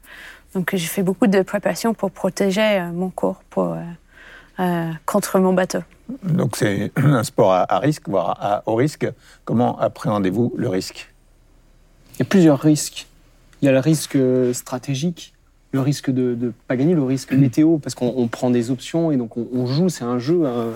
Donc 0.54 0.70
j'ai 0.74 0.86
fait 0.86 1.02
beaucoup 1.02 1.26
de 1.26 1.42
préparation 1.42 1.94
pour 1.94 2.10
protéger 2.10 2.60
euh, 2.80 2.92
mon 2.92 3.10
corps 3.10 3.42
pour, 3.48 3.76
contre 5.06 5.38
mon 5.38 5.52
bateau. 5.52 5.80
Donc 6.22 6.56
c'est 6.56 6.92
un 6.96 7.24
sport 7.24 7.52
à, 7.52 7.74
à 7.74 7.78
risque, 7.78 8.08
voire 8.08 8.36
à 8.40 8.62
haut 8.66 8.74
risque. 8.74 9.06
Comment 9.44 9.78
appréhendez-vous 9.78 10.54
le 10.56 10.68
risque? 10.68 11.12
Il 12.14 12.18
y 12.20 12.22
a 12.22 12.26
plusieurs 12.26 12.60
risques. 12.60 13.06
Il 13.60 13.66
y 13.66 13.68
a 13.68 13.72
le 13.72 13.78
risque 13.78 14.16
euh, 14.16 14.52
stratégique, 14.52 15.32
le 15.70 15.80
risque 15.80 16.10
de 16.10 16.36
ne 16.38 16.50
pas 16.66 16.76
gagner, 16.76 16.94
le 16.94 17.04
risque 17.04 17.32
météo, 17.32 17.78
parce 17.78 17.94
qu'on 17.94 18.12
on 18.16 18.28
prend 18.28 18.50
des 18.50 18.70
options 18.70 19.12
et 19.12 19.16
donc 19.16 19.36
on, 19.36 19.46
on 19.54 19.66
joue, 19.66 19.88
c'est 19.88 20.04
un 20.04 20.18
jeu 20.18 20.40
euh, 20.44 20.72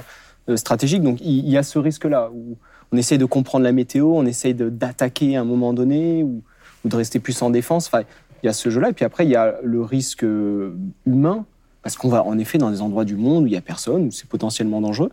euh, 0.49 0.57
stratégique. 0.57 1.03
Donc 1.03 1.21
il, 1.21 1.49
y 1.49 1.57
a 1.57 1.63
ce 1.63 1.79
risque-là 1.79 2.31
où 2.33 2.57
on 2.93 2.97
essaye 2.97 3.19
de 3.19 3.25
comprendre 3.25 3.65
la 3.65 3.73
météo, 3.73 4.13
on 4.15 4.25
essaye 4.25 4.55
d'attaquer 4.55 5.37
à 5.37 5.41
un 5.41 5.45
moment 5.45 5.73
donné 5.73 6.23
ou, 6.23 6.43
ou 6.85 6.89
de 6.89 6.97
rester 6.97 7.19
plus 7.19 7.43
en 7.43 7.51
défense. 7.51 7.89
Enfin, 7.89 8.05
il 8.43 8.47
y 8.47 8.49
a 8.49 8.53
ce 8.53 8.71
jeu-là. 8.71 8.91
Et 8.91 8.93
puis 8.93 9.05
après, 9.05 9.27
il 9.27 9.31
y 9.31 9.37
a 9.37 9.57
le 9.63 9.83
risque 9.83 10.23
euh, 10.23 10.77
humain, 11.05 11.45
parce 11.87 11.97
qu'on 11.97 12.09
va 12.09 12.25
en 12.25 12.37
effet 12.37 12.59
dans 12.59 12.73
des 12.73 12.81
endroits 12.81 13.05
du 13.05 13.15
monde 13.15 13.45
où 13.45 13.47
il 13.47 13.51
n'y 13.51 13.57
a 13.57 13.61
personne, 13.61 14.07
où 14.07 14.11
c'est 14.11 14.29
potentiellement 14.29 14.81
dangereux. 14.81 15.13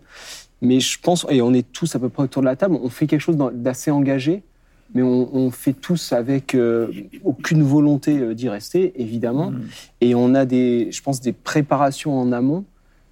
Mais 0.64 0.80
je 0.80 1.00
pense, 1.00 1.24
et 1.30 1.40
on 1.44 1.54
est 1.54 1.72
tous 1.72 1.94
à 1.96 2.00
peu 2.00 2.10
près 2.10 2.24
autour 2.24 2.42
de 2.42 2.48
la 2.48 2.56
table, 2.56 2.80
on 2.82 2.90
fait 2.90 3.06
quelque 3.06 3.22
chose 3.22 3.38
d'assez 3.54 3.92
engagé, 3.92 4.42
mais 4.96 5.04
on, 5.04 5.30
on 5.36 5.52
fait 5.52 5.74
tous 5.74 6.14
avec 6.14 6.56
euh, 6.56 6.88
aucune 7.24 7.62
volonté 7.62 8.18
euh, 8.18 8.34
d'y 8.34 8.50
rester, 8.50 8.92
évidemment. 9.00 9.54
Et 10.02 10.16
on 10.16 10.34
a 10.34 10.46
des, 10.46 10.92
je 10.92 11.04
pense, 11.04 11.22
des 11.22 11.32
préparations 11.32 12.20
en 12.20 12.32
amont 12.32 12.66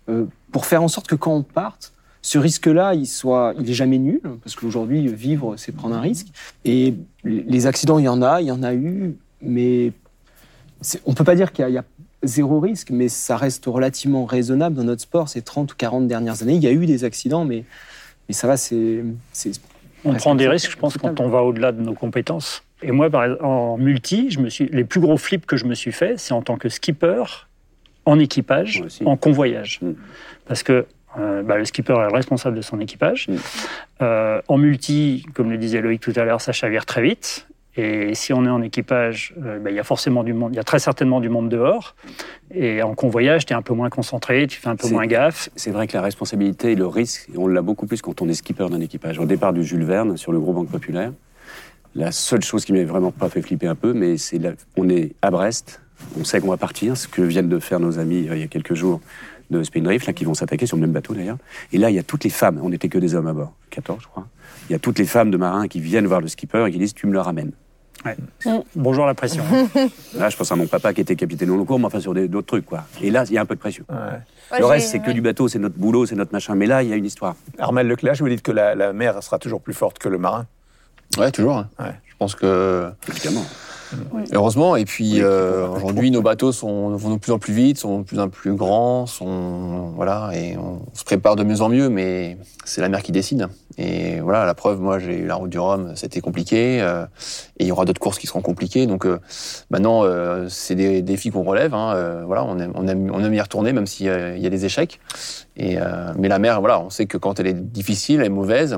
euh, 0.09 0.25
pour 0.51 0.65
faire 0.65 0.81
en 0.81 0.87
sorte 0.87 1.05
que 1.05 1.13
quand 1.13 1.35
on 1.35 1.43
parte, 1.43 1.93
ce 2.23 2.39
risque-là, 2.39 2.95
il 2.95 3.05
soit, 3.05 3.53
il 3.59 3.69
est 3.69 3.73
jamais 3.75 3.99
nul, 3.99 4.21
parce 4.43 4.55
qu'aujourd'hui, 4.55 5.07
vivre, 5.07 5.55
c'est 5.57 5.71
prendre 5.71 5.93
un 5.95 6.01
risque. 6.01 6.29
Et 6.65 6.95
les 7.23 7.67
accidents, 7.67 7.99
il 7.99 8.05
y 8.05 8.09
en 8.09 8.23
a, 8.23 8.41
il 8.41 8.47
y 8.47 8.51
en 8.51 8.63
a 8.63 8.73
eu, 8.73 9.13
mais 9.39 9.91
on 11.05 11.13
peut 11.13 11.23
pas 11.23 11.35
dire 11.35 11.51
qu'il 11.51 11.69
y, 11.69 11.77
a- 11.77 11.81
a 11.81 11.85
zéro 12.23 12.59
risque, 12.59 12.89
mais 12.91 13.07
ça 13.07 13.37
reste 13.37 13.65
relativement 13.65 14.25
raisonnable 14.25 14.75
dans 14.75 14.83
notre 14.83 15.01
sport 15.01 15.29
ces 15.29 15.41
30 15.41 15.73
ou 15.73 15.75
40 15.75 16.07
dernières 16.07 16.41
années. 16.41 16.55
Il 16.55 16.63
y 16.63 16.67
a 16.67 16.71
eu 16.71 16.85
des 16.85 17.03
accidents, 17.03 17.45
mais, 17.45 17.63
mais 18.27 18.33
ça 18.33 18.47
va, 18.47 18.57
c'est... 18.57 19.03
On 20.03 20.13
prend 20.15 20.35
des 20.35 20.47
risques, 20.47 20.71
je 20.71 20.77
pense, 20.77 20.97
quand 20.97 21.19
on 21.19 21.29
va 21.29 21.43
au-delà 21.43 21.71
de 21.71 21.81
nos 21.81 21.93
compétences. 21.93 22.63
Et 22.81 22.91
moi, 22.91 23.09
en 23.43 23.77
multi, 23.77 24.31
je 24.31 24.39
me 24.39 24.49
suis, 24.49 24.65
les 24.71 24.83
plus 24.83 24.99
gros 24.99 25.17
flips 25.17 25.45
que 25.45 25.57
je 25.57 25.65
me 25.65 25.75
suis 25.75 25.91
fait, 25.91 26.17
c'est 26.17 26.33
en 26.33 26.41
tant 26.41 26.57
que 26.57 26.69
skipper, 26.69 27.23
en 28.05 28.17
équipage, 28.19 28.83
en 29.05 29.15
convoyage. 29.17 29.79
Mm. 29.81 29.91
Parce 30.47 30.63
que 30.63 30.85
euh, 31.19 31.43
bah, 31.43 31.57
le 31.57 31.65
skipper 31.65 31.93
est 31.93 32.09
le 32.09 32.13
responsable 32.13 32.55
de 32.55 32.61
son 32.61 32.79
équipage. 32.79 33.27
Mm. 33.27 33.35
Euh, 34.01 34.41
en 34.47 34.57
multi, 34.57 35.25
comme 35.35 35.51
le 35.51 35.57
disait 35.57 35.81
Loïc 35.81 36.01
tout 36.01 36.13
à 36.15 36.23
l'heure, 36.23 36.41
ça 36.41 36.51
chavire 36.51 36.85
très 36.85 37.03
vite. 37.03 37.47
Et 37.77 38.13
si 38.15 38.33
on 38.33 38.45
est 38.45 38.49
en 38.49 38.61
équipage, 38.61 39.33
euh, 39.45 39.59
bah, 39.59 39.69
il 39.69 39.75
y 39.75 39.79
a 39.79 39.83
forcément 39.83 40.23
du 40.23 40.33
monde, 40.33 40.51
il 40.53 40.57
y 40.57 40.59
a 40.59 40.63
très 40.63 40.79
certainement 40.79 41.21
du 41.21 41.29
monde 41.29 41.47
dehors. 41.49 41.95
Et 42.53 42.81
en 42.81 42.93
convoyage, 42.95 43.45
tu 43.45 43.53
es 43.53 43.55
un 43.55 43.61
peu 43.61 43.73
moins 43.73 43.89
concentré, 43.89 44.45
tu 44.47 44.59
fais 44.59 44.67
un 44.67 44.75
peu 44.75 44.89
moins 44.89 45.05
gaffe. 45.07 45.49
C'est 45.55 45.71
vrai 45.71 45.87
que 45.87 45.93
la 45.93 46.01
responsabilité 46.01 46.73
et 46.73 46.75
le 46.75 46.85
risque, 46.87 47.29
on 47.37 47.47
l'a 47.47 47.61
beaucoup 47.61 47.87
plus 47.87 48.01
quand 48.01 48.21
on 48.21 48.27
est 48.27 48.33
skipper 48.33 48.67
d'un 48.69 48.81
équipage. 48.81 49.19
Au 49.19 49.25
départ 49.25 49.53
du 49.53 49.63
Jules 49.63 49.85
Verne, 49.85 50.17
sur 50.17 50.31
le 50.33 50.39
gros 50.39 50.51
Banque 50.53 50.69
Populaire, 50.69 51.13
la 51.95 52.11
seule 52.11 52.43
chose 52.43 52.65
qui 52.65 52.73
m'avait 52.73 52.85
vraiment 52.85 53.11
pas 53.11 53.29
fait 53.29 53.41
flipper 53.41 53.67
un 53.67 53.75
peu, 53.75 53.93
mais 53.93 54.17
c'est 54.17 54.37
la- 54.37 54.51
on 54.77 54.89
est 54.89 55.13
à 55.21 55.31
Brest, 55.31 55.81
on 56.19 56.23
sait 56.23 56.39
qu'on 56.41 56.49
va 56.49 56.57
partir, 56.57 56.97
ce 56.97 57.07
que 57.07 57.21
viennent 57.21 57.49
de 57.49 57.59
faire 57.59 57.79
nos 57.79 57.99
amis 57.99 58.27
euh, 58.29 58.35
il 58.35 58.41
y 58.41 58.43
a 58.43 58.47
quelques 58.47 58.73
jours 58.73 59.01
de 59.51 59.63
Spindrift, 59.63 60.07
là, 60.07 60.13
qui 60.13 60.25
vont 60.25 60.33
s'attaquer 60.33 60.65
sur 60.65 60.77
le 60.77 60.81
même 60.81 60.91
bateau 60.91 61.13
d'ailleurs. 61.13 61.37
Et 61.71 61.77
là, 61.77 61.89
il 61.89 61.95
y 61.95 61.99
a 61.99 62.03
toutes 62.03 62.23
les 62.23 62.29
femmes, 62.29 62.59
on 62.63 62.69
n'était 62.69 62.89
que 62.89 62.97
des 62.97 63.13
hommes 63.15 63.27
à 63.27 63.33
bord, 63.33 63.53
14 63.69 63.99
je 64.01 64.07
crois. 64.07 64.25
Il 64.69 64.73
y 64.73 64.75
a 64.75 64.79
toutes 64.79 64.97
les 64.99 65.05
femmes 65.05 65.31
de 65.31 65.37
marins 65.37 65.67
qui 65.67 65.79
viennent 65.81 66.07
voir 66.07 66.21
le 66.21 66.27
skipper 66.27 66.65
et 66.67 66.71
qui 66.71 66.77
disent 66.79 66.93
Tu 66.93 67.05
me 67.07 67.13
le 67.13 67.19
ramènes. 67.19 67.51
Bonjour 68.75 69.05
la 69.05 69.13
pression. 69.13 69.43
Là, 70.17 70.29
je 70.29 70.35
pense 70.37 70.51
à 70.51 70.55
mon 70.55 70.65
papa 70.65 70.91
qui 70.93 71.01
était 71.01 71.15
capitaine 71.15 71.51
au 71.51 71.57
long 71.57 71.65
cours, 71.65 71.77
mais 71.79 71.85
enfin 71.85 71.99
sur 71.99 72.13
d'autres 72.15 72.47
trucs, 72.47 72.65
quoi. 72.65 72.85
Et 73.01 73.11
là, 73.11 73.25
il 73.27 73.33
y 73.33 73.37
a 73.37 73.41
un 73.41 73.45
peu 73.45 73.53
de 73.53 73.59
pression. 73.59 73.83
Ouais, 73.89 74.59
le 74.59 74.65
reste, 74.65 74.89
c'est 74.89 74.99
que 74.99 75.11
du 75.11 75.21
bateau, 75.21 75.47
c'est 75.47 75.59
notre 75.59 75.77
boulot, 75.77 76.05
c'est 76.07 76.15
notre 76.15 76.33
machin. 76.33 76.55
Mais 76.55 76.65
là, 76.65 76.81
il 76.81 76.89
y 76.89 76.93
a 76.93 76.95
une 76.95 77.05
histoire. 77.05 77.35
Armel 77.59 77.87
Leclerc, 77.87 78.15
vous 78.19 78.29
dites 78.29 78.41
que 78.41 78.51
la, 78.51 78.73
la 78.73 78.91
mer 78.93 79.21
sera 79.21 79.37
toujours 79.37 79.61
plus 79.61 79.73
forte 79.75 79.99
que 79.99 80.09
le 80.09 80.17
marin. 80.17 80.47
Ouais, 81.19 81.29
toujours. 81.31 81.57
hein. 81.57 81.69
Ouais. 81.79 81.93
Je 82.09 82.15
pense 82.17 82.33
que 82.35 82.89
Évidemment. 83.09 83.45
Heureusement. 84.33 84.75
Et 84.75 84.85
puis 84.85 85.21
euh, 85.21 85.67
aujourd'hui, 85.67 86.11
nos 86.11 86.21
bateaux 86.21 86.51
sont, 86.51 86.89
vont 86.95 87.13
de 87.13 87.19
plus 87.19 87.31
en 87.31 87.39
plus 87.39 87.53
vite, 87.53 87.77
sont 87.77 87.99
de 87.99 88.03
plus 88.03 88.19
en 88.19 88.29
plus 88.29 88.53
grands, 88.55 89.05
sont 89.05 89.91
voilà, 89.95 90.31
et 90.33 90.57
on 90.57 90.81
se 90.93 91.03
prépare 91.03 91.35
de 91.35 91.43
mieux 91.43 91.61
en 91.61 91.69
mieux. 91.69 91.89
Mais 91.89 92.37
c'est 92.65 92.81
la 92.81 92.89
mer 92.89 93.03
qui 93.03 93.11
décide. 93.11 93.47
Et 93.77 94.19
voilà, 94.19 94.45
la 94.45 94.53
preuve, 94.53 94.79
moi, 94.81 94.99
j'ai 94.99 95.17
eu 95.19 95.25
la 95.25 95.35
route 95.35 95.49
du 95.49 95.57
Rhum, 95.57 95.93
c'était 95.95 96.19
compliqué, 96.19 96.81
euh, 96.81 97.05
et 97.57 97.63
il 97.63 97.67
y 97.67 97.71
aura 97.71 97.85
d'autres 97.85 98.01
courses 98.01 98.19
qui 98.19 98.27
seront 98.27 98.41
compliquées. 98.41 98.85
Donc 98.85 99.05
euh, 99.05 99.19
maintenant, 99.69 100.03
c'est 100.49 100.75
des 100.75 101.01
défis 101.01 101.31
qu'on 101.31 101.43
relève. 101.43 101.73
Hein, 101.73 102.23
voilà, 102.25 102.43
on 102.43 102.59
aime, 102.59 102.71
on 102.75 102.87
aime, 102.87 103.09
on 103.13 103.23
aime 103.23 103.33
y 103.33 103.41
retourner, 103.41 103.73
même 103.73 103.87
s'il 103.87 104.07
y 104.07 104.09
a- 104.09 104.35
il 104.35 104.41
y 104.41 104.47
a 104.47 104.49
des 104.49 104.65
échecs. 104.65 104.99
Et 105.57 105.77
mais 106.17 106.27
la 106.27 106.39
mer, 106.39 106.59
voilà, 106.59 106.79
on 106.79 106.89
sait 106.89 107.05
que 107.05 107.17
quand 107.17 107.39
elle 107.39 107.47
est 107.47 107.53
difficile, 107.53 108.19
elle 108.19 108.27
est 108.27 108.29
mauvaise. 108.29 108.77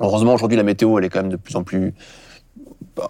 Heureusement, 0.00 0.34
aujourd'hui, 0.34 0.56
la 0.58 0.62
météo, 0.62 0.98
elle 0.98 1.04
est 1.04 1.08
quand 1.08 1.22
même 1.22 1.30
de 1.32 1.36
plus 1.36 1.56
en 1.56 1.62
plus 1.62 1.94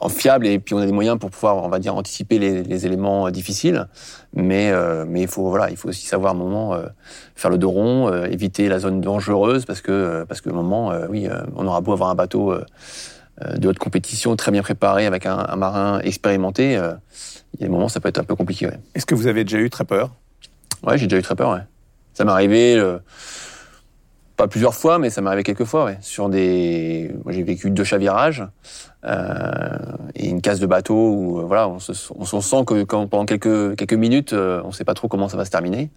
fiable 0.09 0.47
et 0.47 0.59
puis 0.59 0.75
on 0.75 0.79
a 0.79 0.87
des 0.87 0.93
moyens 0.93 1.19
pour 1.19 1.31
pouvoir, 1.31 1.57
on 1.57 1.69
va 1.69 1.79
dire, 1.79 1.95
anticiper 1.95 2.39
les, 2.39 2.63
les 2.63 2.87
éléments 2.87 3.27
euh, 3.27 3.31
difficiles. 3.31 3.87
Mais 4.35 4.71
euh, 4.71 5.05
mais 5.09 5.23
il 5.23 5.29
faut 5.29 5.49
voilà, 5.49 5.71
il 5.71 5.77
faut 5.77 5.89
aussi 5.89 6.07
savoir 6.07 6.33
à 6.33 6.35
un 6.35 6.39
moment 6.39 6.75
euh, 6.75 6.87
faire 7.35 7.51
le 7.51 7.59
dos 7.59 7.71
rond, 7.71 8.09
euh, 8.13 8.27
éviter 8.27 8.69
la 8.69 8.79
zone 8.79 9.01
dangereuse 9.01 9.65
parce 9.65 9.81
que 9.81 10.25
parce 10.29 10.41
que 10.41 10.51
moment, 10.51 10.93
oui, 11.09 11.29
on 11.55 11.67
aura 11.67 11.81
beau 11.81 11.93
avoir 11.93 12.11
un 12.11 12.15
bateau 12.15 12.55
de 13.57 13.69
haute 13.69 13.79
compétition 13.79 14.35
très 14.37 14.51
bien 14.51 14.63
préparé 14.63 15.07
avec 15.07 15.27
un, 15.27 15.39
un 15.39 15.57
marin 15.57 16.01
expérimenté, 16.01 16.73
il 16.73 17.61
y 17.61 17.65
a 17.65 17.67
des 17.67 17.69
moments 17.69 17.89
ça 17.89 18.01
peut 18.01 18.09
être 18.09 18.19
un 18.19 18.25
peu 18.25 18.35
compliqué. 18.35 18.67
Ouais, 18.67 18.79
Est-ce 18.95 19.07
que 19.07 19.15
vous 19.15 19.27
avez 19.27 19.45
déjà 19.45 19.59
eu 19.59 19.71
très 19.71 19.85
peur? 19.85 20.11
Ouais 20.83 20.99
j'ai 20.99 21.07
déjà 21.07 21.19
eu 21.19 21.23
très 21.23 21.37
peur. 21.37 21.51
Ouais. 21.51 21.61
Ça 22.15 22.25
m'est 22.25 22.33
arrivé. 22.33 22.83
Pas 24.37 24.49
plusieurs 24.49 24.75
fois, 24.75 24.99
mais 24.99 25.11
ça 25.11 25.21
m'est 25.21 25.29
arrivé 25.29 25.43
quelques 25.43 25.65
fois. 25.65 25.85
Ouais. 25.87 25.99
Sur 26.01 26.29
des, 26.29 27.15
j'ai 27.29 27.43
vécu 27.43 27.71
deux 27.71 27.85
chavirages 27.85 28.47
euh, 29.05 29.79
et 30.15 30.29
une 30.29 30.41
casse 30.41 30.61
de 30.61 30.67
bateau 30.67 30.95
où 30.95 31.41
euh, 31.41 31.45
voilà, 31.45 31.69
on 31.69 31.79
se, 31.79 31.93
on 32.15 32.25
se 32.25 32.41
sent 32.41 32.65
que 32.67 32.85
quand, 32.85 33.07
pendant 33.07 33.25
quelques 33.25 33.77
quelques 33.77 33.95
minutes, 33.95 34.33
euh, 34.33 34.61
on 34.65 34.73
sait 34.73 34.85
pas 34.85 34.95
trop 34.95 35.09
comment 35.09 35.29
ça 35.29 35.37
va 35.37 35.45
se 35.45 35.51
terminer. 35.51 35.91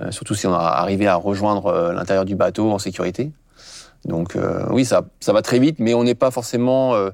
Euh, 0.00 0.10
surtout 0.10 0.34
si 0.34 0.46
on 0.46 0.54
a 0.54 0.58
arrivé 0.58 1.06
à 1.06 1.16
rejoindre 1.16 1.66
euh, 1.66 1.92
l'intérieur 1.92 2.24
du 2.24 2.34
bateau 2.36 2.70
en 2.72 2.78
sécurité. 2.78 3.32
Donc 4.04 4.36
euh, 4.36 4.64
oui, 4.70 4.84
ça 4.84 5.02
ça 5.20 5.32
va 5.32 5.42
très 5.42 5.58
vite, 5.58 5.76
mais 5.78 5.94
on 5.94 6.04
n'est 6.04 6.14
pas 6.14 6.30
forcément. 6.30 6.94
euh, 6.94 7.10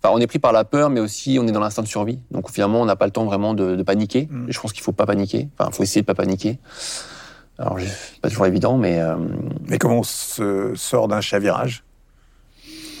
Enfin, 0.00 0.14
on 0.14 0.20
est 0.20 0.28
pris 0.28 0.38
par 0.38 0.52
la 0.52 0.62
peur, 0.62 0.90
mais 0.90 1.00
aussi 1.00 1.38
on 1.40 1.48
est 1.48 1.50
dans 1.50 1.58
l'instinct 1.58 1.82
de 1.82 1.88
survie. 1.88 2.20
Donc 2.30 2.52
finalement, 2.52 2.80
on 2.80 2.84
n'a 2.84 2.94
pas 2.94 3.06
le 3.06 3.10
temps 3.10 3.24
vraiment 3.24 3.52
de, 3.52 3.74
de 3.74 3.82
paniquer. 3.82 4.28
Mm. 4.30 4.44
Je 4.48 4.60
pense 4.60 4.72
qu'il 4.72 4.84
faut 4.84 4.92
pas 4.92 5.06
paniquer. 5.06 5.48
Enfin, 5.58 5.72
faut 5.72 5.82
essayer 5.82 6.02
de 6.02 6.06
pas 6.06 6.14
paniquer. 6.14 6.60
Alors, 7.58 7.76
c'est 7.80 8.20
pas 8.20 8.28
toujours 8.28 8.46
évident, 8.46 8.76
mais 8.76 9.00
euh, 9.00 9.16
Mais 9.66 9.78
comment 9.78 10.00
on 10.00 10.04
se 10.04 10.72
sort 10.76 11.08
d'un 11.08 11.20
chavirage 11.20 11.82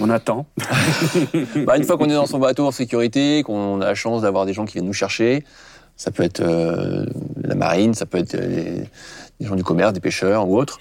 On 0.00 0.10
attend. 0.10 0.46
bah, 1.66 1.76
une 1.76 1.84
fois 1.84 1.96
qu'on 1.96 2.10
est 2.10 2.14
dans 2.14 2.26
son 2.26 2.38
bateau 2.38 2.66
en 2.66 2.72
sécurité, 2.72 3.42
qu'on 3.44 3.80
a 3.80 3.86
la 3.86 3.94
chance 3.94 4.22
d'avoir 4.22 4.46
des 4.46 4.52
gens 4.52 4.64
qui 4.64 4.74
viennent 4.74 4.86
nous 4.86 4.92
chercher, 4.92 5.44
ça 5.96 6.10
peut 6.10 6.24
être 6.24 6.40
euh, 6.40 7.06
la 7.40 7.54
marine, 7.54 7.94
ça 7.94 8.06
peut 8.06 8.18
être 8.18 8.36
des, 8.36 8.84
des 9.40 9.46
gens 9.46 9.54
du 9.54 9.64
commerce, 9.64 9.92
des 9.92 10.00
pêcheurs 10.00 10.48
ou 10.48 10.58
autres. 10.58 10.78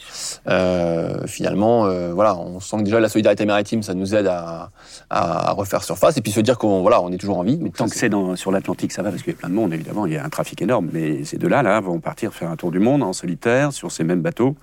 Euh, 0.47 1.27
finalement, 1.27 1.85
euh, 1.85 2.11
voilà, 2.13 2.35
on 2.37 2.59
sent 2.59 2.77
que 2.77 2.83
déjà 2.83 2.99
la 2.99 3.09
solidarité 3.09 3.45
maritime, 3.45 3.83
ça 3.83 3.93
nous 3.93 4.15
aide 4.15 4.27
à, 4.27 4.71
à 5.09 5.51
refaire 5.51 5.83
surface 5.83 6.17
et 6.17 6.21
puis 6.21 6.31
se 6.31 6.39
dire 6.39 6.57
qu'on 6.57 6.81
voilà, 6.81 7.01
on 7.01 7.11
est 7.11 7.17
toujours 7.17 7.37
en 7.37 7.43
vie. 7.43 7.57
Mais 7.61 7.69
tant 7.69 7.87
que 7.87 7.95
c'est 7.95 8.09
sur 8.35 8.51
l'Atlantique, 8.51 8.91
ça 8.91 9.01
va 9.01 9.11
parce 9.11 9.21
qu'il 9.21 9.33
y 9.33 9.35
a 9.35 9.39
plein 9.39 9.49
de 9.49 9.53
monde, 9.53 9.73
évidemment, 9.73 10.05
il 10.05 10.13
y 10.13 10.17
a 10.17 10.23
un 10.25 10.29
trafic 10.29 10.61
énorme. 10.61 10.89
Mais 10.91 11.23
ces 11.23 11.37
deux-là, 11.37 11.61
là, 11.61 11.79
vont 11.79 11.99
partir 11.99 12.33
faire 12.33 12.49
un 12.49 12.55
tour 12.55 12.71
du 12.71 12.79
monde 12.79 13.03
en 13.03 13.13
solitaire 13.13 13.73
sur 13.73 13.91
ces 13.91 14.03
mêmes 14.03 14.21
bateaux, 14.21 14.55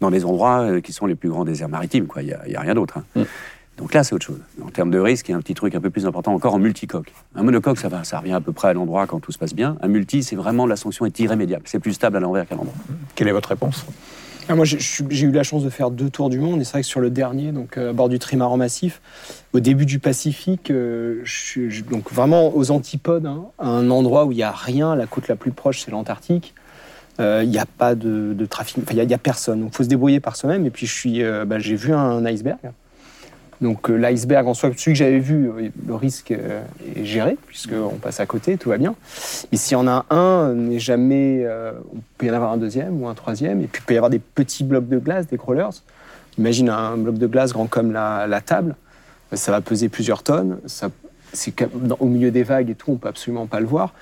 dans 0.00 0.10
des 0.10 0.24
endroits 0.24 0.60
euh, 0.62 0.80
qui 0.80 0.92
sont 0.92 1.06
les 1.06 1.14
plus 1.14 1.28
grands 1.28 1.44
déserts 1.44 1.68
maritimes. 1.68 2.06
Quoi. 2.06 2.22
Il 2.22 2.36
n'y 2.48 2.54
a 2.56 2.60
rien 2.60 2.74
d'autre. 2.74 2.98
hein. 2.98 3.04
Mm. 3.16 3.22
Donc 3.78 3.94
là, 3.94 4.04
c'est 4.04 4.14
autre 4.14 4.26
chose. 4.26 4.38
En 4.64 4.68
termes 4.68 4.90
de 4.90 4.98
risque, 4.98 5.28
il 5.28 5.32
y 5.32 5.34
a 5.34 5.38
un 5.38 5.40
petit 5.40 5.54
truc 5.54 5.74
un 5.74 5.80
peu 5.80 5.90
plus 5.90 6.06
important 6.06 6.32
encore 6.34 6.54
en 6.54 6.58
multicoque. 6.58 7.12
Un 7.34 7.42
monocoque, 7.42 7.78
ça 7.78 7.88
va, 7.88 8.04
ça 8.04 8.18
revient 8.20 8.32
à 8.34 8.40
peu 8.40 8.52
près 8.52 8.68
à 8.68 8.72
l'endroit 8.74 9.06
quand 9.06 9.18
tout 9.18 9.32
se 9.32 9.38
passe 9.38 9.54
bien. 9.54 9.76
Un 9.80 9.88
multi, 9.88 10.22
c'est 10.22 10.36
vraiment 10.36 10.66
la 10.66 10.76
sanction 10.76 11.06
est 11.06 11.18
irrémédiable. 11.18 11.64
C'est 11.66 11.78
plus 11.80 11.94
stable 11.94 12.16
à 12.18 12.20
l'envers 12.20 12.46
qu'à 12.46 12.54
l'endroit. 12.54 12.74
Quelle 13.14 13.28
est 13.28 13.32
votre 13.32 13.48
réponse? 13.48 13.84
Ah, 14.48 14.54
moi, 14.56 14.64
j'ai- 14.64 14.78
eu 15.24 15.30
la 15.30 15.42
chance 15.44 15.62
de 15.64 15.70
faire 15.70 15.90
deux 15.90 16.10
tours 16.10 16.28
du 16.28 16.38
monde, 16.40 16.60
et 16.60 16.64
c'est 16.64 16.72
vrai 16.72 16.80
que 16.82 16.86
sur 16.86 17.00
le 17.00 17.10
dernier, 17.10 17.52
donc 17.52 17.78
euh, 17.78 17.90
à 17.90 17.92
bord 17.92 18.08
du 18.08 18.18
trimaran 18.18 18.56
massif, 18.56 19.00
au 19.52 19.60
début 19.60 19.86
du 19.86 20.00
Pacifique, 20.00 20.70
euh, 20.70 21.20
je 21.24 21.32
suis 21.32 21.70
je- 21.70 21.84
donc 21.84 22.12
vraiment 22.12 22.54
aux 22.56 22.72
antipodes, 22.72 23.24
hein, 23.24 23.44
à 23.58 23.68
un 23.68 23.88
endroit 23.90 24.26
où 24.26 24.32
il 24.32 24.36
n'y 24.36 24.42
a 24.42 24.50
rien. 24.50 24.96
La 24.96 25.06
côte 25.06 25.28
la 25.28 25.36
plus 25.36 25.52
proche, 25.52 25.80
c'est 25.84 25.92
l'Antarctique. 25.92 26.54
Euh, 27.20 27.42
Il 27.44 27.50
n'y 27.50 27.58
a 27.58 27.66
pas 27.66 27.94
de, 27.94 28.32
de 28.36 28.46
trafic, 28.46 28.78
enfin, 28.78 28.88
il 28.92 28.94
n'y 28.96 29.00
a, 29.00 29.04
il 29.04 29.10
y 29.10 29.14
a 29.14 29.18
personne. 29.18 29.60
Donc, 29.60 29.70
il 29.72 29.76
faut 29.76 29.84
se 29.84 29.88
débrouiller 29.88 30.18
par 30.18 30.34
soi-même. 30.34 30.66
Et 30.66 30.70
puis, 30.70 30.86
je 30.86 30.92
suis, 30.92 31.22
euh, 31.22 31.44
bah, 31.44 31.58
j'ai 31.58 31.76
vu 31.76 31.92
un 31.94 32.24
iceberg. 32.26 32.58
Donc, 33.62 33.88
euh, 33.88 33.94
l'iceberg 33.94 34.46
en 34.48 34.54
soi, 34.54 34.70
celui 34.76 34.92
que 34.92 34.98
j'avais 34.98 35.20
vu, 35.20 35.48
le 35.86 35.94
risque 35.94 36.32
euh, 36.32 36.62
est 36.96 37.04
géré, 37.04 37.38
puisqu'on 37.46 37.96
passe 37.96 38.18
à 38.18 38.26
côté, 38.26 38.58
tout 38.58 38.70
va 38.70 38.76
bien. 38.76 38.96
Mais 39.52 39.56
s'il 39.56 39.74
y 39.74 39.80
en 39.80 39.86
a 39.86 40.04
un, 40.10 40.52
n'est 40.52 40.80
jamais. 40.80 41.44
euh, 41.46 41.72
on 41.94 41.98
peut 42.18 42.26
y 42.26 42.30
en 42.30 42.34
avoir 42.34 42.52
un 42.52 42.56
deuxième 42.56 43.00
ou 43.00 43.08
un 43.08 43.14
troisième. 43.14 43.60
Et 43.60 43.68
puis, 43.68 43.80
il 43.80 43.86
peut 43.86 43.94
y 43.94 43.96
avoir 43.96 44.10
des 44.10 44.18
petits 44.18 44.64
blocs 44.64 44.88
de 44.88 44.98
glace, 44.98 45.28
des 45.28 45.38
crawlers. 45.38 45.70
Imagine 46.38 46.70
un 46.70 46.96
bloc 46.96 47.18
de 47.18 47.26
glace 47.28 47.52
grand 47.52 47.66
comme 47.66 47.92
la, 47.92 48.26
la 48.26 48.40
table. 48.40 48.74
Ça 49.32 49.52
va 49.52 49.60
peser 49.60 49.88
plusieurs 49.88 50.24
tonnes. 50.24 50.58
Ça, 50.66 50.90
c'est 51.32 51.54
au 52.00 52.06
milieu 52.06 52.30
des 52.30 52.42
vagues 52.42 52.70
et 52.70 52.74
tout, 52.74 52.92
on 52.92 52.96
peut 52.96 53.08
absolument 53.08 53.46
pas 53.46 53.60
le 53.60 53.66
voir. 53.66 53.94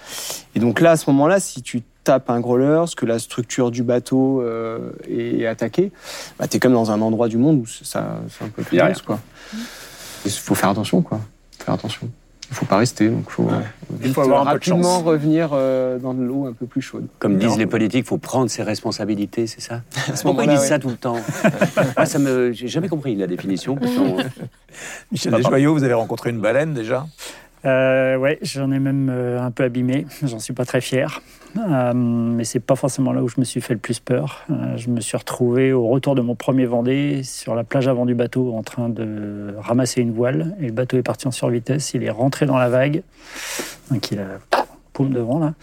Et 0.55 0.61
donc 0.61 0.81
là, 0.81 0.93
à 0.93 0.97
ce 0.97 1.09
moment-là, 1.11 1.41
si 1.41 1.63
tu 1.63 1.83
tapes 2.05 2.31
un 2.31 2.41
growler, 2.41 2.85
que 2.97 3.07
la 3.07 3.19
structure 3.19 3.71
du 3.71 3.83
bateau 3.83 4.41
euh, 4.41 4.93
est 5.09 5.47
attaquée, 5.47 5.93
bah, 6.39 6.49
tu 6.49 6.57
es 6.57 6.61
comme 6.61 6.73
dans 6.73 6.91
un 6.91 7.01
endroit 7.01 7.29
du 7.29 7.37
monde 7.37 7.61
où 7.61 7.67
ça, 7.67 8.21
c'est 8.29 8.45
un 8.45 8.49
peu 8.49 8.63
plus 8.63 8.79
dense, 8.79 9.03
quoi. 9.03 9.21
Il 10.25 10.31
faut 10.31 10.55
faire 10.55 10.71
attention, 10.71 11.03
quoi. 11.03 11.21
Faire 11.59 11.75
attention. 11.75 12.11
Il 12.51 12.57
faut 12.57 12.67
pas 12.67 12.79
rester, 12.79 13.09
donc 13.09 13.25
il 13.29 13.33
faut, 14.13 14.23
avoir 14.23 14.41
un 14.43 14.45
peu 14.53 14.59
de 14.59 14.71
rapidement 14.71 15.01
revenir 15.01 15.51
euh, 15.53 15.99
dans 15.99 16.15
de 16.15 16.23
l'eau 16.23 16.47
un 16.47 16.53
peu 16.53 16.67
plus 16.67 16.83
chaude. 16.83 17.07
Comme 17.21 17.39
disent 17.39 17.57
les 17.57 17.67
politiques, 17.67 18.05
il 18.05 18.09
faut 18.09 18.19
prendre 18.19 18.51
ses 18.51 18.65
responsabilités, 18.65 19.47
c'est 19.47 19.61
ça 19.61 19.83
Pourquoi 20.23 20.45
ils 20.45 20.51
disent 20.51 20.61
ouais. 20.61 20.67
ça 20.67 20.79
tout 20.81 20.89
le 20.89 20.97
temps 20.97 21.17
Moi, 21.97 22.07
ça 22.07 22.19
me, 22.19 22.51
j'ai 22.53 22.67
jamais 22.67 22.89
compris 22.89 23.15
la 23.15 23.29
définition. 23.29 23.77
pourtant, 23.77 24.17
Michel. 25.13 25.33
Desjoyaux, 25.33 25.75
vous 25.75 25.85
avez 25.85 25.95
rencontré 25.95 26.31
une 26.31 26.41
baleine 26.41 26.75
déjà? 26.75 27.07
Euh, 27.65 28.17
ouais, 28.17 28.39
j'en 28.43 28.71
ai 28.71 28.79
même 28.79 29.11
euh, 29.11 29.41
un 29.41 29.51
peu 29.51 29.65
abîmé. 29.65 30.07
J'en 30.23 30.39
suis 30.39 30.53
pas 30.53 30.65
très 30.65 30.81
fier. 30.81 31.21
Euh, 31.59 31.93
mais 31.95 32.45
c'est 32.45 32.61
pas 32.61 32.77
forcément 32.77 33.13
là 33.13 33.23
où 33.23 33.29
je 33.29 33.39
me 33.39 33.45
suis 33.45 33.61
fait 33.61 33.75
le 33.75 33.81
plus 33.81 33.99
peur. 33.99 34.43
Euh, 34.51 34.77
je 34.77 34.89
me 34.89 35.01
suis 35.01 35.17
retrouvé 35.17 35.73
au 35.73 35.89
retour 35.89 36.15
de 36.15 36.21
mon 36.21 36.35
premier 36.35 36.65
Vendée 36.65 37.23
sur 37.23 37.55
la 37.55 37.65
plage 37.65 37.89
avant 37.89 38.07
du 38.07 38.15
bateau 38.15 38.55
en 38.55 38.63
train 38.63 38.89
de 38.89 39.55
ramasser 39.59 40.01
une 40.01 40.13
voile. 40.13 40.57
Et 40.61 40.67
le 40.67 40.73
bateau 40.73 40.97
est 40.97 41.03
parti 41.03 41.27
en 41.27 41.33
survitesse. 41.33 41.93
Il 41.95 42.05
est 42.05 42.11
rentré 42.11 42.47
dans 42.47 42.59
la 42.59 42.69
vague. 42.69 43.03
Donc 43.91 44.11
il 44.11 44.21
a 44.21 44.39
paume 44.93 45.11
devant 45.11 45.39
là. 45.39 45.55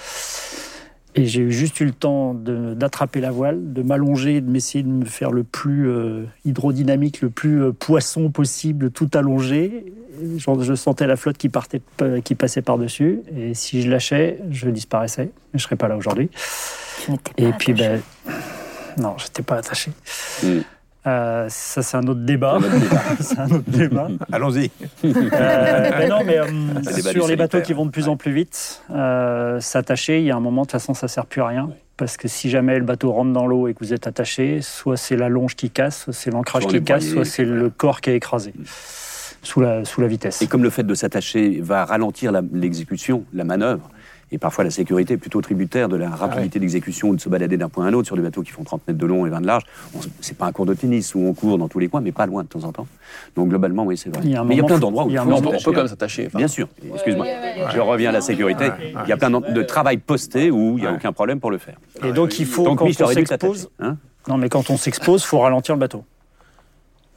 Et 1.17 1.25
j'ai 1.25 1.49
juste 1.49 1.79
eu 1.79 1.85
le 1.85 1.91
temps 1.91 2.35
d'attraper 2.35 3.21
la 3.21 3.31
voile, 3.31 3.73
de 3.73 3.81
m'allonger, 3.81 4.39
de 4.39 4.49
m'essayer 4.49 4.83
de 4.83 4.89
me 4.89 5.05
faire 5.05 5.31
le 5.31 5.43
plus 5.43 5.89
euh, 5.89 6.25
hydrodynamique, 6.45 7.21
le 7.21 7.31
plus 7.31 7.63
euh, 7.63 7.71
poisson 7.71 8.29
possible, 8.29 8.91
tout 8.91 9.09
allongé. 9.15 9.93
Genre, 10.37 10.61
je 10.63 10.75
sentais 10.75 11.07
la 11.07 11.15
flotte 11.15 11.37
qui, 11.37 11.49
partait, 11.49 11.81
euh, 12.03 12.21
qui 12.21 12.35
passait 12.35 12.61
par-dessus. 12.61 13.21
Et 13.35 13.55
si 13.55 13.81
je 13.81 13.89
lâchais, 13.89 14.39
je 14.51 14.69
disparaissais. 14.69 15.31
Je 15.53 15.57
ne 15.57 15.59
serais 15.59 15.75
pas 15.75 15.87
là 15.87 15.97
aujourd'hui. 15.97 16.29
N'étais 17.09 17.31
Et 17.37 17.51
puis, 17.53 17.71
attaché. 17.71 18.01
ben, 18.25 18.33
non, 18.97 19.15
j'étais 19.17 19.43
pas 19.43 19.55
attaché. 19.57 19.91
Mm. 20.43 20.59
Euh, 21.07 21.45
ça, 21.49 21.81
c'est 21.81 21.97
un 21.97 22.05
autre 22.07 22.19
débat. 22.21 22.57
c'est 23.19 23.39
un 23.39 23.49
autre 23.49 23.63
débat. 23.69 24.09
Allons-y. 24.31 24.69
Euh, 25.05 25.89
mais 25.97 26.07
non, 26.07 26.19
mais 26.25 26.37
euh, 26.37 26.45
sur 27.11 27.27
les 27.27 27.35
bateaux 27.35 27.61
qui 27.61 27.73
vont 27.73 27.85
de 27.85 27.91
plus 27.91 28.07
en 28.09 28.17
plus 28.17 28.33
vite, 28.33 28.83
s'attacher, 29.59 30.19
il 30.19 30.25
y 30.25 30.31
a 30.31 30.35
un 30.35 30.39
moment, 30.41 30.61
de 30.63 30.67
toute 30.67 30.73
façon, 30.73 30.93
ça 30.93 31.07
sert 31.07 31.25
plus 31.25 31.41
à 31.41 31.47
rien. 31.47 31.69
Parce 31.95 32.15
que 32.17 32.27
si 32.27 32.49
jamais 32.51 32.77
le 32.77 32.85
bateau 32.85 33.11
rentre 33.11 33.33
dans 33.33 33.47
l'eau 33.47 33.67
et 33.67 33.73
que 33.73 33.79
vous 33.79 33.93
êtes 33.93 34.05
attaché, 34.05 34.61
soit 34.61 34.97
c'est 34.97 35.15
la 35.15 35.29
longe 35.29 35.55
qui 35.55 35.71
casse, 35.71 36.03
soit 36.03 36.13
c'est 36.13 36.29
l'ancrage 36.29 36.67
qui 36.67 36.83
casse, 36.83 37.07
soit 37.07 37.25
c'est 37.25 37.45
le 37.45 37.71
corps 37.71 38.01
qui 38.01 38.11
est 38.11 38.15
écrasé 38.17 38.53
sous 39.41 39.61
la, 39.61 39.83
sous 39.85 40.01
la 40.01 40.07
vitesse. 40.07 40.41
Et 40.41 40.47
comme 40.47 40.61
le 40.61 40.69
fait 40.69 40.83
de 40.83 40.93
s'attacher 40.93 41.59
va 41.61 41.85
ralentir 41.85 42.31
la- 42.31 42.43
l'exécution, 42.53 43.23
la 43.33 43.45
manœuvre, 43.45 43.89
et 44.31 44.37
parfois 44.37 44.63
la 44.63 44.71
sécurité 44.71 45.13
est 45.13 45.17
plutôt 45.17 45.41
tributaire 45.41 45.89
de 45.89 45.95
la 45.95 46.09
rapidité 46.09 46.59
d'exécution 46.59 47.09
ou 47.09 47.15
de 47.15 47.21
se 47.21 47.29
balader 47.29 47.57
d'un 47.57 47.69
point 47.69 47.85
à 47.85 47.89
un 47.89 47.93
autre 47.93 48.07
sur 48.07 48.15
des 48.15 48.21
bateaux 48.21 48.41
qui 48.41 48.51
font 48.51 48.63
30 48.63 48.87
mètres 48.87 48.99
de 48.99 49.05
long 49.05 49.25
et 49.25 49.29
20 49.29 49.41
de 49.41 49.47
large. 49.47 49.63
C'est 50.21 50.37
pas 50.37 50.45
un 50.45 50.51
cours 50.51 50.65
de 50.65 50.73
tennis 50.73 51.15
où 51.15 51.19
on 51.19 51.33
court 51.33 51.57
dans 51.57 51.67
tous 51.67 51.79
les 51.79 51.87
coins, 51.87 52.01
mais 52.01 52.11
pas 52.11 52.25
loin 52.25 52.43
de 52.43 52.47
temps 52.47 52.63
en 52.63 52.71
temps. 52.71 52.87
Donc 53.35 53.49
globalement, 53.49 53.85
oui, 53.85 53.97
c'est 53.97 54.09
vrai. 54.09 54.21
Il 54.23 54.31
y 54.31 54.35
a 54.35 54.41
un 54.41 54.43
mais 54.43 54.55
il 54.55 54.57
y 54.57 54.61
a 54.61 54.63
plein 54.63 54.79
d'endroits 54.79 55.05
où 55.05 55.09
il 55.09 55.13
y 55.13 55.17
a 55.17 55.23
un 55.23 55.27
on, 55.27 55.41
peut, 55.41 55.57
s'attacher, 55.57 55.63
quand 55.63 55.71
hein. 55.71 55.75
même 55.75 55.87
s'attacher. 55.87 56.27
enfin, 56.27 56.37
Bien 56.39 56.47
sûr, 56.47 56.67
excuse-moi. 56.93 57.25
Je 57.73 57.79
reviens 57.79 58.09
à 58.09 58.13
la 58.13 58.21
sécurité. 58.21 58.69
Il 59.03 59.09
y 59.09 59.13
a 59.13 59.17
plein 59.17 59.29
de, 59.29 59.63
travail 59.63 59.97
posté 59.97 60.51
où 60.51 60.77
il 60.77 60.81
n'y 60.81 60.87
a 60.87 60.93
aucun 60.93 61.11
problème 61.13 61.39
pour 61.39 61.51
le 61.51 61.57
faire. 61.57 61.77
Et 62.03 62.11
donc, 62.11 62.39
il 62.39 62.45
faut, 62.45 62.63
Donc, 62.63 62.79
quand 62.79 62.85
on 62.85 63.07
s'expose, 63.07 63.69
hein 63.79 63.97
non, 64.27 64.37
mais 64.37 64.49
quand 64.49 64.69
on 64.69 64.77
s'expose, 64.77 65.23
faut 65.23 65.39
ralentir 65.39 65.75
le 65.75 65.79
bateau. 65.79 66.03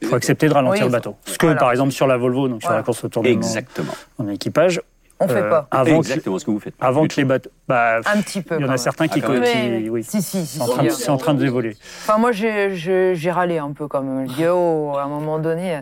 Il 0.01 0.07
faut 0.07 0.15
accepter 0.15 0.47
de 0.47 0.53
ralentir 0.53 0.85
Oui, 0.85 0.87
le 0.87 0.91
bateau. 0.91 1.15
Ce 1.25 1.37
que, 1.37 1.45
voilà. 1.45 1.59
par 1.59 1.71
exemple, 1.71 1.91
sur 1.91 2.07
la 2.07 2.17
Volvo, 2.17 2.47
donc 2.47 2.61
sur 2.61 2.71
la 2.71 2.81
course 2.81 3.03
autour 3.03 3.21
du 3.21 3.29
monde 3.29 3.37
Exactement. 3.37 3.93
en 4.17 4.27
équipage, 4.27 4.81
On 5.23 5.27
fait 5.27 5.41
euh, 5.41 5.49
pas. 5.49 5.67
Avant, 5.71 5.85
que, 5.85 6.07
Exactement 6.07 6.39
ce 6.39 6.45
que 6.45 6.51
vous 6.51 6.59
faites. 6.59 6.73
avant 6.81 7.07
que 7.07 7.15
les 7.15 7.23
bateaux. 7.25 7.49
Bah, 7.67 7.97
Un 8.05 8.21
petit 8.21 8.41
peu. 8.41 8.57
il 8.59 8.65
y 8.65 8.65
en 8.65 8.69
a 8.69 8.77
certains 8.77 9.07
qui. 9.07 9.21
Ah, 9.23 9.27
qui- 9.41 9.89
oui. 9.89 10.03
Si, 10.03 10.21
si, 10.21 10.45
si. 10.45 10.57
C'est 10.57 10.61
en, 10.61 10.65
si, 10.67 10.71
train 10.73 10.83
de- 10.83 10.89
c'est 10.89 11.09
en 11.09 11.17
train 11.17 11.33
de 11.33 11.39
d'évoluer. 11.39 11.77
Enfin, 12.01 12.17
moi, 12.17 12.31
j'ai- 12.31 13.31
râlé 13.31 13.57
un 13.59 13.71
peu 13.71 13.87
quand 13.87 14.01
même. 14.01 14.27
Je 14.29 14.33
dis, 14.33 14.45
oh, 14.47 14.93
à 14.97 15.03
un 15.03 15.07
moment 15.07 15.39
donné, 15.39 15.79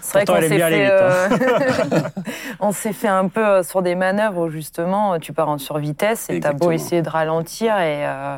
c'est 0.00 0.24
vrai 0.24 0.24
qu'on 0.26 0.40
s'est 0.40 0.58
fait, 0.58 0.62
hein. 0.86 0.90
euh, 0.90 1.28
on 2.60 2.72
s'est 2.72 2.92
fait 2.92 3.08
un 3.08 3.28
peu 3.28 3.44
euh, 3.44 3.62
sur 3.62 3.82
des 3.82 3.94
manœuvres 3.94 4.46
où 4.46 4.50
justement, 4.50 5.18
tu 5.18 5.32
pars 5.32 5.48
en 5.48 5.58
survitesse 5.58 6.28
et 6.30 6.40
t'as 6.40 6.52
beau 6.52 6.70
essayer 6.70 7.02
de 7.02 7.08
ralentir 7.08 7.76
et, 7.78 8.06
euh, 8.06 8.36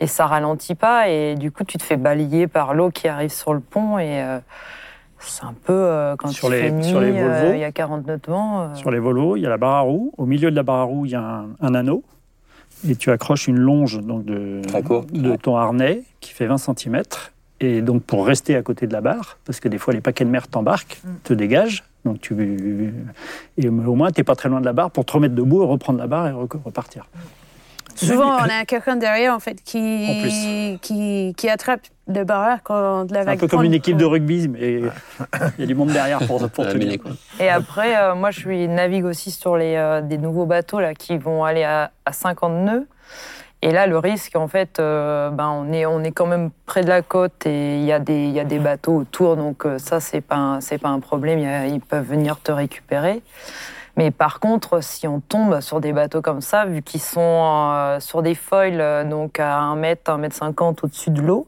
et 0.00 0.06
ça 0.06 0.26
ralentit 0.26 0.74
pas 0.74 1.08
et 1.08 1.34
du 1.34 1.50
coup, 1.50 1.64
tu 1.64 1.78
te 1.78 1.82
fais 1.82 1.96
balayer 1.96 2.46
par 2.46 2.74
l'eau 2.74 2.90
qui 2.90 3.08
arrive 3.08 3.30
sur 3.32 3.54
le 3.54 3.60
pont 3.60 3.98
et 3.98 4.22
euh, 4.22 4.38
c'est 5.28 5.44
un 5.44 5.54
peu 5.64 5.72
euh, 5.72 6.16
quand 6.16 6.28
Sur 6.28 6.48
il 6.48 6.52
les- 6.52 6.60
fait 6.60 6.70
nuit, 6.72 6.84
sur 6.84 7.00
les 7.00 7.12
euh, 7.12 7.54
il 7.54 7.60
y 7.60 7.64
a 7.64 7.72
40 7.72 8.06
nœuds 8.06 8.18
de 8.24 8.30
vent. 8.30 8.60
euh, 8.62 8.74
Sur 8.74 8.90
les 8.90 8.98
Volvo, 8.98 9.36
il 9.36 9.42
y 9.42 9.46
a 9.46 9.48
la 9.48 9.56
barre 9.58 9.74
à 9.76 9.80
roue. 9.80 10.12
Au 10.18 10.26
milieu 10.26 10.50
de 10.50 10.56
la 10.56 10.62
barre 10.62 10.80
à 10.80 10.84
roue, 10.84 11.06
il 11.06 11.12
y 11.12 11.14
a 11.14 11.22
un, 11.22 11.46
un 11.60 11.74
anneau. 11.74 12.02
Et 12.88 12.96
tu 12.96 13.10
accroches 13.10 13.46
une 13.48 13.58
longe 13.58 14.00
donc 14.00 14.24
de, 14.24 14.60
ton 15.36 15.56
harnais 15.56 16.02
qui 16.20 16.32
fait 16.32 16.46
20 16.46 16.58
cm. 16.58 17.02
Et 17.60 17.80
donc, 17.82 18.02
pour 18.02 18.26
rester 18.26 18.56
à 18.56 18.62
côté 18.62 18.86
de 18.86 18.92
la 18.92 19.00
barre, 19.00 19.38
parce 19.46 19.60
que 19.60 19.68
des 19.68 19.78
fois, 19.78 19.94
les 19.94 20.00
paquets 20.02 20.24
de 20.24 20.30
mer 20.30 20.48
t'embarquent, 20.48 21.00
te 21.22 21.32
dégagent. 21.32 21.84
Donc, 22.04 22.20
tu, 22.20 22.34
et 23.56 23.68
au 23.68 23.94
moins, 23.94 24.10
tu 24.10 24.20
n'es 24.20 24.24
pas 24.24 24.34
très 24.34 24.48
loin 24.50 24.60
de 24.60 24.66
la 24.66 24.74
barre 24.74 24.90
pour 24.90 25.06
te 25.06 25.12
remettre 25.12 25.34
debout 25.34 25.62
et 25.62 25.66
reprendre 25.66 25.98
la 25.98 26.06
barre 26.06 26.26
et 26.28 26.32
re- 26.32 26.62
repartir. 26.62 27.06
Souvent, 27.96 28.36
on 28.40 28.48
a 28.48 28.64
quelqu'un 28.64 28.96
derrière, 28.96 29.34
en 29.34 29.40
fait, 29.40 29.62
qui, 29.62 30.78
qui, 30.82 31.34
qui 31.36 31.48
attrape 31.48 31.80
le 32.06 32.24
barreur 32.24 32.58
quand 32.62 33.04
la 33.04 33.06
C'est 33.08 33.16
un 33.20 33.24
vague 33.24 33.38
peu 33.40 33.48
comme 33.48 33.64
une 33.64 33.74
équipe 33.74 33.96
de 33.96 34.04
rugby, 34.04 34.48
mais 34.48 34.80
il 34.80 34.90
y 35.58 35.62
a 35.62 35.66
du 35.66 35.74
monde 35.74 35.88
derrière 35.90 36.18
pour, 36.26 36.46
pour 36.50 36.66
tenir. 36.68 36.98
Et 37.40 37.48
après, 37.48 37.96
euh, 37.96 38.14
moi, 38.14 38.30
je 38.30 38.40
suis 38.40 38.68
navigue 38.68 39.04
aussi 39.04 39.30
sur 39.30 39.56
les, 39.56 39.74
euh, 39.76 40.00
des 40.02 40.18
nouveaux 40.18 40.46
bateaux 40.46 40.80
là, 40.80 40.94
qui 40.94 41.16
vont 41.18 41.44
aller 41.44 41.64
à, 41.64 41.90
à 42.04 42.12
50 42.12 42.52
nœuds. 42.64 42.86
Et 43.62 43.70
là, 43.72 43.86
le 43.86 43.96
risque, 43.96 44.36
en 44.36 44.46
fait, 44.46 44.78
euh, 44.78 45.30
ben, 45.30 45.48
on, 45.48 45.72
est, 45.72 45.86
on 45.86 46.04
est 46.04 46.12
quand 46.12 46.26
même 46.26 46.50
près 46.66 46.82
de 46.82 46.88
la 46.88 47.00
côte 47.00 47.46
et 47.46 47.78
il 47.78 47.84
y, 47.84 47.92
a 47.92 47.98
des- 47.98 48.24
il 48.26 48.32
y 48.32 48.40
a 48.40 48.44
des 48.44 48.58
bateaux 48.58 48.94
autour. 48.96 49.36
Donc 49.36 49.64
euh, 49.64 49.78
ça, 49.78 50.00
c'est 50.00 50.20
pas, 50.20 50.36
un- 50.36 50.58
pas 50.82 50.88
un 50.90 51.00
problème. 51.00 51.38
Ils 51.38 51.80
peuvent 51.80 52.04
venir 52.06 52.38
te 52.40 52.52
récupérer. 52.52 53.22
Mais 53.96 54.10
par 54.10 54.40
contre, 54.40 54.82
si 54.82 55.06
on 55.06 55.20
tombe 55.20 55.60
sur 55.60 55.80
des 55.80 55.92
bateaux 55.92 56.22
comme 56.22 56.40
ça, 56.40 56.64
vu 56.64 56.82
qu'ils 56.82 57.00
sont 57.00 57.20
euh, 57.20 58.00
sur 58.00 58.22
des 58.22 58.34
foils, 58.34 58.80
euh, 58.80 59.04
donc 59.04 59.38
à 59.38 59.58
1 59.58 59.76
mètre, 59.76 60.10
1 60.10 60.18
mètre 60.18 60.36
50 60.36 60.84
au-dessus 60.84 61.10
de 61.10 61.20
l'eau, 61.20 61.46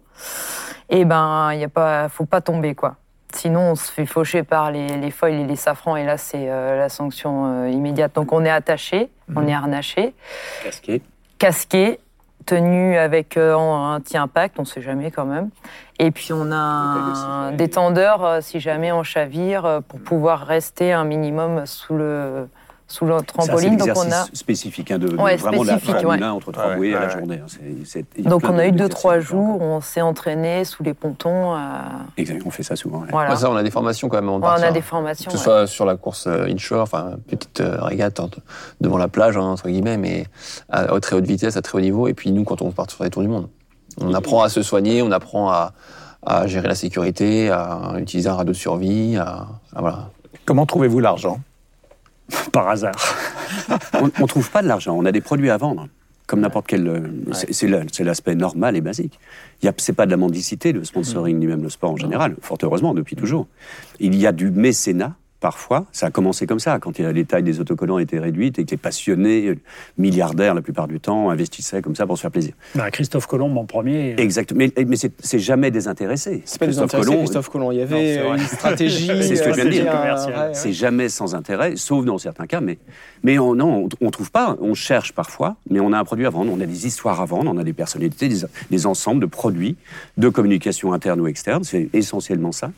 eh 0.89 1.05
ben, 1.05 1.51
il 1.53 1.61
y 1.61 1.65
a 1.65 1.69
pas, 1.69 2.09
faut 2.09 2.25
pas 2.27 2.41
tomber, 2.41 2.75
quoi. 2.75 2.97
Sinon, 3.35 3.73
on 3.73 3.75
se 3.75 3.91
fait 3.91 4.07
faucher 4.07 4.45
par 4.45 4.71
les, 4.71 4.87
les 4.87 5.11
foils 5.11 5.35
et 5.35 5.45
les 5.45 5.57
safrans, 5.57 5.97
et 5.97 6.05
là, 6.05 6.17
c'est 6.17 6.49
euh, 6.49 6.79
la 6.79 6.89
sanction 6.89 7.65
euh, 7.65 7.69
immédiate. 7.69 8.15
Donc, 8.15 8.33
on 8.33 8.45
est 8.45 8.51
attaché, 8.51 9.11
on 9.35 9.47
est 9.47 9.53
harnaché, 9.53 10.15
Casqué. 10.63 11.03
casqué, 11.39 12.01
tenu 12.47 12.97
avec 12.97 13.37
euh, 13.37 13.55
un 13.55 13.97
anti-impact, 13.97 14.59
on 14.59 14.65
sait 14.65 14.81
jamais 14.81 15.11
quand 15.11 15.27
même. 15.27 15.51
Et 15.99 16.11
puis, 16.11 16.33
on 16.33 16.51
a 16.53 16.57
un 16.57 17.53
détendeur, 17.53 18.25
euh, 18.25 18.41
si 18.41 18.61
jamais 18.61 18.93
on 18.93 19.03
chavire, 19.03 19.65
euh, 19.67 19.81
pour 19.81 20.01
pouvoir 20.01 20.47
rester 20.47 20.93
un 20.93 21.05
minimum 21.05 21.67
sous 21.67 21.95
le, 21.95 22.49
sous 22.88 23.05
le 23.05 23.12
Ça, 23.14 23.18
c'est 23.20 23.27
trampoline. 23.27 23.77
Donc 23.77 23.88
on 23.96 24.12
a, 24.12 24.27
spécifique, 24.33 24.90
hein, 24.92 24.99
de, 24.99 25.09
de 25.09 25.16
Ouais, 25.16 25.37
vraiment 25.37 25.62
de 25.62 25.66
la 25.66 25.72
spécifique, 25.79 26.03
Formule 26.03 26.20
ouais. 26.20 26.27
1 26.27 26.31
entre 26.33 26.53
trois 26.53 26.68
Ouais, 26.68 26.77
bouées 26.77 26.94
à 26.94 27.01
la 27.01 27.09
journée. 27.09 27.40
hein. 27.44 28.01
Donc 28.18 28.42
on 28.44 28.59
a 28.59 28.66
eu 28.66 28.72
deux 28.72 28.88
trois 28.88 29.18
jours, 29.18 29.61
on 29.61 29.81
s'est 29.81 30.01
entraîné 30.01 30.64
sous 30.64 30.83
les 30.85 30.94
pontons. 30.94 31.55
euh, 31.57 31.59
Exact, 32.16 32.42
on 32.46 32.51
fait 32.51 32.62
ça 32.62 32.76
souvent. 32.76 33.01
ouais. 33.01 33.09
voilà. 33.11 33.30
Ouais, 33.30 33.37
ça, 33.37 33.51
on 33.51 33.57
a 33.57 33.62
des 33.64 33.70
formations 33.72 34.09
quand 34.09 34.16
même. 34.20 34.28
en 34.28 34.39
Ouais, 34.39 34.47
on 34.59 34.62
a 34.62 34.70
des 34.70 34.82
formations. 34.82 35.30
Que 35.30 35.37
ce 35.37 35.39
ouais. 35.39 35.45
soit 35.45 35.66
sur 35.66 35.84
la 35.84 35.97
course 35.97 36.26
euh, 36.28 36.47
inshore, 36.49 36.82
enfin 36.82 37.12
petite 37.28 37.61
euh, 37.61 37.78
régate 37.82 38.20
entre- 38.20 38.39
devant 38.80 38.99
la 38.99 39.09
plage, 39.09 39.37
hein, 39.37 39.43
entre 39.43 39.68
guillemets, 39.68 39.97
mais 39.99 40.26
à, 40.68 40.93
à 40.95 41.01
très 41.01 41.16
haute 41.16 41.26
vitesse, 41.26 41.57
à 41.57 41.62
très 41.62 41.78
haut 41.78 41.80
niveau. 41.82 42.07
Et 42.09 42.14
puis 42.14 42.30
nous, 42.30 42.45
quand 42.45 42.62
on 42.62 42.70
part 42.70 42.91
sur 42.91 43.03
les 43.03 43.11
tours 43.11 43.22
du 43.22 43.28
monde, 43.28 43.49
on 44.01 44.14
apprend 44.14 44.43
à 44.43 44.49
se 44.49 44.62
soigner, 44.62 45.03
on 45.03 45.11
apprend 45.11 45.51
à, 45.51 45.72
à 46.24 46.47
gérer 46.47 46.68
la 46.68 46.74
sécurité, 46.76 47.51
à 47.51 47.95
utiliser 47.99 48.28
un 48.28 48.34
radeau 48.34 48.53
de 48.53 48.57
survie, 48.57 49.16
à, 49.16 49.47
à- 49.74 49.80
voilà. 49.80 50.11
Comment 50.45 50.66
trouvez-vous 50.66 51.01
l'argent? 51.01 51.41
Par 52.53 52.68
hasard. 52.68 52.95
On 54.01 54.07
ne 54.22 54.27
trouve 54.27 54.51
pas 54.51 54.62
de 54.62 54.68
l'argent, 54.68 54.97
on 54.97 55.05
a 55.05 55.12
des 55.12 55.20
produits 55.20 55.51
à 55.51 55.57
vendre. 55.57 55.89
Comme 56.27 56.41
n'importe 56.41 56.66
quel. 56.66 56.89
euh, 56.89 57.01
c'est- 57.33 57.53
C'est 57.53 57.70
c'est 57.93 58.03
l'aspect 58.03 58.35
normal 58.35 58.77
et 58.77 58.81
basique. 58.81 59.20
Ce 59.62 59.68
n'est 59.68 59.95
pas 59.95 60.07
de 60.07 60.11
la 60.11 60.16
mendicité, 60.16 60.72
le 60.72 60.85
sponsoring, 60.85 61.39
ni 61.39 61.47
même 61.47 61.62
le 61.62 61.70
sport 61.70 61.93
en 61.93 61.97
général, 61.97 62.35
fort 62.43 62.59
heureusement, 62.64 62.95
depuis 62.95 63.14
toujours. 63.14 63.47
Il 64.01 64.16
y 64.16 64.27
a 64.27 64.33
du 64.33 64.51
mécénat, 64.51 65.14
parfois. 65.41 65.87
Ça 65.93 66.07
a 66.07 66.11
commencé 66.11 66.47
comme 66.47 66.59
ça, 66.61 66.78
quand 66.78 66.99
les 66.99 67.24
tailles 67.24 67.43
des 67.43 67.61
autocollants 67.61 67.99
étaient 67.99 68.18
réduites 68.18 68.59
et 68.59 68.64
que 68.64 68.70
les 68.70 68.76
passionnés, 68.76 69.49
euh, 69.49 69.57
milliardaires 69.99 70.55
la 70.55 70.62
plupart 70.62 70.89
du 70.89 71.01
temps, 71.01 71.30
investissaient 71.30 71.82
comme 71.82 71.95
ça 71.97 72.07
pour 72.07 72.16
se 72.16 72.22
faire 72.22 72.30
plaisir. 72.30 72.53
Bah, 72.74 72.91
Christophe 72.91 73.26
Colomb 73.26 73.57
en 73.57 73.64
premier. 73.64 74.14
euh, 74.14 74.22
Exact. 74.22 74.53
Mais, 74.55 74.72
mais 74.87 74.97
c'est 74.97 75.39
jamais 75.39 75.70
désintéressé. 75.70 76.43
C'est 76.45 76.59
pas 76.59 76.66
Christophe 76.66 76.91
Colomb, 76.93 77.18
Christophe 77.18 77.49
Colomb. 77.49 77.72
Il 77.72 77.76
y 77.76 77.80
Non, 77.80 77.84
avait 77.84 78.16
une 78.39 78.47
stratégie. 78.47 79.07
C'est 79.22 79.37
ce 79.37 79.43
que 79.43 79.51
je 79.51 79.55
viens 79.57 79.64
de 79.64 79.68
euh, 79.68 79.72
dire. 79.72 79.84
ouais, 79.87 80.34
ouais. 80.49 80.55
C'est 80.55 80.72
jamais 80.72 81.09
sans 81.09 81.34
intérêt, 81.34 81.76
sauf 81.76 82.05
dans 82.05 82.18
certains 82.18 82.47
cas. 82.47 82.61
Mais, 82.61 82.78
mais 83.22 83.39
on, 83.39 83.55
non, 83.55 83.89
on, 84.01 84.07
on 84.07 84.11
trouve 84.11 84.30
pas. 84.30 84.57
On 84.61 84.74
cherche 84.74 85.12
parfois, 85.12 85.57
mais 85.70 85.80
on 85.80 85.93
a 85.93 85.99
un 85.99 86.05
produit 86.05 86.26
à 86.26 86.30
vendre. 86.30 86.53
On 86.53 86.61
a 86.61 86.66
des 86.66 86.87
histoires 86.87 87.20
à 87.20 87.24
vendre. 87.24 87.51
On 87.53 87.59
a 87.59 87.64
des 87.64 87.72
personnalités, 87.72 88.28
des, 88.28 88.41
des 88.70 88.87
ensembles 88.87 89.20
de 89.20 89.26
produits, 89.26 89.76
de 90.16 90.28
communication 90.28 90.93
interne 90.93 91.20
ou 91.20 91.26
externe. 91.26 91.64
C'est 91.64 91.89
essentiellement 91.93 92.53
ça. 92.53 92.70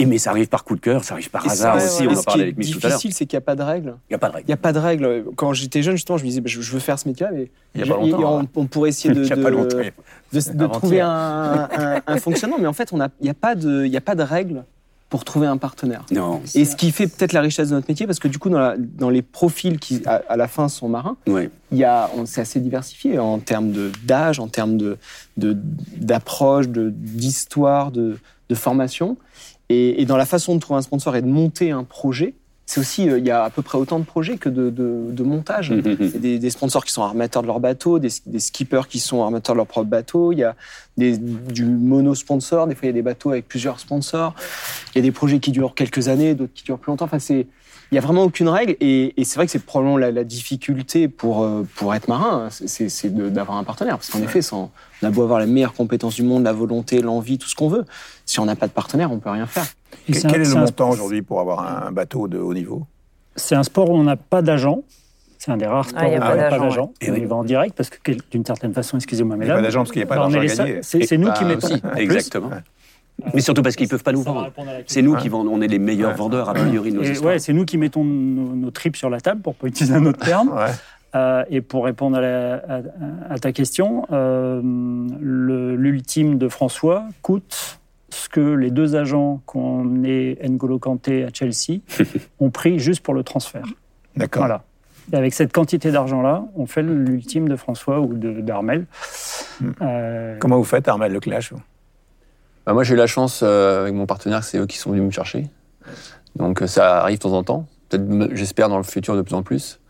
Et 0.00 0.06
mais 0.06 0.18
ça 0.18 0.30
arrive 0.30 0.48
par 0.48 0.64
coup 0.64 0.74
de 0.74 0.80
cœur, 0.80 1.04
ça 1.04 1.14
arrive 1.14 1.30
par 1.30 1.48
hasard 1.48 1.80
ça, 1.80 1.86
aussi. 1.86 2.02
ouais, 2.02 2.08
On 2.08 2.10
ouais. 2.10 2.16
en 2.16 2.20
Ce 2.20 2.24
parlait 2.24 2.42
avec 2.42 2.58
Miss 2.58 2.70
tout 2.72 2.78
à 2.82 2.88
l'heure. 2.88 2.96
difficile, 2.98 3.12
c'est 3.14 3.26
qu'il 3.26 3.36
n'y 3.36 3.42
a 3.42 3.46
pas 3.46 3.54
de 3.54 3.62
règles. 3.62 3.94
Il 4.10 4.12
n'y 4.12 4.16
a 4.16 4.18
pas 4.18 4.26
de 4.28 4.32
Il 4.32 4.36
règle. 4.36 4.46
n'y 4.48 4.54
a 4.54 4.56
pas 4.56 4.72
de 4.72 4.78
règles. 4.80 5.24
Quand 5.36 5.52
j'étais 5.52 5.82
jeune, 5.82 5.94
justement, 5.94 6.18
je 6.18 6.24
me 6.24 6.28
disais, 6.30 6.40
bah, 6.40 6.48
je, 6.50 6.58
veux 6.72 6.80
faire 6.80 6.98
ce 6.98 7.06
métier-là, 7.08 7.30
mais 7.32 7.48
Il 7.76 7.80
y 7.80 7.84
a 7.84 7.86
pas 7.94 8.02
je- 8.02 8.10
longtemps, 8.10 8.34
on, 8.38 8.40
hein. 8.42 8.46
on 8.56 8.66
pourrait 8.66 8.88
essayer 8.88 9.14
de, 9.14 10.66
trouver 10.66 11.00
un, 11.00 11.68
un- 11.72 12.00
un 12.08 12.16
fonctionnement. 12.16 12.56
Mais 12.58 12.66
en 12.66 12.72
fait, 12.72 12.92
on 12.92 12.96
il 12.96 13.08
n'y 13.22 13.30
a, 13.30 13.34
pas 13.34 13.54
y 13.54 13.96
a 13.96 14.00
pas 14.00 14.14
de 14.16 14.22
règles 14.24 14.64
pour 15.10 15.24
trouver 15.24 15.46
un 15.46 15.58
partenaire. 15.58 16.04
Non. 16.10 16.40
Et 16.56 16.64
ce 16.64 16.74
qui 16.74 16.90
fait 16.90 17.06
peut-être 17.06 17.32
la 17.32 17.40
richesse 17.42 17.68
de 17.68 17.74
notre 17.74 17.88
métier, 17.88 18.04
parce 18.06 18.18
que 18.18 18.26
du 18.26 18.38
coup, 18.40 18.50
dans, 18.50 18.58
la- 18.58 18.74
dans 18.76 19.10
les 19.10 19.22
profils 19.22 19.78
qui, 19.78 20.02
à, 20.06 20.22
à 20.28 20.36
la 20.36 20.48
fin, 20.48 20.68
sont 20.68 20.88
marins, 20.88 21.16
il 21.28 21.86
on, 22.16 22.26
c'est 22.26 22.40
assez 22.40 22.58
diversifié 22.58 23.20
en 23.20 23.38
termes 23.38 23.72
d'âge, 24.04 24.40
en 24.40 24.48
termes 24.48 24.76
de, 24.76 24.98
d'approche, 25.96 26.68
de, 26.68 26.90
d'histoire, 26.90 27.92
de, 27.92 28.18
de 28.48 28.54
formation. 28.56 29.16
Et, 29.68 30.02
et 30.02 30.04
dans 30.06 30.16
la 30.16 30.26
façon 30.26 30.54
de 30.54 30.60
trouver 30.60 30.78
un 30.78 30.82
sponsor 30.82 31.16
et 31.16 31.22
de 31.22 31.26
monter 31.26 31.70
un 31.70 31.84
projet, 31.84 32.34
c'est 32.66 32.80
aussi, 32.80 33.10
euh, 33.10 33.18
il 33.18 33.26
y 33.26 33.30
a 33.30 33.44
à 33.44 33.50
peu 33.50 33.60
près 33.60 33.76
autant 33.76 33.98
de 33.98 34.04
projets 34.04 34.38
que 34.38 34.48
de, 34.48 34.70
de, 34.70 35.10
de 35.10 35.22
montage. 35.22 35.68
Il 35.68 35.86
y 35.86 35.90
a 35.90 36.18
des, 36.18 36.38
des 36.38 36.50
sponsors 36.50 36.84
qui 36.84 36.92
sont 36.92 37.02
armateurs 37.02 37.42
de 37.42 37.46
leur 37.46 37.60
bateau, 37.60 37.98
des, 37.98 38.08
des 38.24 38.40
skippers 38.40 38.88
qui 38.88 39.00
sont 39.00 39.22
armateurs 39.22 39.54
de 39.54 39.58
leur 39.58 39.66
propre 39.66 39.88
bateau. 39.90 40.32
Il 40.32 40.38
y 40.38 40.44
a 40.44 40.56
des, 40.96 41.18
du 41.18 41.66
mono-sponsor. 41.66 42.66
Des 42.66 42.74
fois, 42.74 42.86
il 42.86 42.86
y 42.86 42.90
a 42.90 42.94
des 42.94 43.02
bateaux 43.02 43.30
avec 43.30 43.48
plusieurs 43.48 43.80
sponsors. 43.80 44.34
Il 44.94 44.98
y 44.98 45.00
a 45.00 45.02
des 45.02 45.12
projets 45.12 45.40
qui 45.40 45.50
durent 45.50 45.74
quelques 45.74 46.08
années, 46.08 46.34
d'autres 46.34 46.54
qui 46.54 46.64
durent 46.64 46.78
plus 46.78 46.90
longtemps. 46.90 47.04
Enfin, 47.04 47.18
c'est, 47.18 47.46
il 47.90 47.94
n'y 47.94 47.98
a 47.98 48.00
vraiment 48.00 48.22
aucune 48.24 48.48
règle. 48.48 48.76
Et, 48.80 49.18
et 49.20 49.24
c'est 49.24 49.36
vrai 49.36 49.46
que 49.46 49.52
c'est 49.52 49.64
probablement 49.64 49.96
la, 49.98 50.10
la 50.10 50.24
difficulté 50.24 51.08
pour, 51.08 51.42
euh, 51.42 51.66
pour 51.76 51.94
être 51.94 52.08
marin, 52.08 52.48
c'est- 52.50 53.08
d'avoir 53.10 53.58
un 53.58 53.64
partenaire. 53.64 53.96
Parce 53.96 54.10
qu'en 54.10 54.22
effet, 54.22 54.42
sans, 54.42 54.70
on 55.02 55.06
a 55.06 55.10
beau 55.10 55.22
avoir 55.22 55.40
les 55.40 55.46
meilleures 55.46 55.74
compétences 55.74 56.14
du 56.16 56.22
monde, 56.22 56.44
la 56.44 56.52
volonté, 56.52 57.00
l'envie, 57.00 57.38
tout 57.38 57.48
ce 57.48 57.54
qu'on 57.54 57.68
veut. 57.68 57.84
Si 58.26 58.40
on 58.40 58.46
n'a 58.46 58.56
pas 58.56 58.66
de 58.66 58.72
partenaire, 58.72 59.12
on 59.12 59.18
peut 59.18 59.30
rien 59.30 59.46
faire. 59.46 59.66
Et 60.08 60.12
Quel 60.12 60.26
un- 60.40 60.44
est 60.44 60.48
le 60.48 60.54
montant 60.54 60.90
aujourd'hui 60.90 61.22
pour 61.22 61.40
avoir 61.40 61.86
un 61.86 61.92
bateau 61.92 62.26
de 62.28 62.38
haut 62.38 62.54
niveau? 62.54 62.86
C'est 63.36 63.54
un 63.54 63.62
sport 63.62 63.90
où 63.90 63.94
on 63.94 64.04
n'a 64.04 64.16
pas 64.16 64.42
d'agent. 64.42 64.82
C'est 65.38 65.50
un 65.50 65.56
des 65.58 65.66
rares 65.66 65.86
sports 65.88 66.00
Ah, 66.02 66.06
a 66.06 66.08
où 66.08 66.12
on 66.12 66.18
n'a 66.36 66.48
pas 66.48 66.58
d'agent, 66.58 66.92
ouais. 67.02 67.10
On 67.10 67.14
y 67.14 67.20
oui. 67.20 67.24
va 67.26 67.36
en 67.36 67.44
direct 67.44 67.76
parce 67.76 67.90
que 67.90 68.12
d'une 68.30 68.46
certaine 68.46 68.72
façon, 68.72 68.96
excusez-moi, 68.96 69.36
Il 69.36 69.40
mais 69.40 69.44
n'y 69.44 69.50
a 69.50 69.54
là, 69.54 69.60
pas 69.60 69.66
d'agent 69.66 69.80
parce 69.80 69.90
qu'il 69.92 70.00
n'y 70.00 70.04
a 70.04 70.06
pas 70.06 70.16
bah, 70.16 70.24
on 70.26 70.30
d'argent 70.30 70.62
à 70.62 70.66
gagner. 70.66 70.80
c'est 70.82 71.18
nous 71.18 71.26
bah, 71.26 71.34
qui 71.36 71.44
mettons. 71.44 71.74
en 71.74 71.78
plus, 71.78 72.00
Exactement. 72.00 72.50
Mais 73.32 73.40
surtout 73.40 73.62
parce 73.62 73.76
qu'ils 73.76 73.86
ne 73.86 73.90
peuvent 73.90 74.02
pas 74.02 74.12
nous 74.12 74.22
vendre. 74.22 74.50
C'est 74.86 75.02
nous 75.02 75.16
qui 75.16 75.28
vendons, 75.28 75.52
on 75.54 75.60
est 75.60 75.66
les 75.68 75.78
meilleurs 75.78 76.10
Ouais. 76.10 76.16
vendeurs 76.16 76.48
a 76.48 76.54
priori 76.54 76.90
de 76.90 76.96
nos 76.96 77.02
Et 77.02 77.10
histoires. 77.12 77.32
ouais, 77.34 77.38
c'est 77.38 77.52
nous 77.52 77.64
qui 77.64 77.78
mettons 77.78 78.04
nos, 78.04 78.54
nos 78.54 78.70
tripes 78.70 78.96
sur 78.96 79.08
la 79.10 79.20
table, 79.20 79.40
pour 79.40 79.54
pas 79.54 79.66
utiliser 79.68 79.94
un 79.94 80.04
autre 80.06 80.18
terme. 80.24 80.50
Ouais. 80.50 80.70
Euh, 81.14 81.44
et 81.48 81.60
pour 81.60 81.84
répondre 81.84 82.16
à, 82.16 82.20
la- 82.20 82.54
à- 82.56 82.82
à 83.30 83.38
ta 83.38 83.52
question, 83.52 84.04
euh, 84.10 84.60
l'ultime 85.20 86.38
de 86.38 86.48
François 86.48 87.04
coûte 87.22 87.78
ce 88.10 88.28
que 88.28 88.40
les 88.40 88.70
deux 88.70 88.96
agents 88.96 89.40
qu'on 89.46 90.02
est 90.04 90.38
N'Golo 90.48 90.78
Kanté 90.78 91.24
à 91.24 91.28
Chelsea 91.32 91.80
ont 92.40 92.50
pris 92.50 92.78
juste 92.78 93.00
pour 93.02 93.14
le 93.14 93.22
transfert. 93.22 93.64
D'accord. 94.16 94.42
Voilà. 94.42 94.64
Et 95.12 95.16
avec 95.16 95.34
cette 95.34 95.52
quantité 95.52 95.90
d'argent-là, 95.90 96.44
on 96.56 96.66
fait 96.66 96.82
l'ultime 96.82 97.48
de 97.48 97.56
François 97.56 98.00
ou 98.00 98.14
de- 98.14 98.40
d'Armel. 98.40 98.86
Euh, 99.82 100.36
Comment 100.40 100.56
vous 100.58 100.64
faites, 100.64 100.88
Armel, 100.88 101.12
le 101.12 101.20
clash 101.20 101.52
vous? 101.52 101.60
Bah, 102.66 102.72
moi, 102.72 102.82
j'ai 102.84 102.94
eu 102.94 102.96
la 102.96 103.06
chance 103.06 103.40
euh, 103.42 103.82
avec 103.82 103.94
mon 103.94 104.06
partenaire, 104.06 104.42
c'est 104.44 104.58
eux 104.58 104.66
qui 104.66 104.78
sont 104.78 104.90
venus 104.90 105.04
me 105.04 105.10
chercher. 105.10 105.46
Donc 106.36 106.62
euh, 106.62 106.66
ça 106.66 106.98
arrive 107.00 107.18
de 107.18 107.22
temps 107.22 107.32
en 107.32 107.44
temps. 107.44 107.66
Peut-être, 107.88 108.34
j'espère, 108.34 108.68
dans 108.68 108.78
le 108.78 108.82
futur 108.82 109.16
de 109.16 109.22
plus 109.22 109.34
en 109.34 109.42
plus. 109.42 109.80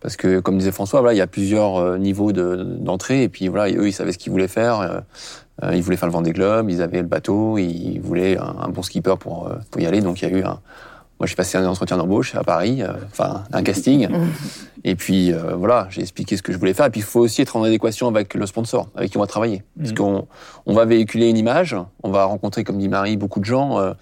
Parce 0.00 0.16
que, 0.16 0.40
comme 0.40 0.56
disait 0.58 0.72
François, 0.72 1.02
il 1.12 1.16
y 1.16 1.20
a 1.20 1.26
plusieurs 1.26 1.76
euh, 1.76 1.98
niveaux 1.98 2.32
de- 2.32 2.56
d'entrée. 2.78 3.22
et 3.24 3.28
puis 3.28 3.48
voilà, 3.48 3.72
eux, 3.74 3.88
ils 3.88 3.92
savaient 3.92 4.12
ce 4.12 4.18
qu'ils 4.18 4.32
voulaient 4.32 4.48
faire. 4.48 5.02
Ils 5.72 5.82
voulaient 5.82 5.98
faire 5.98 6.08
le 6.08 6.12
Vendée 6.14 6.32
Globe, 6.32 6.70
ils 6.70 6.80
avaient 6.80 7.02
le 7.02 7.06
bateau, 7.06 7.58
ils 7.58 7.98
voulaient 7.98 8.38
un, 8.38 8.54
un 8.62 8.68
bon 8.70 8.80
skipper 8.80 9.16
pour, 9.20 9.52
pour 9.70 9.80
y 9.82 9.84
aller. 9.86 10.00
Donc 10.00 10.22
il 10.22 10.30
y 10.30 10.34
a 10.34 10.38
eu 10.38 10.42
un. 10.42 10.58
Moi, 11.20 11.26
j'ai 11.26 11.34
passé 11.36 11.58
un 11.58 11.66
entretien 11.66 11.98
d'embauche 11.98 12.34
à 12.34 12.42
Paris, 12.42 12.82
euh, 12.82 12.94
enfin 13.12 13.44
un 13.52 13.62
casting. 13.62 14.08
Et 14.84 14.94
puis 14.94 15.32
euh, 15.32 15.54
voilà, 15.54 15.86
j'ai 15.90 16.00
expliqué 16.00 16.38
ce 16.38 16.42
que 16.42 16.50
je 16.52 16.58
voulais 16.58 16.72
faire. 16.72 16.86
Et 16.86 16.90
puis 16.90 17.00
il 17.00 17.04
faut 17.04 17.20
aussi 17.20 17.42
être 17.42 17.56
en 17.56 17.62
adéquation 17.62 18.08
avec 18.08 18.32
le 18.32 18.46
sponsor, 18.46 18.88
avec 18.96 19.10
qui 19.10 19.18
on 19.18 19.20
va 19.20 19.26
travailler. 19.26 19.62
Parce 19.78 19.90
Mhm. 19.90 19.96
qu'on 19.98 20.26
on 20.64 20.72
va 20.74 20.86
véhiculer 20.86 21.28
une 21.28 21.36
image, 21.36 21.76
on 22.02 22.10
va 22.10 22.24
rencontrer, 22.24 22.64
comme 22.64 22.78
dit 22.78 22.88
Marie, 22.88 23.18
beaucoup 23.18 23.40
de 23.40 23.44
gens. 23.44 23.78
Euh, 23.78 23.92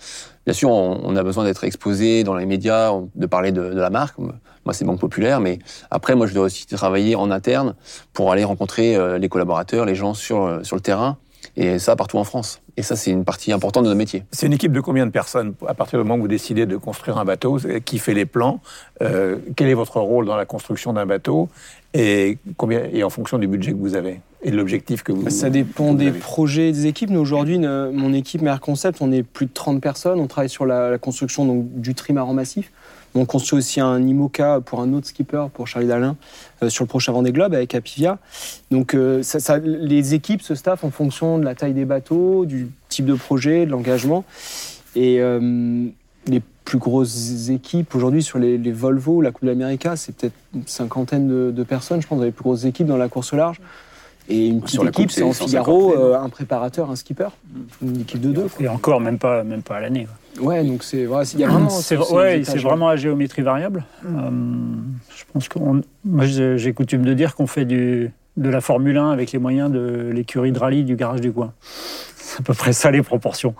bien 0.46 0.54
sûr, 0.54 0.70
on, 0.70 1.00
on 1.02 1.16
a 1.16 1.24
besoin 1.24 1.42
d'être 1.42 1.64
exposé 1.64 2.22
dans 2.22 2.36
les 2.36 2.46
médias, 2.46 2.92
de 3.16 3.26
parler 3.26 3.50
de, 3.50 3.70
de 3.70 3.80
la 3.80 3.90
marque. 3.90 4.16
Moi, 4.18 4.72
c'est 4.72 4.84
Banque 4.84 5.00
Populaire, 5.00 5.40
mais 5.40 5.58
après, 5.90 6.14
moi, 6.14 6.28
je 6.28 6.34
dois 6.34 6.44
aussi 6.44 6.66
travailler 6.66 7.16
en 7.16 7.32
interne 7.32 7.74
pour 8.12 8.30
aller 8.30 8.44
rencontrer 8.44 8.94
euh, 8.94 9.18
les 9.18 9.28
collaborateurs, 9.28 9.84
les 9.86 9.96
gens 9.96 10.14
sur, 10.14 10.44
euh, 10.44 10.62
sur 10.62 10.76
le 10.76 10.82
terrain. 10.82 11.16
Et 11.56 11.78
ça, 11.78 11.96
partout 11.96 12.18
en 12.18 12.24
France. 12.24 12.60
Et 12.76 12.82
ça, 12.82 12.94
c'est 12.94 13.10
une 13.10 13.24
partie 13.24 13.50
importante 13.52 13.84
de 13.84 13.88
notre 13.88 13.98
métier. 13.98 14.22
C'est 14.30 14.46
une 14.46 14.52
équipe 14.52 14.72
de 14.72 14.80
combien 14.80 15.06
de 15.06 15.10
personnes 15.10 15.54
à 15.66 15.74
partir 15.74 15.98
du 15.98 16.04
moment 16.04 16.18
où 16.18 16.22
vous 16.22 16.28
décidez 16.28 16.66
de 16.66 16.76
construire 16.76 17.18
un 17.18 17.24
bateau 17.24 17.58
c'est- 17.58 17.80
Qui 17.80 17.98
fait 17.98 18.14
les 18.14 18.26
plans 18.26 18.60
Euh, 19.02 19.36
Quel 19.56 19.68
est 19.68 19.74
votre 19.74 20.00
rôle 20.00 20.26
dans 20.26 20.36
la 20.36 20.44
construction 20.46 20.92
d'un 20.92 21.06
bateau 21.06 21.48
et, 21.94 22.38
combien, 22.56 22.82
et 22.92 23.02
en 23.02 23.10
fonction 23.10 23.38
du 23.38 23.46
budget 23.48 23.72
que 23.72 23.78
vous 23.78 23.94
avez 23.96 24.20
et 24.42 24.50
de 24.52 24.56
l'objectif 24.56 25.02
que 25.02 25.10
vous 25.10 25.28
Ça 25.30 25.50
dépend 25.50 25.86
vous 25.92 25.94
des 25.96 26.08
avez. 26.08 26.18
projets 26.18 26.70
des 26.70 26.86
équipes. 26.86 27.10
Nous, 27.10 27.18
aujourd'hui, 27.20 27.58
mon 27.58 28.12
équipe 28.12 28.40
Meilleur 28.42 28.60
Concept, 28.60 28.98
on 29.00 29.10
est 29.10 29.22
plus 29.24 29.46
de 29.46 29.52
30 29.52 29.80
personnes. 29.80 30.20
On 30.20 30.26
travaille 30.28 30.48
sur 30.50 30.64
la, 30.66 30.90
la 30.90 30.98
construction 30.98 31.44
donc, 31.44 31.66
du 31.80 31.94
trimaran 31.94 32.34
massif. 32.34 32.70
On 33.18 33.24
construit 33.26 33.58
aussi 33.58 33.80
un 33.80 34.00
IMOCA 34.00 34.60
pour 34.64 34.80
un 34.80 34.92
autre 34.92 35.06
skipper, 35.06 35.46
pour 35.52 35.66
Charlie 35.66 35.88
Dalin, 35.88 36.16
euh, 36.62 36.68
sur 36.68 36.84
le 36.84 36.88
prochain 36.88 37.12
Vendée 37.12 37.32
Globe 37.32 37.52
avec 37.54 37.74
Apivia. 37.74 38.18
Donc, 38.70 38.94
euh, 38.94 39.22
ça, 39.22 39.40
ça- 39.40 39.58
les 39.58 40.14
équipes 40.14 40.40
se 40.42 40.54
staffent 40.54 40.84
en 40.84 40.90
fonction 40.90 41.38
de 41.38 41.44
la 41.44 41.54
taille 41.54 41.72
des 41.74 41.84
bateaux, 41.84 42.44
du 42.46 42.68
type 42.88 43.06
de 43.06 43.14
projet, 43.14 43.66
de 43.66 43.70
l'engagement. 43.70 44.24
Et 44.94 45.20
euh, 45.20 45.86
les 46.26 46.42
plus 46.64 46.78
grosses 46.78 47.48
équipes 47.48 47.94
aujourd'hui 47.94 48.22
sur 48.22 48.38
les, 48.38 48.56
les 48.58 48.72
Volvo, 48.72 49.20
la 49.20 49.32
Coupe 49.32 49.46
d'América, 49.46 49.96
c'est 49.96 50.14
peut-être 50.14 50.34
une 50.54 50.66
cinquantaine 50.66 51.26
de, 51.26 51.50
de 51.50 51.62
personnes, 51.64 52.00
je 52.00 52.06
pense, 52.06 52.18
dans 52.18 52.24
les 52.24 52.30
plus 52.32 52.42
grosses 52.44 52.64
équipes 52.66 52.86
dans 52.86 52.96
la 52.96 53.08
course 53.08 53.32
au 53.32 53.36
large. 53.36 53.60
Et 54.28 54.46
une 54.48 54.60
petite 54.60 54.80
Sur 54.80 54.86
équipe, 54.88 55.10
c'est 55.10 55.22
en 55.22 55.32
150 55.32 55.48
Figaro, 55.48 56.14
un 56.14 56.28
préparateur, 56.28 56.90
un 56.90 56.96
skipper, 56.96 57.28
une 57.82 58.02
équipe 58.02 58.20
de 58.20 58.30
deux. 58.32 58.48
quoi. 58.48 58.64
Et 58.66 58.68
encore, 58.68 59.00
même 59.00 59.18
pas, 59.18 59.42
même 59.42 59.62
pas 59.62 59.76
à 59.76 59.80
l'année. 59.80 60.06
Ouais, 60.40 60.64
donc 60.64 60.82
c'est 60.84 61.04
voilà, 61.04 61.24
il 61.32 61.40
y 61.40 61.44
a 61.44 61.48
vraiment. 61.48 61.68
C'est 61.68 61.96
ouais, 61.96 62.40
étages. 62.40 62.54
c'est 62.54 62.58
vraiment 62.62 62.88
à 62.88 62.96
géométrie 62.96 63.42
variable. 63.42 63.84
Euh, 64.06 64.30
je 65.16 65.24
pense 65.32 65.48
qu'on, 65.48 65.82
moi, 66.04 66.24
j'ai 66.26 66.72
coutume 66.72 67.02
de 67.02 67.14
dire 67.14 67.34
qu'on 67.34 67.46
fait 67.46 67.64
du, 67.64 68.10
de 68.36 68.48
la 68.48 68.60
Formule 68.60 68.96
1 68.96 69.10
avec 69.10 69.32
les 69.32 69.38
moyens 69.38 69.70
de 69.70 70.10
l'écurie 70.12 70.52
de 70.52 70.58
rallye 70.58 70.84
du 70.84 70.96
garage 70.96 71.20
du 71.20 71.32
coin. 71.32 71.52
C'est 72.16 72.40
à 72.40 72.42
peu 72.42 72.54
près 72.54 72.72
ça 72.72 72.90
les 72.90 73.02
proportions. 73.02 73.54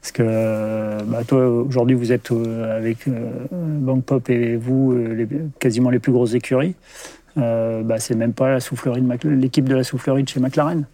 Parce 0.00 0.12
que 0.12 1.02
bah, 1.04 1.24
toi, 1.26 1.46
aujourd'hui, 1.48 1.94
vous 1.94 2.10
êtes 2.12 2.30
euh, 2.32 2.76
avec 2.78 3.06
euh, 3.06 3.30
Bank 3.52 4.04
Pop 4.04 4.30
et 4.30 4.56
vous, 4.56 4.92
euh, 4.92 5.12
les- 5.14 5.28
quasiment 5.58 5.90
les 5.90 5.98
plus 5.98 6.12
grosses 6.12 6.32
écuries. 6.34 6.74
Euh, 7.36 7.82
bah, 7.82 7.98
c'est 7.98 8.14
même 8.14 8.32
pas 8.32 8.48
la 8.50 8.60
soufflerie 8.60 9.02
de 9.02 9.28
l'équipe 9.30 9.68
de 9.68 9.74
la 9.76 9.84
soufflerie 9.84 10.22
de 10.22 10.28
chez 10.28 10.40
McLaren. 10.40 10.86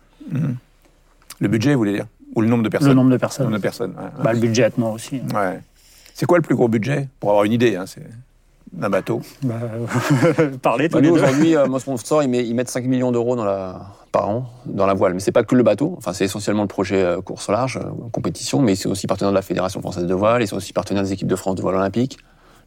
Le 1.38 1.49
budget, 1.49 1.72
vous 1.74 1.78
voulez 1.78 1.92
dire? 1.92 2.07
Ou 2.37 2.43
le 2.43 2.49
nombre 2.49 2.62
de 2.62 2.68
personnes 2.68 2.91
Le 2.91 2.95
nombre 2.95 3.09
de 3.09 3.14
Le 3.14 3.18
personnes. 3.18 3.47
nombre 3.47 3.57
de 3.57 3.62
personnes. 3.62 3.91
ouais, 3.97 4.05
ouais. 4.05 4.22
Bah, 4.24 4.32
le 4.32 4.39
budget 4.39 4.64
attenant 4.64 4.93
aussi. 4.93 5.16
Ouais. 5.34 5.61
C'est 6.14 6.26
quoi 6.26 6.39
le 6.39 6.43
plus 6.43 6.55
gros 6.55 6.68
budget 6.68 7.09
Pour 7.18 7.30
avoir 7.30 7.45
une 7.45 7.53
idée. 7.53 7.74
hein, 7.76 7.84
c'est- 7.87 8.03
d'un 8.72 8.91
bateau? 8.91 9.22
Bah, 9.43 9.55
Parlez 10.62 10.89
tous 10.89 10.95
Bah, 10.95 11.01
les 11.01 11.09
nous, 11.09 11.14
deux. 11.16 11.22
aujourd'hui, 11.22 11.57
euh, 11.57 11.66
mon 11.66 11.78
sponsor, 11.78 12.22
ils, 12.22 12.28
met- 12.28 12.47
ils 12.47 12.55
mettent 12.55 12.68
5 12.68 12.84
millions 12.84 13.12
d'euros 13.12 13.37
dans 13.37 13.45
la, 13.45 13.80
par 14.12 14.28
an 14.28 14.51
dans 14.66 14.87
la 14.87 14.95
voile. 14.95 15.14
Mais 15.14 15.20
c'est 15.20 15.32
pas 15.32 15.45
que 15.45 15.55
le 15.55 15.62
bateau. 15.62 15.95
Enfin, 15.99 16.12
c'est 16.12 16.24
essentiellement 16.24 16.62
le 16.62 16.68
projet 16.68 17.03
euh, 17.03 17.20
course 17.22 17.49
large, 17.49 17.78
euh, 17.78 17.89
compétition, 18.12 18.61
mais 18.61 18.74
c'est 18.74 18.89
aussi 18.89 19.07
partenaire 19.07 19.30
de 19.30 19.37
la 19.37 19.43
Fédération 19.43 19.80
française 19.80 20.05
de 20.05 20.14
voile, 20.14 20.43
ils 20.43 20.49
sont 20.49 20.57
aussi 20.57 20.72
partenaires 20.72 21.03
des 21.05 21.12
équipes 21.12 21.28
de 21.28 21.37
France 21.37 21.55
de 21.55 21.62
voile 21.62 21.76
olympique, 21.76 22.18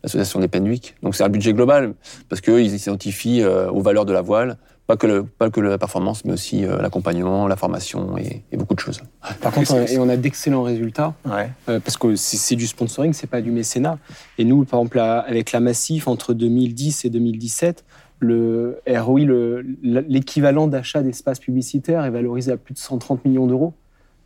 l'association 0.03 0.39
des 0.39 0.47
Penduic. 0.47 0.95
Donc 1.03 1.15
c'est 1.15 1.23
un 1.23 1.29
budget 1.29 1.53
global, 1.53 1.93
parce 2.29 2.41
qu'eux, 2.41 2.61
ils 2.61 2.79
s'identifient 2.79 3.43
euh, 3.43 3.69
aux 3.69 3.81
valeurs 3.81 4.05
de 4.05 4.13
la 4.13 4.21
voile, 4.21 4.57
pas 4.89 4.97
que, 4.97 5.05
le, 5.05 5.23
pas 5.23 5.51
que 5.51 5.59
la 5.61 5.77
performance, 5.77 6.25
mais 6.25 6.33
aussi 6.33 6.65
euh, 6.65 6.81
l'accompagnement, 6.81 7.47
la 7.47 7.55
formation 7.55 8.17
et, 8.17 8.41
et 8.51 8.57
beaucoup 8.57 8.73
de 8.73 8.79
choses. 8.79 9.01
Par 9.39 9.53
contre, 9.53 9.71
on 9.75 9.77
a- 9.77 9.83
et 9.87 9.99
on 9.99 10.09
a 10.09 10.17
d'excellents 10.17 10.63
résultats. 10.63 11.13
Ouais. 11.25 11.51
Euh, 11.69 11.79
parce 11.79 11.95
que 11.95 12.15
c'est 12.15 12.55
du 12.55 12.65
sponsoring, 12.65 13.13
c'est 13.13 13.27
pas 13.29 13.41
du 13.41 13.51
mécénat. 13.51 13.99
Et 14.39 14.45
nous, 14.45 14.65
par 14.65 14.79
exemple, 14.79 14.99
avec 14.99 15.51
la 15.51 15.59
Massif, 15.59 16.07
entre 16.07 16.33
2010 16.33 17.05
et 17.05 17.11
2017, 17.11 17.85
le 18.19 18.79
ROI, 18.87 19.19
le- 19.25 19.63
l'équivalent 19.83 20.65
d'achat 20.65 21.03
d'espaces 21.03 21.39
publicitaires 21.39 22.03
est 22.03 22.09
valorisé 22.09 22.51
à 22.51 22.57
plus 22.57 22.73
de 22.73 22.79
130 22.79 23.23
millions 23.25 23.45
d'euros. 23.45 23.73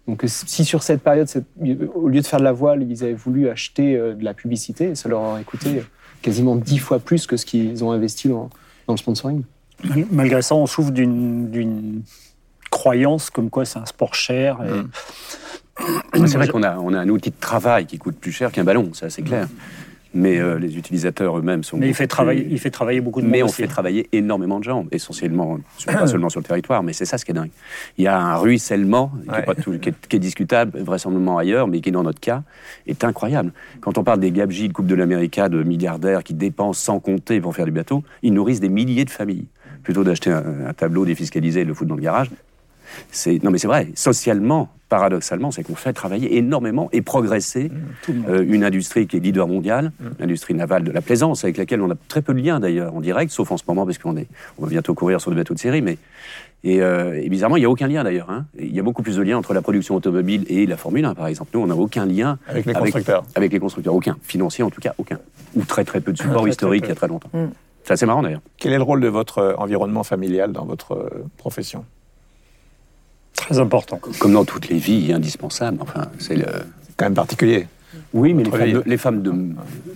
Donc, 0.07 0.24
euh, 0.24 0.28
si 0.30 0.64
sur 0.64 0.82
cette 0.82 1.01
période, 1.01 1.28
cette- 1.28 1.43
au 1.93 2.07
lieu 2.07 2.22
de 2.22 2.26
faire 2.26 2.39
de 2.39 2.45
la 2.45 2.53
voile, 2.53 2.84
ils 2.89 3.03
avaient 3.03 3.14
voulu 3.14 3.49
acheter 3.49 3.97
euh, 3.97 4.14
de 4.16 4.24
la 4.24 4.34
publicité, 4.34 4.95
ça 4.95 5.09
leur 5.09 5.20
aurait 5.20 5.43
coûté 5.43 5.84
quasiment 6.22 6.55
10 6.55 6.78
fois 6.78 6.99
plus 6.99 7.28
que 7.28 7.36
ce 7.36 7.45
qu'ils 7.45 7.84
ont 7.84 7.91
investi 7.91 8.30
dans, 8.30 8.49
dans 8.88 8.93
le 8.93 8.97
sponsoring. 8.97 9.43
Mal- 9.84 10.06
Malgré 10.12 10.42
ça, 10.42 10.56
on 10.56 10.66
souffre 10.66 10.92
d'une 10.92 12.02
croyance 12.70 13.30
comme 13.30 13.50
quoi 13.50 13.66
c'est 13.66 13.80
un 13.80 13.86
sport 13.86 14.16
cher. 14.16 14.60
et- 14.66 14.70
Mm. 14.72 16.28
C'est 16.28 16.38
vrai 16.38 16.48
qu'on 16.48 16.62
a, 16.62 16.78
on 16.78 16.94
a 16.94 17.00
un 17.00 17.10
outil 17.10 17.32
de 17.32 17.36
travail 17.40 17.88
qui 17.88 17.98
coûte 17.98 18.16
plus 18.18 18.32
cher 18.32 18.52
qu'un 18.52 18.64
ballon, 18.64 18.92
ça 18.94 19.10
c'est 19.10 19.24
clair. 19.24 19.48
Mais 20.16 20.38
euh, 20.40 20.60
les 20.60 20.78
utilisateurs 20.78 21.36
eux-mêmes 21.40 21.64
sont. 21.64 21.78
Mais 21.78 21.88
il 21.88 21.96
fait, 21.96 22.04
plus- 22.04 22.10
travailler, 22.10 22.48
il 22.52 22.60
fait 22.60 22.70
travailler 22.70 23.02
beaucoup 23.02 23.20
de 23.22 23.26
monde 23.26 23.32
Mais 23.32 23.42
on 23.42 23.48
aussi. 23.48 23.64
fait 23.64 23.68
travailler 23.68 24.08
énormément 24.12 24.60
de 24.60 24.64
gens, 24.64 24.86
essentiellement, 24.92 25.58
pas 25.88 26.06
seulement 26.06 26.30
sur 26.30 26.40
le 26.40 26.46
territoire, 26.46 26.84
mais 26.84 26.94
c'est 26.94 27.06
ça 27.06 27.18
ce 27.18 27.26
qui 27.26 27.32
est 27.32 27.34
dingue. 27.34 27.50
Il 27.98 28.04
y 28.04 28.08
a 28.08 28.16
un 28.20 28.36
ruissellement 28.38 29.12
qui, 29.24 29.30
Ouais. 29.32 29.40
est, 29.40 29.42
pas 29.42 29.56
tout- 29.56 29.80
qui 29.80 29.90
est- 29.90 30.08
qui 30.08 30.16
est 30.18 30.20
discutable, 30.20 30.78
vraisemblablement 30.80 31.40
ailleurs, 31.40 31.68
mais 31.68 31.82
qui, 31.82 31.92
dans 31.92 32.04
notre 32.04 32.20
cas, 32.20 32.44
est 32.86 33.04
incroyable. 33.04 33.52
Quand 33.82 33.98
on 33.98 34.04
parle 34.04 34.20
des 34.20 34.30
gabegies 34.30 34.68
de 34.68 34.74
Coupe 34.74 34.86
de 34.86 34.94
l'Amérique, 34.94 35.40
de 35.40 35.64
milliardaires 35.64 36.24
qui 36.24 36.36
dépensent 36.36 36.80
sans 36.84 37.00
compter 37.00 37.42
pour 37.42 37.56
faire 37.56 37.66
du 37.66 37.72
bateau, 37.72 38.04
ils 38.22 38.32
nourrissent 38.34 38.60
des 38.60 38.70
milliers 38.70 39.06
de 39.06 39.10
familles. 39.10 39.48
Plutôt 39.84 40.04
d'acheter 40.04 40.32
un, 40.32 40.44
un 40.70 40.74
tableau 40.74 41.06
défiscalisé 41.06 41.62
et 41.62 41.64
de 41.64 41.70
le 41.70 41.74
foutre 41.74 41.90
dans 41.90 41.96
le 41.96 42.02
garage, 42.02 42.30
c'est 43.12 43.44
non 43.44 43.52
mais 43.52 43.58
c'est 43.58 43.68
vrai. 43.68 43.88
Socialement, 43.96 44.70
paradoxalement, 44.90 45.50
c'est 45.52 45.64
qu'on 45.64 45.76
fait 45.76 45.94
travailler 45.94 46.38
énormément 46.38 46.90
et 46.92 47.02
progresser 47.02 47.72
monde. 48.08 48.26
euh, 48.30 48.46
une 48.48 48.64
industrie 48.64 49.08
qui 49.08 49.18
est 49.18 49.20
leader 49.20 49.48
mondiale, 49.48 49.92
l'industrie 50.20 50.54
navale 50.54 50.84
de 50.84 50.92
la 50.92 51.02
plaisance, 51.02 51.44
avec 51.44 51.58
laquelle 51.58 51.82
on 51.82 51.90
a 51.90 51.96
très 52.08 52.22
peu 52.22 52.34
de 52.34 52.40
liens 52.40 52.60
d'ailleurs 52.60 52.94
en 52.96 53.02
direct, 53.02 53.32
sauf 53.32 53.52
en 53.52 53.58
ce 53.58 53.64
moment 53.68 53.86
parce 53.86 53.98
qu'on 53.98 54.16
est, 54.18 54.28
on 54.60 54.64
va 54.64 54.70
bientôt 54.70 54.94
courir 54.94 55.20
sur 55.20 55.32
des 55.32 55.38
bateaux 55.38 55.56
de 55.56 55.60
série, 55.60 55.82
mais 55.82 55.98
et, 56.66 56.82
euh, 56.82 57.20
et 57.22 57.28
bizarrement, 57.30 57.58
il 57.58 57.62
n'y 57.62 57.66
a 57.66 57.70
aucun 57.70 57.88
lien 57.88 58.04
d'ailleurs. 58.06 58.30
hein. 58.30 58.46
Il 58.58 58.74
y 58.74 58.80
a 58.80 58.84
beaucoup 58.84 59.02
plus 59.04 59.18
de 59.18 59.22
liens 59.22 59.38
entre 59.38 59.54
la 59.54 59.62
production 59.62 59.96
automobile 59.96 60.46
et 60.48 60.66
la 60.66 60.78
Formule 60.78 61.04
1, 61.04 61.14
par 61.14 61.28
exemple. 61.28 61.50
Nous, 61.54 61.60
on 61.60 61.68
n'a 61.68 61.76
aucun 61.76 62.06
lien 62.06 62.38
Avec 62.48 62.66
les 62.66 62.74
constructeurs. 62.74 63.24
Avec 63.36 63.52
les 63.52 63.60
constructeurs, 63.60 63.94
aucun. 63.94 64.16
Financier, 64.24 64.64
en 64.64 64.70
tout 64.70 64.80
cas, 64.80 64.94
aucun. 64.98 65.20
Ou 65.56 65.64
très 65.66 65.84
très 65.84 66.00
peu 66.00 66.14
de 66.14 66.18
support 66.18 66.36
Très, 66.36 66.42
très 66.44 66.50
historique 66.52 66.82
peu. 66.84 66.88
il 66.88 66.90
y 66.90 66.92
a 66.94 66.96
très 66.96 67.08
longtemps. 67.10 67.30
Mm. 67.34 67.48
C'est 67.84 67.94
assez 67.94 68.06
marrant 68.06 68.24
d'ailleurs. 68.24 68.42
Quel 68.58 68.74
est 68.74 68.78
le 68.78 68.84
rôle 68.84 69.02
de 69.02 69.08
votre 69.08 69.40
euh, 69.40 69.56
environnement 69.58 70.04
familial 70.04 70.52
dans 70.52 70.66
votre 70.66 70.94
euh, 70.94 71.26
profession? 71.38 71.86
Très 73.36 73.60
important. 73.60 74.00
Comme 74.20 74.34
dans 74.34 74.46
toutes 74.46 74.70
les 74.70 74.78
vies, 74.78 75.12
indispensable. 75.12 75.80
Enfin, 75.82 76.08
c'est 76.20 76.36
le. 76.36 76.46
Quand 76.96 77.06
même 77.06 77.16
particulier. 77.16 77.68
Oui, 78.14 78.34
mais 78.34 78.43
les 78.43 78.51
femmes, 78.51 78.72
de- 78.72 78.84
les 78.86 78.97
femmes 78.97 79.22
de, 79.24 79.34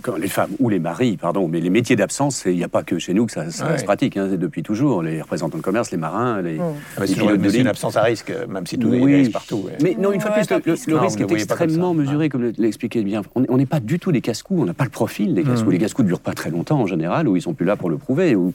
quand- 0.02 0.16
les 0.16 0.26
femmes 0.28 0.50
ou 0.58 0.68
les 0.68 0.78
maris, 0.80 1.16
pardon, 1.16 1.46
mais 1.46 1.60
les 1.60 1.70
métiers 1.70 1.94
d'absence, 1.96 2.44
il 2.46 2.56
n'y 2.56 2.64
a 2.64 2.68
pas 2.68 2.82
que 2.82 2.98
chez 2.98 3.14
nous 3.14 3.26
que 3.26 3.32
ça, 3.32 3.50
ça 3.50 3.68
Ouais. 3.70 3.78
se 3.78 3.84
pratique. 3.84 4.16
hein, 4.16 4.26
c'est 4.30 4.38
depuis 4.38 4.62
toujours. 4.62 5.02
Les 5.02 5.22
représentants 5.22 5.58
de 5.58 5.62
commerce, 5.62 5.90
les 5.92 5.98
marins, 5.98 6.42
les, 6.42 6.58
Ah, 6.60 6.64
mais 6.96 7.02
les 7.02 7.06
c'est 7.06 7.14
toujours 7.14 7.28
pilotes 7.38 7.54
une, 7.54 7.62
de 7.64 7.68
absence 7.68 7.96
à 7.96 8.02
risque, 8.02 8.32
même 8.48 8.66
si 8.66 8.76
tout 8.78 8.88
Oui. 8.88 9.12
est 9.12 9.16
risque 9.16 9.32
partout. 9.32 9.62
ouais. 9.66 9.72
Mais 9.82 9.96
non, 9.98 10.12
une 10.12 10.20
fois 10.20 10.30
de 10.30 10.36
Ouais, 10.36 10.60
plus, 10.60 10.86
le, 10.86 10.92
le- 10.92 10.98
Non, 10.98 11.02
risque 11.04 11.20
est 11.20 11.32
extrêmement 11.32 11.94
mesuré, 11.94 12.28
comme 12.28 12.50
l'expliquait 12.58 13.02
bien. 13.02 13.22
On 13.34 13.56
n'est- 13.56 13.66
pas 13.66 13.80
du 13.80 13.98
tout 13.98 14.10
des 14.12 14.20
casse-coups, 14.20 14.62
on 14.62 14.64
n'a 14.64 14.74
pas 14.74 14.84
le 14.84 14.90
profil 14.90 15.34
des 15.34 15.42
casse-coups. 15.42 15.68
Mm. 15.68 15.72
Les 15.72 15.78
casse-coups 15.78 16.04
ne 16.04 16.08
durent 16.08 16.20
pas 16.20 16.32
très 16.32 16.50
longtemps 16.50 16.80
en 16.80 16.86
général, 16.86 17.28
ou 17.28 17.36
ils 17.36 17.42
sont 17.42 17.54
plus 17.54 17.66
là 17.66 17.76
pour 17.76 17.90
le 17.90 17.98
prouver. 17.98 18.34
Ou, 18.34 18.52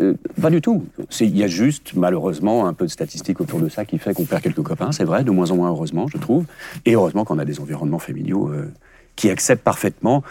Euh, 0.00 0.14
pas 0.40 0.50
du 0.50 0.60
tout. 0.60 0.84
Il 1.20 1.36
y 1.36 1.42
a 1.42 1.46
juste, 1.48 1.92
malheureusement, 1.96 2.66
un 2.66 2.74
peu 2.74 2.84
de 2.84 2.90
statistiques 2.90 3.40
autour 3.40 3.58
de 3.58 3.68
ça 3.68 3.84
qui 3.84 3.98
fait 3.98 4.14
qu'on 4.14 4.24
perd 4.24 4.42
quelques 4.42 4.62
copains, 4.62 4.92
c'est 4.92 5.04
vrai, 5.04 5.24
de 5.24 5.30
moins 5.32 5.50
en 5.50 5.56
moins 5.56 5.68
heureusement, 5.70 6.06
je 6.08 6.18
trouve. 6.18 6.44
Et 6.86 6.94
heureusement 6.94 7.24
qu'on 7.24 7.38
a 7.38 7.44
des 7.44 7.58
environnements 7.60 7.98
familiaux 7.98 8.50
euh, 8.52 8.66
qui 9.16 9.30
acceptent 9.30 9.64
parfaitement 9.64 10.22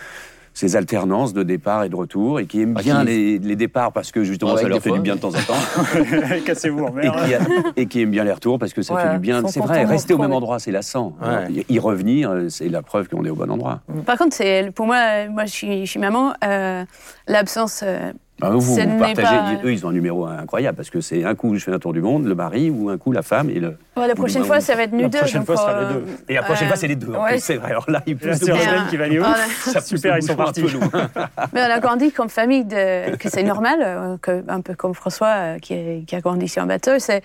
ces 0.56 0.76
alternances 0.76 1.34
de 1.34 1.42
départ 1.42 1.84
et 1.84 1.90
de 1.90 1.96
retour 1.96 2.40
et 2.40 2.46
qui 2.46 2.62
aiment 2.62 2.76
Ah, 2.78 2.84
bien 2.84 3.00
qui- 3.00 3.08
les, 3.08 3.40
les 3.40 3.56
départs 3.56 3.92
parce 3.92 4.12
que 4.12 4.24
justement 4.24 4.54
Ouais, 4.54 4.62
ça 4.62 4.68
leur 4.68 4.80
fait 4.82 4.90
fois, 4.90 5.00
du 5.00 5.02
bien 5.04 5.16
de 5.16 5.20
temps 5.20 5.30
en 5.30 5.42
temps. 5.42 6.38
Cassez-vous 6.46 6.84
en 6.84 6.98
et, 7.00 7.10
qui 7.10 7.34
a- 7.34 7.40
et 7.76 7.86
qui 7.88 8.02
aime 8.02 8.12
bien 8.12 8.24
les 8.24 8.32
retours 8.32 8.60
parce 8.60 8.72
que 8.74 8.84
ça 8.84 8.96
fait 8.98 9.14
du 9.14 9.20
bien. 9.20 9.42
C'est 9.48 9.60
vrai, 9.62 9.84
rester 9.86 10.14
au 10.14 10.20
même 10.20 10.32
endroit, 10.32 10.60
c'est 10.60 10.72
lassant. 10.72 11.16
Ouais. 11.22 11.28
Alors, 11.28 11.50
y- 11.50 11.66
y 11.70 11.80
revenir, 11.80 12.30
euh, 12.30 12.50
c'est 12.50 12.70
la 12.70 12.84
preuve 12.84 13.08
qu'on 13.10 13.26
est 13.26 13.32
au 13.32 13.36
bon 13.36 13.50
endroit. 13.50 13.82
Par 14.06 14.18
contre, 14.18 14.36
c'est 14.36 14.70
pour 14.76 14.86
moi, 14.86 15.28
moi 15.28 15.46
je 15.46 15.52
suis, 15.52 15.86
je 15.86 15.90
suis 15.90 16.00
maman, 16.00 16.34
euh, 16.44 16.86
l'absence. 17.28 17.82
euh, 17.84 18.12
Bah, 18.50 18.56
vous, 18.58 18.76
partagez, 19.00 19.58
pas- 19.58 19.66
eux, 19.66 19.72
ils 19.72 19.86
ont 19.86 19.90
un 19.90 19.94
numéro 19.94 20.26
incroyable 20.26 20.76
parce 20.76 20.90
que 20.90 21.02
c'est 21.02 21.24
un 21.24 21.36
coup 21.36 21.56
je 21.56 21.64
fais 21.64 21.74
un 21.74 21.80
tour 21.80 21.94
du 21.94 22.02
monde, 22.02 22.26
le 22.26 22.36
mari, 22.36 22.70
ou 22.70 22.90
un 22.90 22.98
coup 22.98 23.12
la 23.12 23.22
femme 23.22 23.50
et 23.50 23.60
le. 23.60 23.78
ouais, 23.98 24.08
la 24.08 24.16
prochaine 24.16 24.42
Ou- 24.42 24.46
fois, 24.46 24.60
ça 24.60 24.76
va 24.76 24.84
être 24.84 24.92
nous 24.92 25.02
La 25.02 25.08
deux. 25.10 25.18
prochaine 25.20 25.40
donc, 25.44 25.46
fois, 25.48 25.56
ce 25.58 25.62
sera 25.62 25.72
euh, 25.74 25.88
les 25.90 25.94
deux. 25.96 26.06
Et 26.30 26.34
la 26.36 26.44
prochaine 26.44 26.66
euh, 26.66 26.68
fois, 26.70 26.76
c'est 26.78 26.88
les 26.88 26.96
deux. 26.96 27.08
ouais, 27.08 27.40
c'est 27.40 27.56
vrai. 27.56 27.70
Alors 27.72 27.90
là, 27.90 28.02
il 28.06 28.16
Roselyne 28.16 28.56
bien. 28.56 28.86
qui 28.90 28.98
va 28.98 29.06
aller 29.06 29.20
où 29.20 29.24
Voilà. 29.24 29.38
ça 29.64 29.82
Super, 29.82 30.18
ils 30.18 30.24
sont 30.24 30.36
partis. 30.36 30.64
Mais 31.54 31.62
on 31.62 31.72
a 31.72 31.80
grandi 31.80 32.12
comme 32.12 32.30
famille, 32.30 32.66
de, 32.66 33.16
que 33.18 33.30
c'est 33.30 33.44
normal, 33.44 33.80
euh, 33.82 34.18
que, 34.22 34.44
un 34.48 34.62
peu 34.62 34.76
comme 34.76 34.94
François 34.94 35.28
euh, 35.36 35.60
qui, 35.60 35.74
est- 35.74 36.06
qui 36.06 36.16
a 36.16 36.22
grandi 36.22 36.48
sur 36.48 36.62
un 36.64 36.68
bateau, 36.68 37.00
c'est 37.00 37.22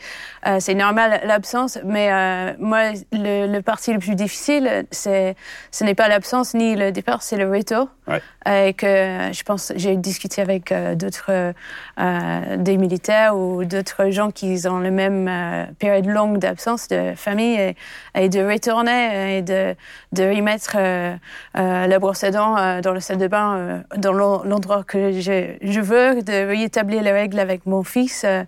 euh, 0.46 0.58
c'est 0.60 0.74
normal 0.74 1.20
l'absence. 1.24 1.78
Mais 1.84 2.12
euh, 2.12 2.52
moi, 2.58 2.90
le, 3.12 3.46
le 3.52 3.62
parti 3.62 3.92
le 3.92 3.98
plus 3.98 4.14
difficile, 4.14 4.86
c'est 4.90 5.34
ce 5.70 5.84
n'est 5.84 5.94
pas 5.94 6.08
l'absence 6.08 6.54
ni 6.54 6.76
le 6.76 6.92
départ, 6.92 7.22
c'est 7.22 7.36
le 7.36 7.50
retour. 7.50 7.88
Ouais. 8.06 8.22
Et 8.68 8.72
que 8.72 8.86
euh, 8.86 9.32
je 9.32 9.42
pense, 9.42 9.72
j'ai 9.76 9.96
discuté 9.96 10.40
avec 10.40 10.72
euh, 10.72 10.94
d'autres, 11.08 11.54
euh, 12.00 12.56
des 12.56 12.76
militaires 12.76 13.36
ou 13.36 13.64
d'autres 13.64 14.10
gens 14.10 14.30
qui 14.30 14.60
ont 14.68 14.78
la 14.78 14.90
même 14.90 15.26
euh, 15.28 15.64
période 15.78 16.06
longue 16.06 16.38
d'absence 16.38 16.88
de 16.88 17.12
famille 17.16 17.58
et, 17.58 17.76
et 18.14 18.28
de 18.28 18.40
retourner 18.44 19.38
et 19.38 19.42
de, 19.42 19.74
de 20.12 20.22
remettre 20.36 20.76
euh, 20.78 21.14
euh, 21.56 21.86
la 21.86 21.98
brosse 21.98 22.24
à 22.24 22.30
dents 22.30 22.56
euh, 22.58 22.80
dans 22.80 22.92
la 22.92 23.00
salle 23.00 23.18
de 23.18 23.26
bain, 23.28 23.56
euh, 23.56 23.78
dans 23.96 24.12
l'en- 24.12 24.42
l'endroit 24.44 24.84
que 24.84 25.12
je, 25.12 25.54
je 25.62 25.80
veux, 25.80 26.22
de 26.22 26.46
rétablir 26.48 27.02
les 27.02 27.12
règles 27.12 27.38
avec 27.40 27.64
mon 27.66 27.82
fils, 27.82 28.24
euh, 28.24 28.44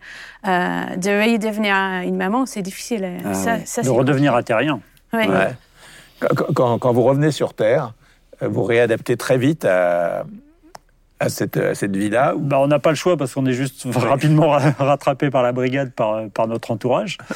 euh, 0.47 0.97
de 0.97 1.33
redevenir 1.33 1.75
une 2.05 2.17
maman, 2.17 2.47
c'est 2.47 2.63
difficile. 2.63 3.09
Ah 3.25 3.35
ça, 3.35 3.55
ouais. 3.55 3.63
ça, 3.65 3.83
De 3.83 3.89
redevenir 3.91 4.35
athérien. 4.35 4.81
Ouais. 5.13 5.29
Ouais. 5.29 5.55
Quand, 6.21 6.53
quand- 6.55 6.79
quand 6.79 6.93
vous 6.93 7.03
revenez 7.03 7.31
sur 7.31 7.55
Terre, 7.55 7.95
vous 8.43 8.63
réadaptez 8.63 9.17
très 9.17 9.39
vite 9.39 9.65
à, 9.65 10.25
à 11.21 11.29
cette, 11.29 11.57
à 11.57 11.75
cette 11.75 11.93
Bah, 12.39 12.59
on 12.61 12.66
n'a 12.66 12.79
pas 12.79 12.91
le 12.91 12.97
choix 12.97 13.16
parce 13.16 13.35
qu'on 13.35 13.47
est 13.47 13.53
juste 13.53 13.87
rapidement 13.95 14.49
ra- 14.51 14.71
rattrapé 14.79 15.31
par 15.31 15.43
la 15.43 15.53
brigade, 15.53 15.93
par, 15.93 16.29
par 16.31 16.49
notre 16.49 16.71
entourage. 16.71 17.18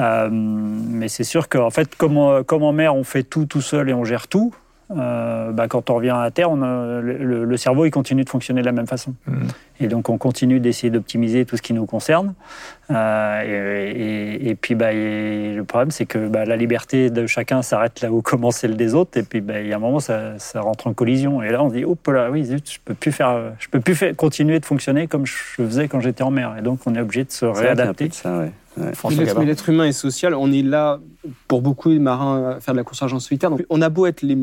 Euh, 0.00 0.28
mais 0.32 1.06
c'est 1.06 1.22
sûr 1.22 1.48
qu'en 1.48 1.70
fait, 1.70 1.94
comme, 1.94 2.16
en- 2.18 2.42
comme 2.42 2.64
en 2.64 2.72
mer, 2.72 2.96
on 2.96 3.04
fait 3.04 3.22
tout 3.22 3.46
tout 3.46 3.60
seul 3.60 3.88
et 3.88 3.94
on 3.94 4.02
gère 4.02 4.26
tout. 4.26 4.52
Euh, 4.90 5.50
bah, 5.52 5.66
quand 5.68 5.88
on 5.90 5.94
revient 5.94 6.14
à 6.16 6.30
terre, 6.30 6.50
on 6.50 6.60
a- 6.62 7.00
le, 7.00 7.56
cerveau 7.56 7.86
il 7.86 7.90
continue 7.90 8.24
de 8.24 8.28
fonctionner 8.28 8.60
de 8.60 8.66
la 8.66 8.72
même 8.72 8.86
façon. 8.86 9.14
Mhm. 9.26 9.48
Et 9.80 9.88
donc 9.88 10.08
on 10.08 10.18
continue 10.18 10.60
d'essayer 10.60 10.90
d'optimiser 10.90 11.44
tout 11.46 11.56
ce 11.56 11.62
qui 11.62 11.72
nous 11.72 11.86
concerne. 11.86 12.34
Euh, 12.90 13.42
et, 13.44 13.90
et- 14.46 14.50
et 14.50 14.54
puis 14.54 14.74
bah, 14.74 14.92
et 14.92 15.54
le 15.54 15.64
problème 15.64 15.90
c'est 15.90 16.04
que 16.06 16.28
bah, 16.28 16.44
la 16.44 16.56
liberté 16.56 17.08
de 17.10 17.26
chacun 17.26 17.62
s'arrête 17.62 18.00
là 18.02 18.12
où 18.12 18.20
commence 18.22 18.56
celle 18.56 18.76
des 18.76 18.94
autres. 18.94 19.18
Et 19.18 19.22
puis 19.22 19.40
bah, 19.40 19.60
il 19.60 19.68
y 19.68 19.72
a 19.72 19.76
un 19.76 19.80
moment 19.80 20.00
ça, 20.00 20.38
ça 20.38 20.60
rentre 20.60 20.86
en 20.86 20.92
collision. 20.92 21.42
Et 21.42 21.50
là 21.50 21.62
on 21.62 21.70
se 21.70 21.74
dit 21.74 21.84
hop 21.84 22.06
là 22.08 22.30
oui 22.30 22.44
zut, 22.44 22.70
je 22.70 22.78
peux 22.84 22.94
plus 22.94 23.12
faire, 23.12 23.52
je 23.58 23.68
peux 23.68 23.80
plus 23.80 23.94
faire, 23.94 24.14
continuer 24.14 24.60
de 24.60 24.66
fonctionner 24.66 25.06
comme 25.06 25.24
je 25.26 25.34
faisais 25.34 25.88
quand 25.88 26.00
j'étais 26.00 26.22
en 26.22 26.30
mer. 26.30 26.54
Et 26.58 26.62
donc 26.62 26.80
on 26.86 26.94
est 26.94 27.00
obligé 27.00 27.24
de 27.24 27.32
se 27.32 27.46
réadapter. 27.46 28.08
de 28.08 28.14
ça, 28.14 28.38
ouais. 28.38 28.50
Ouais. 28.76 28.92
L'être- 29.44 29.68
humain 29.68 29.84
est 29.86 29.92
social. 29.92 30.34
On 30.34 30.50
est 30.52 30.62
là 30.62 31.00
pour 31.48 31.62
beaucoup 31.62 31.92
de 31.92 31.98
marins 31.98 32.54
à 32.56 32.60
faire 32.60 32.74
de 32.74 32.78
la 32.78 32.84
course 32.84 33.02
à 33.02 33.04
argent 33.04 33.20
solitaire. 33.20 33.50
Donc, 33.50 33.64
on 33.70 33.80
a 33.82 33.88
beau 33.88 34.06
être, 34.06 34.22
les, 34.22 34.36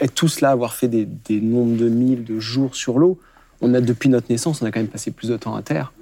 être 0.00 0.14
tous 0.14 0.40
là, 0.40 0.50
avoir 0.50 0.74
fait 0.74 0.88
des, 0.88 1.04
des 1.06 1.40
nombres 1.40 1.76
de 1.76 1.88
milles, 1.88 2.24
de 2.24 2.38
jours 2.38 2.74
sur 2.76 2.98
l'eau. 2.98 3.18
On 3.60 3.74
a 3.74 3.80
depuis 3.80 4.08
notre 4.08 4.26
naissance, 4.30 4.62
on 4.62 4.66
a 4.66 4.70
quand 4.70 4.80
même 4.80 4.88
passé 4.88 5.10
plus 5.10 5.28
de 5.30 5.36
temps 5.36 5.54
à 5.54 5.62
terre. 5.62 5.92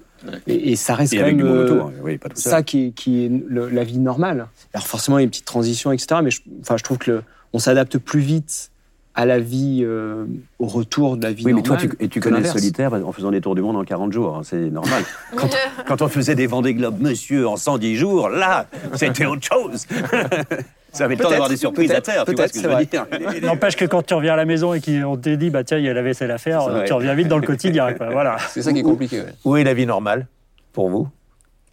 Et, 0.47 0.73
et 0.73 0.77
ça 0.77 0.95
reste 0.95 1.13
Et 1.15 1.17
quand 1.17 1.23
avec 1.25 1.37
même 1.37 1.47
euh, 1.47 1.65
autour, 1.65 1.93
oui, 2.03 2.19
pas 2.19 2.29
tout 2.29 2.37
seul. 2.37 2.51
ça 2.51 2.63
qui 2.63 2.87
est, 2.87 2.91
qui 2.93 3.25
est 3.25 3.29
le- 3.49 3.69
la 3.71 3.83
vie 3.85 3.99
normale. 3.99 4.47
Alors 4.75 4.87
forcément, 4.87 5.19
il 5.19 5.23
y 5.23 5.23
a 5.23 5.25
une 5.25 5.31
petite 5.31 5.45
transition, 5.47 5.91
etc. 5.91 6.21
Mais 6.23 6.31
je, 6.31 6.43
enfin, 6.61 6.77
je 6.77 6.85
trouve 6.85 6.99
que 6.99 7.11
le- 7.11 7.23
on 7.53 7.59
s'adapte 7.59 7.99
plus 7.99 8.21
vite 8.21 8.71
à 9.15 9.27
la 9.27 9.39
vie, 9.39 9.81
euh, 9.83 10.25
au 10.59 10.67
retour 10.67 11.17
de 11.17 11.23
la 11.23 11.33
vie 11.33 11.45
Oui, 11.45 11.53
mais 11.53 11.63
toi, 11.63 11.77
tu, 11.77 11.91
et 12.01 12.09
tu 12.09 12.21
connais 12.21 12.45
solitaire 12.45 12.93
en 12.95 13.13
faisant 13.13 13.31
des 13.31 13.41
tours 13.41 13.55
du 13.55 13.61
monde 13.61 13.77
en 13.77 13.85
40 13.85 14.13
jours, 14.13 14.37
hein, 14.37 14.41
c'est 14.43 14.71
normal. 14.71 15.03
Quand, 15.37 15.51
quand 15.87 16.03
on 16.03 16.09
faisait 16.09 16.35
des 16.35 16.47
Vendée 16.47 16.75
Globe 16.75 17.01
Monsieur 17.01 17.47
en 17.47 17.57
110 17.57 17.97
jours, 17.97 18.29
là, 18.29 18.67
c'était 18.95 19.27
autre 19.27 19.47
chose. 19.47 19.87
Ça 20.93 21.05
avait 21.05 21.17
le 21.17 21.23
temps 21.23 21.31
d'avoir 21.31 21.49
des 21.49 21.57
surprises 21.57 21.91
à 21.91 22.03
terre, 22.03 22.25
tu 22.27 22.35
vois 22.35 22.49
ce 22.49 22.53
que 22.53 22.61
je 22.61 22.69
veux 22.69 22.85
dire. 22.85 23.07
N'empêche 23.43 23.77
que 23.77 23.87
quand 23.87 24.03
tu 24.03 24.13
reviens 24.13 24.35
à 24.35 24.37
la 24.37 24.45
maison 24.45 24.75
et 24.75 24.81
qu'on 24.83 25.17
te 25.17 25.31
dit, 25.31 25.49
bah 25.49 25.65
tiens, 25.65 25.79
il 25.79 25.85
y 25.85 25.89
a 25.89 25.95
la 25.95 26.03
vaisselle 26.03 26.31
à 26.31 26.37
faire, 26.37 26.69
vrai. 26.69 26.85
tu 26.85 26.93
reviens 26.93 27.15
vite 27.15 27.29
dans 27.29 27.39
le 27.39 27.47
quotidien. 27.47 27.95
Quoi. 27.95 28.11
Voilà. 28.11 28.37
C'est 28.51 28.61
ça 28.61 28.75
qui 28.75 28.81
est 28.81 28.83
compliqué. 28.83 29.21
ouais. 29.21 29.35
Où 29.45 29.57
est 29.57 29.65
la 29.65 29.73
vie 29.73 29.87
normale 29.87 30.27
pour 30.75 30.91
vous? 30.91 31.09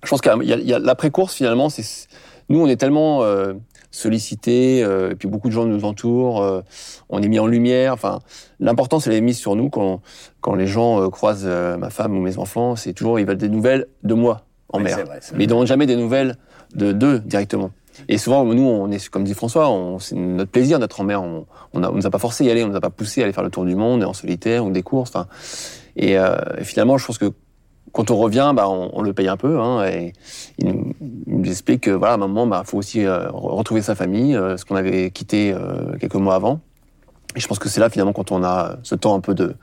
Je 0.03 0.09
pense 0.09 0.21
qu'il 0.21 0.31
y 0.43 0.53
a, 0.53 0.55
il 0.55 0.69
y 0.69 0.73
a 0.73 0.79
l'après-course, 0.79 1.35
finalement, 1.35 1.69
c'est 1.69 1.83
nous, 2.49 2.61
on 2.61 2.67
est 2.67 2.77
tellement 2.77 3.23
euh, 3.23 3.53
sollicités, 3.91 4.83
euh, 4.83 5.11
et 5.11 5.15
puis 5.15 5.27
beaucoup 5.27 5.47
de 5.49 5.53
gens 5.53 5.65
nous 5.65 5.83
entourent, 5.85 6.41
euh, 6.41 6.61
on 7.09 7.21
est 7.21 7.27
mis 7.27 7.39
en 7.39 7.47
lumière. 7.47 7.93
Enfin, 7.93 8.19
l'important, 8.59 8.99
c'est 8.99 9.09
la 9.11 9.19
mise 9.21 9.37
sur 9.37 9.55
nous 9.55 9.69
quand, 9.69 10.01
quand 10.41 10.55
les 10.55 10.67
gens 10.67 11.01
euh, 11.01 11.09
croisent 11.09 11.45
ma 11.77 11.89
femme 11.89 12.15
ou 12.17 12.21
mes 12.21 12.37
enfants. 12.37 12.75
C'est 12.75 12.93
toujours, 12.93 13.19
ils 13.19 13.25
veulent 13.25 13.37
des 13.37 13.49
nouvelles 13.49 13.87
de 14.03 14.13
moi 14.13 14.45
en 14.71 14.77
Oui, 14.79 14.83
mer. 14.85 15.05
vrai, 15.05 15.19
Mais 15.33 15.43
ils 15.43 15.47
ne 15.47 15.49
demandent 15.51 15.67
jamais 15.67 15.85
des 15.85 15.95
nouvelles 15.95 16.35
de 16.75 16.91
d'eux 16.91 17.19
directement. 17.19 17.71
Et 18.07 18.17
souvent, 18.17 18.45
nous, 18.45 18.63
on 18.63 18.89
est, 18.91 19.09
comme 19.09 19.25
dit 19.25 19.33
François, 19.33 19.69
c'est 19.99 20.15
notre 20.15 20.51
plaisir 20.51 20.79
d'être 20.79 21.01
en 21.01 21.03
mer. 21.03 21.21
On, 21.21 21.45
on, 21.73 21.83
a- 21.83 21.89
on 21.89 21.95
nous 21.95 22.07
a 22.07 22.09
pas 22.09 22.19
forcé 22.19 22.45
à 22.45 22.47
y 22.47 22.51
aller, 22.51 22.63
on 22.63 22.67
nous 22.69 22.75
a 22.75 22.79
pas 22.81 22.91
poussé 22.91 23.21
à 23.21 23.23
aller 23.25 23.33
faire 23.33 23.43
le 23.43 23.49
tour 23.49 23.65
du 23.65 23.75
monde, 23.75 24.03
en 24.05 24.13
solitaire 24.13 24.63
ou 24.65 24.71
des 24.71 24.83
courses. 24.83 25.09
Enfin, 25.09 25.27
et, 25.97 26.17
euh, 26.17 26.35
et 26.57 26.63
finalement, 26.63 26.97
je 26.97 27.05
pense 27.05 27.17
que 27.17 27.33
quand 27.93 28.11
on 28.11 28.17
revient, 28.17 28.51
bah, 28.55 28.69
on, 28.69 28.89
on 28.93 29.01
le 29.01 29.13
paye 29.13 29.27
un 29.27 29.37
peu. 29.37 29.59
Hein, 29.59 29.85
et 29.87 30.13
il 30.57 30.67
nous, 30.67 30.93
il 31.27 31.37
nous 31.39 31.49
explique 31.49 31.81
que 31.81 31.91
voilà, 31.91 32.13
à 32.13 32.15
un 32.15 32.19
moment, 32.19 32.47
bah, 32.47 32.63
faut 32.65 32.77
aussi 32.77 33.05
euh, 33.05 33.27
re- 33.29 33.55
retrouver 33.55 33.81
sa 33.81 33.95
famille, 33.95 34.35
euh, 34.35 34.57
ce 34.57 34.65
qu'on 34.65 34.75
avait 34.75 35.11
quitté 35.11 35.53
euh, 35.53 35.97
quelques 35.99 36.15
mois 36.15 36.35
avant. 36.35 36.59
Et 37.35 37.39
je 37.39 37.47
pense 37.47 37.59
que 37.59 37.69
c'est 37.69 37.79
là 37.79 37.89
finalement 37.89 38.13
quand 38.13 38.31
on 38.31 38.43
a 38.43 38.77
ce 38.83 38.95
temps 38.95 39.15
un 39.15 39.19
peu 39.19 39.35
de 39.35 39.55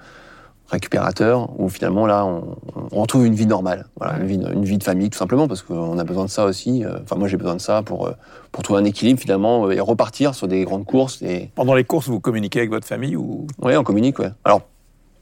récupérateur, 0.69 1.49
où 1.61 1.69
finalement 1.69 2.07
là, 2.07 2.25
on, 2.25 2.57
on 2.91 3.01
retrouve 3.03 3.25
une 3.25 3.35
vie 3.35 3.47
normale, 3.47 3.87
voilà, 3.97 4.19
une, 4.19 4.27
vie, 4.27 4.41
une 4.53 4.65
vie 4.65 4.79
de 4.79 4.83
famille 4.83 5.11
tout 5.11 5.19
simplement, 5.19 5.47
parce 5.47 5.63
qu'on 5.63 5.97
a 5.97 6.03
besoin 6.05 6.25
de 6.25 6.31
ça 6.31 6.45
aussi. 6.45 6.85
Enfin, 7.05 7.15
moi, 7.17 7.29
j'ai 7.29 7.37
besoin 7.37 7.55
de 7.55 7.61
ça 7.61 7.83
pour 7.83 8.11
pour 8.51 8.63
trouver 8.65 8.81
un 8.81 8.85
équilibre 8.85 9.21
finalement 9.21 9.71
et 9.71 9.79
repartir 9.79 10.35
sur 10.35 10.49
des 10.49 10.65
grandes 10.65 10.85
courses. 10.85 11.23
Et 11.23 11.51
Pendant 11.55 11.75
les 11.75 11.85
courses, 11.85 12.09
vous 12.09 12.19
communiquez 12.21 12.59
avec 12.61 12.71
votre 12.71 12.87
famille 12.87 13.15
ou? 13.15 13.47
Oui, 13.63 13.77
on 13.77 13.85
communique, 13.85 14.19
ouais. 14.19 14.31
Alors, 14.45 14.63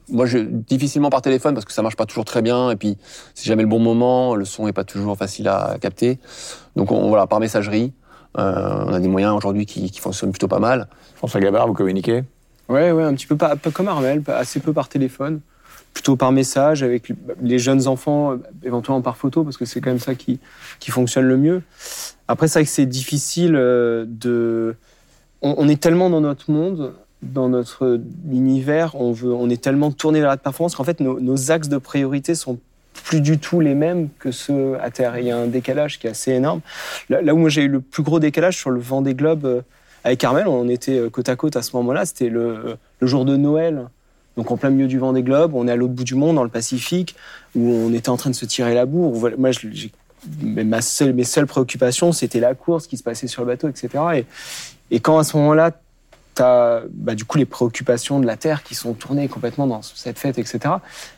moi, 0.09 0.27
je, 0.27 0.39
difficilement 0.39 1.11
par 1.11 1.23
téléphone 1.23 1.55
parce 1.55 1.65
que 1.65 1.73
ça 1.73 1.83
marche 1.83 1.97
pas 1.97 2.07
toujours 2.07 2.25
très 2.25 2.43
bien 2.43 2.71
et 2.71 2.77
puis 2.77 2.97
c'est 3.35 3.47
jamais 3.47 3.63
le 3.63 3.69
bon 3.69 3.79
moment, 3.79 4.35
le 4.35 4.45
son 4.45 4.69
est 4.69 4.73
pas 4.73 4.85
toujours 4.85 5.17
facile 5.17 5.49
à 5.49 5.77
capter. 5.81 6.19
Donc, 6.77 6.93
on, 6.93 7.09
voilà, 7.09 7.27
par 7.27 7.41
messagerie, 7.41 7.93
euh, 8.39 8.85
on 8.87 8.93
a 8.93 9.01
des 9.01 9.09
moyens 9.09 9.35
aujourd'hui 9.35 9.67
qui, 9.67 9.91
qui 9.91 10.01
fonctionnent 10.01 10.33
plutôt 10.33 10.49
pas 10.49 10.59
mal. 10.59 10.89
François 11.17 11.41
Gabard, 11.41 11.67
vous 11.67 11.75
communiquez? 11.75 12.25
Ouais, 12.69 12.93
ouais, 12.93 13.05
un 13.05 13.15
petit 13.15 13.27
peu, 13.27 13.37
pas, 13.37 13.57
pas 13.57 13.71
comme 13.71 13.89
Armel, 13.89 14.23
assez 14.27 14.61
peu 14.61 14.73
par 14.73 14.89
téléphone, 14.89 15.41
plutôt 15.93 16.17
par 16.17 16.33
message 16.33 16.83
avec 16.83 17.13
les 17.43 17.59
jeunes 17.59 17.87
enfants, 17.87 18.37
éventuellement 18.63 19.03
par 19.03 19.17
photo, 19.17 19.45
parce 19.45 19.57
que 19.57 19.65
c'est 19.65 19.81
quand 19.81 19.91
même 19.91 20.01
ça 20.01 20.15
qui, 20.15 20.41
qui 20.81 20.91
fonctionne 20.91 21.27
le 21.27 21.37
mieux. 21.37 21.63
Après, 22.27 22.49
c'est 22.49 22.61
vrai 22.61 22.65
que 22.65 22.71
c'est 22.71 22.87
difficile 22.87 23.55
euh, 23.55 24.05
de. 24.09 24.77
On, 25.43 25.55
on 25.59 25.69
est 25.69 25.81
tellement 25.81 26.09
dans 26.09 26.23
notre 26.23 26.51
monde, 26.51 26.95
dans 27.33 27.49
notre 27.49 28.01
univers, 28.31 28.95
on, 28.95 29.51
est 29.51 29.63
tellement 29.63 29.91
tourné 29.91 30.21
vers 30.21 30.31
la 30.31 30.37
performance 30.37 30.75
qu'en 30.75 30.85
fait, 30.85 31.01
nos, 31.01 31.51
axes 31.51 31.69
de 31.69 31.79
priorité 31.79 32.35
sont 32.35 32.59
plus 32.93 33.21
du 33.21 33.39
tout 33.39 33.61
les 33.61 33.75
mêmes 33.75 34.09
que 34.19 34.31
ceux 34.31 34.79
à 34.81 34.91
terre. 34.91 35.19
Il 35.19 35.27
y 35.27 35.31
a 35.31 35.37
un 35.37 35.47
décalage 35.47 35.99
qui 35.99 36.07
est 36.07 36.11
assez 36.11 36.33
énorme. 36.33 36.61
Là, 37.09 37.35
où 37.35 37.39
moi 37.39 37.49
j'ai 37.49 37.63
eu 37.63 37.69
le 37.69 37.81
plus 37.81 38.03
gros 38.03 38.21
décalage 38.21 38.57
sur 38.57 38.71
le 38.71 38.81
vent 38.81 39.03
des 39.03 39.15
globes 39.15 39.47
euh, 39.47 39.63
avec 40.05 40.21
Carmel, 40.21 40.47
on 40.47 40.69
était 40.69 40.99
euh, 40.99 41.11
côte 41.11 41.29
à 41.31 41.37
côte 41.37 41.57
à 41.57 41.63
ce 41.63 41.75
moment-là, 41.77 42.05
c'était 42.05 42.29
le, 42.29 42.77
le 43.01 43.07
jour 43.07 43.25
de 43.25 43.37
Noël. 43.37 43.87
Donc 44.37 44.51
en 44.51 44.57
plein 44.57 44.71
milieu 44.71 44.87
du 44.87 44.99
vent 44.99 45.13
des 45.13 45.23
globes, 45.23 45.55
on 45.55 45.67
est 45.67 45.73
à 45.73 45.77
l'autre 45.77 45.95
bout 45.95 46.05
du 46.05 46.15
monde, 46.15 46.37
dans 46.37 46.45
le 46.45 46.51
Pacifique, 46.51 47.15
où 47.55 47.71
on 47.71 47.93
était 47.93 48.11
en 48.11 48.17
train 48.17 48.31
de 48.31 48.35
se 48.35 48.45
tirer 48.45 48.75
la 48.75 48.85
bourre. 48.85 49.31
Moi, 49.39 49.51
mes 50.43 51.25
seules 51.25 51.47
préoccupations, 51.47 52.13
c'était 52.13 52.41
la 52.41 52.55
course, 52.55 52.85
ce 52.85 52.89
qui 52.89 52.97
se 52.97 53.03
passait 53.03 53.29
sur 53.29 53.43
le 53.43 53.49
bateau, 53.49 53.69
etc. 53.69 53.89
Et, 54.17 54.27
et 54.91 55.01
quand 55.01 55.19
à 55.19 55.25
ce 55.25 55.37
moment-là, 55.37 55.71
tu 56.35 56.43
as 56.43 56.83
bah, 56.91 57.15
du 57.15 57.25
coup 57.25 57.39
les 57.39 57.45
préoccupations 57.45 58.21
de 58.21 58.27
la 58.27 58.37
Terre 58.37 58.63
qui 58.63 58.75
sont 58.75 58.95
tournées 58.95 59.29
complètement 59.29 59.67
dans 59.67 59.83
cette 59.83 60.19
fête, 60.19 60.39
etc. 60.39 60.59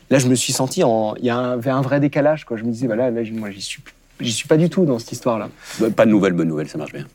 Là, 0.09 0.19
je 0.19 0.27
me 0.27 0.35
suis 0.35 0.53
senti, 0.53 0.83
en- 0.83 1.15
il 1.17 1.25
y 1.25 1.29
avait 1.29 1.69
un 1.71 1.81
vrai 1.81 1.99
décalage. 1.99 2.45
Quoi. 2.45 2.57
Je 2.57 2.63
me 2.63 2.71
disais, 2.71 2.87
bah 2.87 2.95
là, 2.95 3.09
là, 3.11 3.21
moi, 3.33 3.49
j'y 3.51 3.61
suis, 3.61 3.81
j'y 4.19 4.31
suis 4.31 4.47
pas 4.47 4.57
du 4.57 4.69
tout 4.69 4.85
dans 4.85 4.99
cette 4.99 5.11
histoire-là. 5.11 5.49
Bah, 5.79 5.87
Pas 5.95 6.05
de 6.05 6.11
nouvelles, 6.11 6.33
bonnes 6.33 6.47
nouvelles, 6.47 6.67
ça 6.69 6.77
marche 6.77 6.93
bien. 6.93 7.05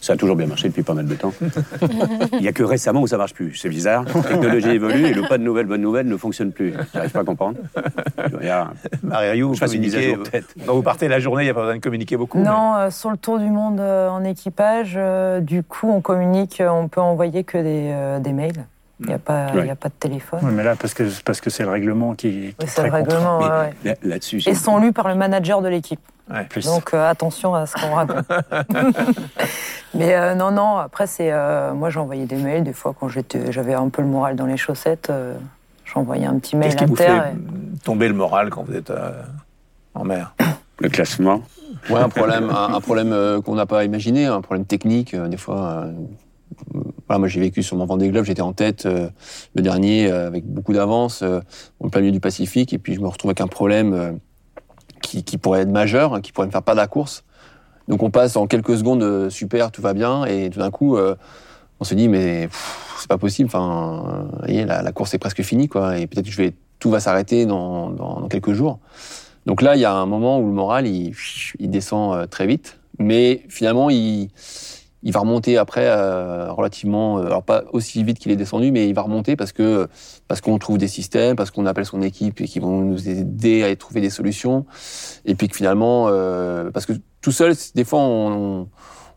Ça 0.00 0.12
a 0.12 0.16
toujours 0.16 0.36
bien 0.36 0.46
marché 0.46 0.68
depuis 0.68 0.82
pas 0.82 0.94
mal 0.94 1.06
de 1.06 1.14
temps. 1.14 1.32
Il 2.32 2.40
n'y 2.40 2.48
a 2.48 2.52
que 2.52 2.62
récemment 2.62 3.00
où 3.02 3.06
ça 3.06 3.16
marche 3.16 3.34
plus. 3.34 3.54
C'est 3.56 3.68
bizarre. 3.68 4.04
La 4.14 4.22
technologie 4.22 4.68
évolue 4.70 5.06
et 5.06 5.14
le 5.14 5.22
pas 5.28 5.38
de 5.38 5.42
nouvelles, 5.42 5.66
bonnes 5.66 5.80
nouvelles 5.82 6.06
ne 6.08 6.16
fonctionne 6.16 6.52
plus. 6.52 6.74
J'arrive 6.94 7.10
pas 7.10 7.20
à 7.20 7.24
comprendre. 7.24 7.58
Marie-Rioux, 9.02 9.48
vous 9.48 9.54
je 9.54 9.58
fasse 9.60 9.74
une 9.74 9.80
mise 9.80 9.94
à 9.94 9.98
communiquez. 9.98 10.16
jour 10.22 10.30
peut-être. 10.30 10.54
Quand 10.66 10.74
vous 10.74 10.82
partez 10.82 11.08
la 11.08 11.18
journée, 11.20 11.42
il 11.42 11.46
n'y 11.46 11.50
a 11.50 11.54
pas 11.54 11.60
besoin 11.62 11.76
de 11.76 11.80
communiquer 11.80 12.16
beaucoup. 12.16 12.38
Non, 12.38 12.74
euh, 12.76 12.90
sur 12.90 13.10
le 13.10 13.16
tour 13.16 13.38
du 13.38 13.46
monde 13.50 13.80
euh, 13.80 14.08
en 14.08 14.24
équipage, 14.24 14.94
euh, 14.96 15.40
du 15.40 15.62
coup, 15.62 15.90
on 15.90 16.00
communique, 16.00 16.60
euh, 16.60 16.68
on 16.68 16.88
peut 16.88 17.00
envoyer 17.00 17.44
que 17.44 17.58
des, 17.58 17.90
euh, 17.92 18.18
des 18.20 18.32
mails. 18.32 18.66
Il 19.00 19.06
n'y 19.08 19.12
a, 19.12 19.18
pas- 19.18 19.48
il 19.52 19.56
y 19.58 19.62
Ouais. 19.62 19.70
a 19.70 19.76
pas 19.76 19.88
de 19.90 19.94
téléphone. 20.00 20.40
Oui, 20.42 20.50
mais 20.54 20.64
là, 20.64 20.74
parce 20.74 20.94
que 20.94 21.02
parce 21.22 21.42
que 21.42 21.50
c'est 21.50 21.64
le 21.64 21.68
règlement 21.68 22.14
qui. 22.14 22.30
qui 22.30 22.54
Oui, 22.58 22.64
est 22.64 22.66
c'est 22.66 22.82
le 22.82 22.90
règlement. 22.90 23.40
ouais, 23.40 23.44
ouais. 23.48 23.72
Là- 23.84 23.94
Là-dessus, 24.02 24.40
Et 24.46 24.54
sont 24.54 24.78
lus 24.78 24.92
par 24.94 25.08
le 25.08 25.14
manager 25.16 25.60
de 25.60 25.68
l'équipe. 25.68 26.00
Ouais. 26.30 26.44
Plus. 26.44 26.64
Donc 26.66 26.92
euh, 26.92 27.08
attention 27.08 27.54
à 27.54 27.66
ce 27.66 27.74
qu'on 27.74 27.94
raconte. 27.94 28.26
Mais 29.94 30.14
euh, 30.14 30.34
non, 30.34 30.50
non, 30.50 30.76
après, 30.76 31.06
c'est. 31.06 31.30
euh, 31.32 31.72
moi, 31.72 31.90
j'envoyais 31.90 32.26
des 32.26 32.36
mails, 32.36 32.64
des 32.64 32.72
fois, 32.72 32.94
quand 32.98 33.08
j'avais 33.08 33.74
un 33.74 33.88
peu 33.88 34.02
le 34.02 34.08
moral 34.08 34.36
dans 34.36 34.46
les 34.46 34.56
chaussettes, 34.56 35.08
euh, 35.10 35.34
j'envoyais 35.84 36.26
un 36.26 36.38
petit 36.38 36.56
mail 36.56 36.70
Qu'est-ce 36.70 36.84
qui 36.84 36.90
vous 36.90 36.96
fait 36.96 37.34
tomber 37.84 38.08
le 38.08 38.14
moral 38.14 38.50
quand 38.50 38.64
vous 38.64 38.74
êtes 38.74 38.90
euh, 38.90 39.22
en 39.94 40.04
mer 40.04 40.34
le 40.80 40.88
classement. 40.88 41.42
Ouais, 41.90 42.00
un 42.00 42.08
problème, 42.08 42.50
un, 42.50 42.74
un 42.74 42.80
problème 42.80 43.12
euh, 43.12 43.40
qu'on 43.40 43.54
n'a 43.54 43.66
pas 43.66 43.84
imaginé, 43.84 44.26
un 44.26 44.40
problème 44.40 44.66
technique. 44.66 45.14
euh, 45.14 45.28
des 45.28 45.36
fois, 45.36 45.84
euh, 45.84 45.92
voilà, 47.06 47.18
moi 47.20 47.28
j'ai 47.28 47.40
vécu 47.40 47.62
sur 47.62 47.76
mon 47.76 47.86
Vendée 47.86 48.08
Globe, 48.08 48.24
j'étais 48.24 48.42
en 48.42 48.52
tête 48.52 48.86
euh, 48.86 49.08
le 49.54 49.62
dernier 49.62 50.10
euh, 50.10 50.26
avec 50.26 50.44
beaucoup 50.44 50.72
d'avance, 50.72 51.22
euh, 51.22 51.40
en 51.80 51.88
plein 51.88 52.00
milieu 52.00 52.12
du 52.12 52.20
Pacifique, 52.20 52.72
et 52.72 52.78
puis 52.78 52.94
je 52.94 53.00
me 53.00 53.06
retrouve 53.08 53.30
avec 53.30 53.40
un 53.40 53.46
problème 53.46 53.94
euh, 53.94 54.12
qui, 55.02 55.24
qui 55.24 55.38
pourrait 55.38 55.60
être 55.62 55.70
majeur, 55.70 56.14
hein, 56.14 56.20
qui 56.20 56.32
pourrait 56.32 56.46
me 56.46 56.52
faire 56.52 56.62
perdre 56.62 56.80
la 56.80 56.86
course. 56.86 57.24
Donc 57.88 58.02
on 58.02 58.10
passe 58.10 58.36
en 58.36 58.46
quelques 58.46 58.76
secondes 58.76 59.02
euh, 59.02 59.30
super, 59.30 59.70
tout 59.70 59.82
va 59.82 59.94
bien, 59.94 60.24
et 60.24 60.50
tout 60.50 60.58
d'un 60.58 60.70
coup, 60.70 60.96
euh, 60.96 61.14
on 61.80 61.84
se 61.84 61.94
dit 61.94 62.08
mais 62.08 62.48
c'est 62.98 63.08
pas 63.08 63.18
possible. 63.18 63.48
Enfin, 63.48 64.28
euh, 64.48 64.64
la, 64.64 64.92
course 64.92 65.14
est 65.14 65.18
presque 65.18 65.42
finie, 65.42 65.68
quoi, 65.68 65.98
et 65.98 66.06
peut-être 66.06 66.26
que 66.26 66.32
je 66.32 66.36
vais 66.36 66.54
tout 66.78 66.90
va 66.90 67.00
s'arrêter 67.00 67.46
dans, 67.46 67.90
dans, 67.90 68.28
quelques 68.28 68.52
jours. 68.52 68.78
Donc 69.46 69.62
là, 69.62 69.76
il 69.76 69.80
y 69.80 69.84
a 69.84 69.92
un 69.92 70.06
moment 70.06 70.40
où 70.40 70.46
le 70.46 70.52
moral, 70.52 70.86
il, 70.86 71.14
descend 71.60 72.28
très 72.28 72.46
vite, 72.46 72.78
mais 72.98 73.44
finalement, 73.48 73.88
il, 73.88 74.28
il 75.02 75.12
va 75.12 75.20
remonter 75.20 75.56
après 75.56 75.86
euh, 75.86 76.52
relativement, 76.52 77.18
euh, 77.18 77.26
alors 77.26 77.42
pas 77.42 77.64
aussi 77.72 78.02
vite 78.02 78.18
qu'il 78.18 78.32
est 78.32 78.36
descendu, 78.36 78.72
mais 78.72 78.88
il 78.88 78.94
va 78.94 79.02
remonter 79.02 79.36
parce 79.36 79.52
que 79.52 79.88
parce 80.26 80.40
qu'on 80.40 80.58
trouve 80.58 80.78
des 80.78 80.88
systèmes, 80.88 81.36
parce 81.36 81.50
qu'on 81.50 81.66
appelle 81.66 81.84
son 81.84 82.02
équipe 82.02 82.40
et 82.40 82.46
qui 82.46 82.58
vont 82.58 82.80
nous 82.80 83.08
aider 83.08 83.62
à 83.62 83.74
trouver 83.76 84.00
des 84.00 84.10
solutions, 84.10 84.66
et 85.24 85.34
puis 85.34 85.48
que 85.48 85.56
finalement, 85.56 86.06
euh, 86.08 86.70
parce 86.70 86.86
que 86.86 86.94
tout 87.20 87.32
seul, 87.32 87.54
des 87.74 87.84
fois, 87.84 88.00
on, 88.00 88.68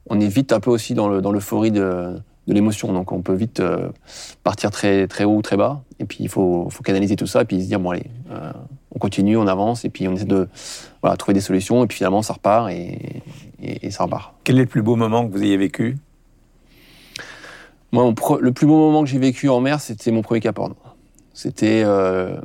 on 0.07 0.19
est 0.19 0.27
vite 0.27 0.53
un 0.53 0.59
peu 0.59 0.69
aussi 0.69 0.93
dans 0.93 1.07
le 1.07 1.21
dans 1.21 1.32
l'euphorie 1.32 1.71
de, 1.71 2.15
de 2.47 2.53
l'émotion, 2.53 2.93
donc 2.93 3.11
on 3.11 3.21
peut 3.21 3.34
vite 3.34 3.59
euh, 3.59 3.89
partir 4.43 4.71
très 4.71 5.07
très 5.07 5.23
haut 5.23 5.38
ou 5.38 5.41
très 5.41 5.57
bas, 5.57 5.84
et 5.99 6.05
puis 6.05 6.17
il 6.21 6.30
faut 6.30 6.67
faut 6.69 6.84
canaliser 6.84 7.15
tout 7.15 7.27
ça, 7.27 7.41
et 7.41 7.45
puis 7.45 7.61
se 7.61 7.67
dire 7.67 7.80
bon 7.80 7.91
allez. 7.91 8.11
On 8.91 8.99
continue, 8.99 9.37
on 9.37 9.47
avance, 9.47 9.85
et 9.85 9.89
puis 9.89 10.07
on 10.07 10.13
essaie 10.13 10.25
de 10.25 10.47
voilà, 11.01 11.15
trouver 11.17 11.33
des 11.33 11.41
solutions, 11.41 11.83
et 11.83 11.87
puis 11.87 11.97
finalement 11.97 12.21
ça 12.21 12.33
repart, 12.33 12.69
et, 12.71 13.21
et, 13.61 13.87
et 13.87 13.91
ça 13.91 14.03
repart. 14.03 14.33
Quel 14.43 14.57
est 14.57 14.61
le 14.61 14.65
plus 14.67 14.81
beau 14.81 14.95
moment 14.95 15.27
que 15.27 15.31
vous 15.31 15.43
ayez 15.43 15.57
vécu? 15.57 15.97
Moi, 17.91 18.13
le 18.39 18.51
plus 18.51 18.67
beau 18.67 18.77
moment 18.77 19.03
que 19.03 19.09
j'ai 19.09 19.19
vécu 19.19 19.49
en 19.49 19.61
mer, 19.61 19.81
c'était 19.81 20.11
mon 20.11 20.21
premier 20.21 20.41
Cap 20.41 20.59
Horn. 20.59 20.73
C'était, 21.33 21.83
euh, 21.85 22.39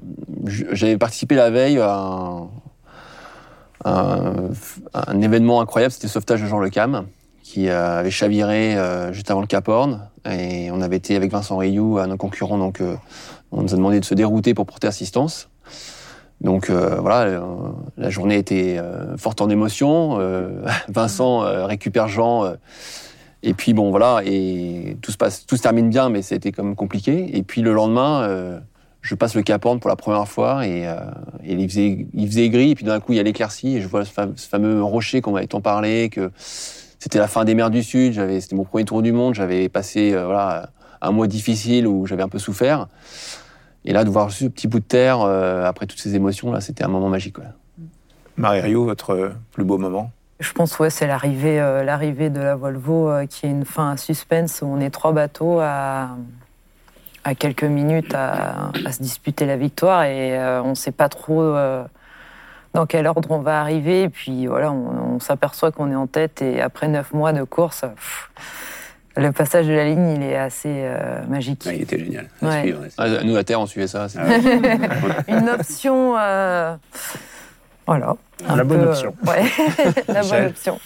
j'avais 0.46 0.96
participé 0.96 1.34
la 1.34 1.50
veille 1.50 1.78
à 1.78 1.94
un, 1.98 2.48
un- 3.84 4.50
un 4.94 5.20
événement 5.20 5.60
incroyable, 5.60 5.92
c'était 5.92 6.06
le 6.06 6.12
sauvetage 6.12 6.40
de 6.42 6.46
Jean 6.46 6.60
Le 6.60 6.70
Cam, 6.70 7.06
qui 7.42 7.68
euh, 7.68 7.98
avait 7.98 8.10
chaviré 8.10 8.76
euh, 8.76 9.12
juste 9.12 9.30
avant 9.30 9.42
le 9.42 9.46
Cap 9.46 9.68
Horn, 9.68 10.08
et 10.30 10.70
on 10.70 10.80
avait 10.80 10.96
été 10.96 11.16
avec 11.16 11.30
Vincent 11.30 11.58
Rioux, 11.58 11.98
à 11.98 12.06
nos 12.06 12.16
concurrents, 12.16 12.56
donc 12.56 12.80
on 13.52 13.62
nous 13.62 13.74
a 13.74 13.76
demandé 13.76 14.00
de 14.00 14.04
se 14.04 14.14
dérouter 14.14 14.54
pour 14.54 14.64
porter 14.64 14.86
assistance. 14.86 15.50
Donc 16.44 16.68
euh, 16.68 16.96
voilà, 17.00 17.22
euh, 17.22 17.40
la 17.96 18.10
journée 18.10 18.36
était 18.36 18.76
euh, 18.78 19.16
forte 19.16 19.40
en 19.40 19.48
émotions. 19.48 20.18
Euh, 20.20 20.62
Vincent 20.88 21.42
euh, 21.42 21.64
récupère 21.64 22.06
Jean. 22.06 22.52
et 23.42 23.54
puis 23.54 23.72
bon 23.72 23.90
voilà, 23.90 24.20
et 24.24 24.96
tout 25.00 25.10
se 25.10 25.16
passe, 25.16 25.46
tout 25.46 25.56
se 25.56 25.62
termine 25.62 25.88
bien, 25.88 26.10
mais 26.10 26.20
c'était 26.20 26.52
même 26.58 26.76
compliqué. 26.76 27.36
Et 27.36 27.42
puis 27.42 27.62
le 27.62 27.72
lendemain, 27.72 28.60
je 29.00 29.14
passe 29.14 29.34
le 29.34 29.42
Cap 29.42 29.64
Horn 29.64 29.80
pour 29.80 29.88
la 29.88 29.96
première 29.96 30.28
fois 30.28 30.66
et, 30.66 30.82
et 30.82 31.52
il 31.52 31.68
faisait, 31.68 32.06
il 32.12 32.26
faisait 32.26 32.48
gris. 32.50 32.70
Et 32.70 32.74
puis 32.74 32.84
d'un 32.84 33.00
coup, 33.00 33.12
il 33.12 33.16
y 33.16 33.20
a 33.20 33.22
l'éclaircie 33.22 33.76
et 33.76 33.80
je 33.80 33.88
vois 33.88 34.04
ce, 34.04 34.12
ce 34.36 34.48
fameux 34.48 34.82
rocher 34.82 35.22
qu'on 35.22 35.32
m'avait 35.32 35.46
tant 35.46 35.60
parlé, 35.60 36.10
que 36.10 36.30
c'était 36.98 37.18
la 37.18 37.28
fin 37.28 37.44
des 37.44 37.54
mers 37.54 37.70
du 37.70 37.82
Sud. 37.82 38.12
J'avais, 38.12 38.40
c'était 38.40 38.56
mon 38.56 38.64
premier 38.64 38.84
tour 38.84 39.00
du 39.02 39.12
monde. 39.12 39.34
J'avais 39.34 39.70
passé 39.70 40.12
voilà 40.12 40.70
un 41.00 41.10
mois 41.10 41.26
difficile 41.26 41.86
où 41.86 42.06
j'avais 42.06 42.22
un 42.22 42.28
peu 42.28 42.38
souffert. 42.38 42.88
Et 43.84 43.92
là, 43.92 44.04
de 44.04 44.10
voir 44.10 44.30
ce 44.30 44.46
petit 44.46 44.66
bout 44.66 44.80
de 44.80 44.84
terre, 44.84 45.20
euh, 45.20 45.64
après 45.64 45.86
toutes 45.86 46.00
ces 46.00 46.14
émotions, 46.14 46.50
là, 46.52 46.60
c'était 46.60 46.84
un 46.84 46.88
moment 46.88 47.08
magique. 47.08 47.38
ouais. 47.38 47.44
Marie 48.36 48.60
Rio, 48.60 48.84
votre 48.84 49.32
plus 49.52 49.64
beau 49.64 49.78
moment? 49.78 50.10
Je 50.40 50.52
pense 50.52 50.78
ouais, 50.80 50.90
c'est 50.90 51.06
l'arrivée, 51.06 51.60
euh, 51.60 51.84
l'arrivée 51.84 52.28
de 52.28 52.40
la 52.40 52.56
Volvo 52.56 53.08
euh, 53.08 53.26
qui 53.26 53.46
est 53.46 53.50
une 53.50 53.64
fin 53.64 53.92
à 53.92 53.96
suspense 53.96 54.62
où 54.62 54.66
on 54.66 54.80
est 54.80 54.90
trois 54.90 55.12
bateaux 55.12 55.60
à, 55.60 56.16
à 57.22 57.34
quelques 57.36 57.62
minutes 57.64 58.12
à, 58.14 58.72
à 58.84 58.92
se 58.92 59.00
disputer 59.00 59.46
la 59.46 59.56
victoire 59.56 60.02
et 60.02 60.36
euh, 60.36 60.60
on 60.62 60.70
ne 60.70 60.74
sait 60.74 60.90
pas 60.90 61.08
trop 61.08 61.40
euh, 61.40 61.84
dans 62.72 62.84
quel 62.84 63.06
ordre 63.06 63.30
on 63.30 63.38
va 63.38 63.60
arriver. 63.60 64.02
Et 64.02 64.08
puis 64.08 64.46
voilà, 64.46 64.72
on, 64.72 65.14
on 65.14 65.20
s'aperçoit 65.20 65.70
qu'on 65.70 65.92
est 65.92 65.94
en 65.94 66.08
tête 66.08 66.42
et 66.42 66.60
après 66.60 66.88
neuf 66.88 67.12
mois 67.12 67.32
de 67.32 67.44
course, 67.44 67.82
pff, 67.82 68.30
le 69.16 69.32
passage 69.32 69.66
de 69.66 69.72
la 69.72 69.84
ligne, 69.84 70.16
il 70.16 70.22
est 70.22 70.36
assez 70.36 70.68
euh, 70.70 71.24
magique. 71.28 71.62
Ouais, 71.66 71.76
il 71.76 71.82
était 71.82 71.98
génial. 71.98 72.28
à 72.42 72.46
Ouais. 72.46 72.60
suivre, 72.62 72.80
ouais. 72.82 72.88
Ah, 72.98 73.08
nous, 73.24 73.36
à 73.36 73.44
terre, 73.44 73.60
on 73.60 73.66
suivait 73.66 73.86
ça. 73.86 74.08
c'est- 74.08 74.18
une 75.28 75.48
option. 75.48 76.16
euh, 76.18 76.74
voilà. 77.86 78.16
un 78.48 78.56
La 78.56 78.64
bonne 78.64 78.82
option. 78.84 79.14
euh, 79.26 79.30
ouais, 79.30 79.44
la 80.08 80.22
bonne 80.22 80.46
option. 80.46 80.78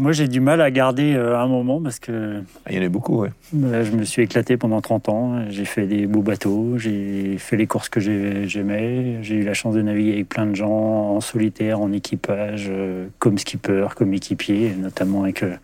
Moi, 0.00 0.10
j'ai 0.12 0.26
du 0.26 0.40
mal 0.40 0.60
à 0.62 0.70
garder 0.70 1.14
euh, 1.14 1.38
un 1.38 1.46
moment 1.46 1.80
parce 1.80 1.98
que 2.00 2.42
Ah, 2.64 2.70
Il 2.72 2.76
y 2.78 2.80
en 2.82 2.86
a 2.86 2.88
beaucoup, 2.88 3.22
oui. 3.22 3.28
euh, 3.54 3.84
je 3.84 3.92
me 3.92 4.04
suis 4.04 4.22
éclaté 4.22 4.56
pendant 4.56 4.80
30 4.80 5.08
ans. 5.08 5.42
J'ai 5.48 5.64
fait 5.64 5.86
des 5.86 6.06
beaux 6.06 6.22
bateaux, 6.22 6.74
j'ai 6.78 7.36
fait 7.38 7.56
les 7.56 7.66
courses 7.66 7.88
que 7.88 8.00
j'ai- 8.00 8.48
j'aimais. 8.48 9.22
J'ai 9.22 9.36
eu 9.36 9.42
la 9.44 9.54
chance 9.54 9.74
de 9.74 9.82
naviguer 9.82 10.12
avec 10.14 10.28
plein 10.28 10.46
de 10.46 10.54
gens 10.56 10.70
en 10.70 11.20
solitaire, 11.20 11.80
en 11.80 11.92
équipage, 11.92 12.66
euh, 12.68 13.06
comme 13.18 13.38
skipper, 13.38 13.86
comme 13.96 14.12
équipier, 14.14 14.74
notamment 14.76 15.22
avec, 15.24 15.42
euh, 15.42 15.54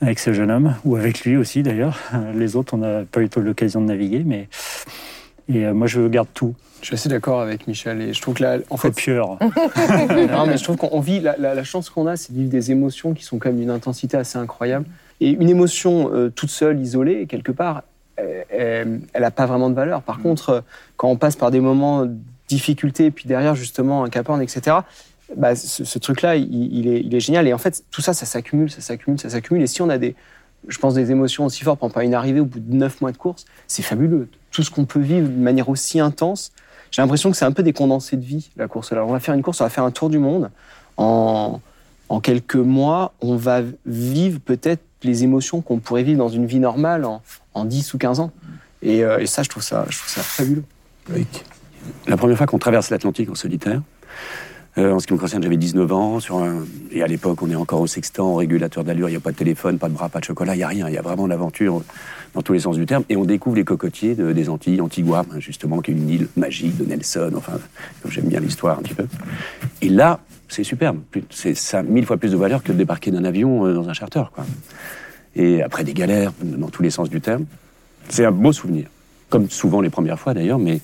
avec 0.00 0.18
ce 0.18 0.32
jeune 0.32 0.50
homme, 0.50 0.74
ou 0.84 0.96
avec 0.96 1.24
lui 1.24 1.36
aussi 1.36 1.62
d'ailleurs. 1.62 1.98
Les 2.34 2.56
autres, 2.56 2.74
on 2.74 2.78
n'a 2.78 3.02
pas 3.10 3.20
eu 3.20 3.28
l'occasion 3.36 3.80
de 3.80 3.86
naviguer, 3.86 4.22
mais. 4.24 4.48
Et 5.48 5.66
euh, 5.66 5.74
moi, 5.74 5.86
je 5.86 6.06
garde 6.06 6.28
tout. 6.32 6.54
Je 6.80 6.86
suis 6.86 6.94
assez 6.94 7.08
d'accord 7.08 7.40
avec 7.40 7.66
Michel 7.66 8.00
et 8.00 8.12
je 8.14 8.22
trouve 8.22 8.34
que 8.34 8.42
là, 8.42 8.58
en 8.70 8.76
fait, 8.76 8.88
Copieur. 8.88 9.36
non, 9.40 10.46
mais 10.46 10.56
je 10.56 10.64
trouve 10.64 10.76
qu'on 10.76 11.00
vit 11.00 11.20
la, 11.20 11.36
la- 11.36 11.54
la 11.54 11.64
chance 11.64 11.90
qu'on 11.90 12.06
a, 12.06 12.16
c'est 12.16 12.32
de 12.32 12.38
vivre 12.38 12.50
des 12.50 12.70
émotions 12.70 13.12
qui 13.12 13.24
sont 13.24 13.38
quand 13.38 13.50
même 13.50 13.58
d'une 13.58 13.70
intensité 13.70 14.16
assez 14.16 14.38
incroyable. 14.38 14.86
Et 15.20 15.30
une 15.30 15.50
émotion 15.50 16.10
euh, 16.14 16.30
toute 16.30 16.48
seule, 16.50 16.80
isolée, 16.80 17.26
quelque 17.26 17.52
part, 17.52 17.82
euh, 18.18 18.42
elle 19.12 19.22
n'a 19.22 19.30
pas 19.30 19.44
vraiment 19.46 19.68
de 19.68 19.74
valeur. 19.74 20.00
Par 20.02 20.20
contre, 20.20 20.50
euh, 20.50 20.60
quand 20.96 21.08
on 21.08 21.16
passe 21.16 21.36
par 21.36 21.50
des 21.50 21.60
moments 21.60 22.06
de 22.06 22.16
difficulté, 22.48 23.10
puis 23.10 23.26
derrière 23.28 23.54
justement 23.54 24.02
un 24.04 24.08
caporne, 24.08 24.40
etc. 24.40 24.78
Bah, 25.36 25.54
ce, 25.54 25.98
truc-là, 25.98 26.36
il, 26.36 27.14
est, 27.14 27.20
génial. 27.20 27.46
Et 27.46 27.52
en 27.52 27.58
fait, 27.58 27.84
tout 27.90 28.00
ça, 28.00 28.14
ça 28.14 28.26
s'accumule, 28.26 28.70
ça 28.70 28.80
s'accumule, 28.80 29.20
ça 29.20 29.30
s'accumule. 29.30 29.62
Et 29.62 29.66
si 29.66 29.80
on 29.80 29.88
a 29.88 29.98
des, 29.98 30.14
je 30.66 30.78
pense, 30.78 30.94
des 30.94 31.10
émotions 31.10 31.44
aussi 31.46 31.62
fortes, 31.62 31.80
à 31.96 32.04
une 32.04 32.14
arrivée 32.14 32.40
au 32.40 32.44
bout 32.44 32.60
de 32.60 32.74
neuf 32.74 33.00
mois 33.00 33.12
de 33.12 33.16
course, 33.16 33.44
c'est 33.66 33.82
fabuleux. 33.82 34.28
Tout 34.50 34.62
ce 34.62 34.70
qu'on 34.70 34.84
peut 34.84 35.00
vivre 35.00 35.28
de 35.28 35.40
manière 35.40 35.68
aussi 35.68 36.00
intense, 36.00 36.52
j'ai 36.90 37.02
l'impression 37.02 37.30
que 37.30 37.36
c'est 37.36 37.44
un 37.44 37.52
peu 37.52 37.62
des 37.62 37.72
condensés 37.72 38.16
de 38.16 38.24
vie, 38.24 38.50
la 38.56 38.66
course. 38.66 38.90
Alors, 38.92 39.08
on 39.08 39.12
va 39.12 39.20
faire 39.20 39.34
une 39.34 39.42
course, 39.42 39.60
on 39.60 39.64
va 39.64 39.70
faire 39.70 39.84
un 39.84 39.92
tour 39.92 40.10
du 40.10 40.18
monde. 40.18 40.50
En, 40.96 41.60
quelques 42.22 42.56
mois, 42.56 43.14
on 43.20 43.36
va 43.36 43.62
vivre 43.86 44.40
peut-être 44.40 44.82
les 45.04 45.22
émotions 45.22 45.60
qu'on 45.60 45.78
pourrait 45.78 46.02
vivre 46.02 46.18
dans 46.18 46.28
une 46.28 46.44
vie 46.44 46.58
normale 46.58 47.04
en, 47.04 47.22
en 47.54 47.64
10 47.64 47.94
ou 47.94 47.98
15 47.98 48.20
ans. 48.20 48.32
Et, 48.82 49.04
euh, 49.04 49.18
et 49.18 49.26
ça, 49.26 49.44
je 49.44 49.48
trouve 49.48 49.62
ça, 49.62 49.86
je 49.88 49.98
trouve 49.98 50.10
ça 50.10 50.22
fabuleux. 50.22 50.64
La 52.06 52.16
première 52.16 52.36
fois 52.36 52.46
qu'on 52.46 52.58
traverse 52.58 52.90
l'Atlantique 52.90 53.30
en 53.30 53.34
solitaire, 53.34 53.80
euh, 54.78 54.92
en 54.92 54.98
ce 55.00 55.06
qui 55.06 55.12
me 55.14 55.18
concerne, 55.18 55.42
j'avais 55.42 55.56
19 55.56 55.92
ans. 55.92 56.18
Et 56.92 57.02
à 57.02 57.06
l'époque, 57.06 57.42
on 57.42 57.50
est 57.50 57.54
encore 57.56 57.80
au 57.80 57.86
sextant, 57.86 58.32
au 58.32 58.36
régulateur 58.36 58.84
d'allure. 58.84 59.08
Il 59.08 59.12
n'y 59.12 59.16
a 59.16 59.20
pas 59.20 59.32
de 59.32 59.36
téléphone, 59.36 59.78
pas 59.78 59.88
de 59.88 59.94
bras, 59.94 60.08
pas 60.08 60.20
de 60.20 60.24
chocolat, 60.24 60.54
il 60.54 60.58
n'y 60.58 60.62
a 60.64 60.68
rien. 60.68 60.88
Il 60.88 60.94
y 60.94 60.98
a 60.98 61.02
vraiment 61.02 61.26
l'aventure 61.26 61.82
dans 62.34 62.42
tous 62.42 62.52
les 62.52 62.60
sens 62.60 62.76
du 62.76 62.86
terme. 62.86 63.02
Et 63.08 63.16
on 63.16 63.24
découvre 63.24 63.56
les 63.56 63.64
cocotiers 63.64 64.14
de- 64.14 64.32
des 64.32 64.48
Antilles, 64.48 64.80
Antigua, 64.80 65.24
hein, 65.30 65.40
justement, 65.40 65.80
qui 65.80 65.90
est 65.90 65.94
une 65.94 66.08
île 66.08 66.28
magique 66.36 66.76
de 66.76 66.84
Nelson. 66.84 67.32
Enfin, 67.36 67.54
j'aime 68.08 68.26
bien 68.26 68.38
l'histoire 68.40 68.78
un 68.78 68.82
petit 68.82 68.94
peu. 68.94 69.06
Et 69.82 69.88
là, 69.88 70.20
c'est 70.48 70.64
superbe. 70.64 70.98
C'est 71.30 71.56
mille 71.82 72.06
fois 72.06 72.16
plus 72.16 72.30
de 72.32 72.36
valeur 72.36 72.62
que 72.62 72.72
de 72.72 72.76
débarquer 72.78 73.10
d'un 73.10 73.24
avion 73.24 73.66
euh, 73.66 73.74
dans 73.74 73.88
un 73.88 73.92
charter. 73.92 74.22
Quoi. 74.34 74.44
Et 75.36 75.62
après 75.62 75.84
des 75.84 75.94
galères, 75.94 76.32
dans 76.42 76.68
tous 76.68 76.82
les 76.82 76.90
sens 76.90 77.10
du 77.10 77.20
terme. 77.20 77.44
C'est 78.08 78.24
un 78.24 78.32
beau 78.32 78.52
souvenir. 78.52 78.86
Comme 79.28 79.48
souvent 79.50 79.80
les 79.80 79.90
premières 79.90 80.18
fois 80.18 80.34
d'ailleurs, 80.34 80.58
mais, 80.58 80.80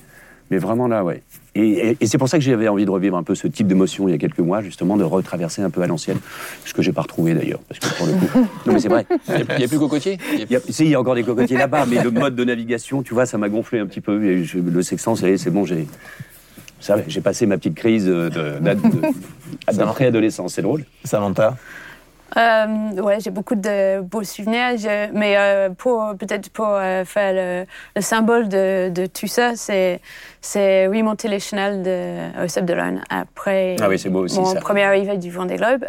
mais 0.51 0.59
vraiment 0.59 0.87
là, 0.87 1.03
ouais. 1.05 1.23
Et, 1.59 1.89
et- 1.91 1.97
et 2.01 2.07
c'est 2.07 2.19
pour 2.19 2.29
ça 2.29 2.39
que 2.39 2.45
j'avais 2.45 2.69
envie 2.69 2.85
de 2.85 2.91
revivre 2.91 3.17
un 3.17 3.23
peu 3.23 3.35
ce 3.35 3.47
type 3.49 3.67
d'émotion 3.67 4.09
il 4.09 4.13
y 4.13 4.15
a 4.15 4.19
quelques 4.19 4.41
mois, 4.41 4.61
justement, 4.63 4.97
de 4.97 5.05
retraverser 5.05 5.63
un 5.63 5.71
peu 5.71 5.81
à 5.83 5.87
l'ancienne. 5.87 6.19
Ce 6.65 6.75
que 6.75 6.83
j'ai 6.83 6.93
pas 6.93 7.03
retrouvé 7.03 7.35
d'ailleurs, 7.35 7.61
parce 7.69 7.81
que 7.81 7.97
pour 7.97 8.07
le 8.07 8.13
coup. 8.13 8.27
Non, 8.67 8.73
mais 8.75 8.81
c'est 8.81 8.89
vrai. 8.89 9.07
Il 9.29 9.57
n'y 9.59 9.65
a, 9.65 9.69
plus 9.69 9.79
cocotier? 9.79 10.19
Il 10.35 10.51
y 10.51 10.57
a, 10.57 10.61
si, 10.69 10.85
il 10.85 10.91
y 10.91 10.95
a 10.95 11.01
encore 11.01 11.15
des 11.15 11.23
cocotiers 11.25 11.57
là-bas, 11.57 11.87
mais 11.87 12.03
le 12.03 12.11
mode 12.11 12.35
de 12.37 12.45
navigation, 12.45 13.03
tu 13.03 13.15
vois, 13.15 13.25
ça 13.27 13.39
m'a 13.39 13.49
gonflé 13.49 13.79
un 13.79 13.87
petit 13.87 14.01
peu. 14.01 14.23
Et 14.25 14.45
je- 14.45 14.59
le 14.59 14.83
sextant, 14.83 15.15
c'est 15.17 15.37
c'est 15.39 15.51
bon, 15.51 15.65
j'ai. 15.65 15.87
J'ai 17.09 17.21
passé 17.21 17.47
ma 17.47 17.57
petite 17.57 17.75
crise 17.75 18.05
de- 18.07 18.29
de- 18.29 18.59
d'ad- 18.61 18.81
de- 18.83 19.77
d'après-adolescence, 19.77 20.55
c'est 20.55 20.63
drôle. 20.63 20.85
Samantha 21.05 21.57
Euh, 22.37 23.01
ouais, 23.01 23.19
j'ai 23.21 23.31
beaucoup 23.31 23.55
de 23.55 24.01
beaux 24.01 24.25
souvenirs, 24.25 24.77
je- 24.77 25.11
mais 25.13 25.37
euh, 25.39 25.71
pour 25.71 26.15
peut-être 26.19 26.51
pour 26.51 26.67
euh, 26.69 27.05
faire 27.05 27.33
le, 27.33 27.67
le 27.95 28.03
symbole 28.03 28.49
de, 28.49 28.89
de 28.91 29.07
tout 29.07 29.29
ça, 29.29 29.53
c'est 29.55 30.01
c'est 30.41 30.87
remonter 30.89 31.29
les 31.29 31.39
chenelles 31.41 31.83
de, 31.83 32.45
au 32.45 32.49
Sable 32.49 32.67
d'Olonne 32.67 33.01
après 33.11 33.77
Ah 33.81 33.89
oui, 33.89 33.99
c'est 33.99 34.11
beau 34.11 34.25
aussi, 34.25 34.39
mon 34.39 34.45
ça. 34.47 34.61
première 34.61 34.89
arrivée 34.89 35.17
du 35.19 35.31
Vendée 35.31 35.57
Globe. 35.57 35.85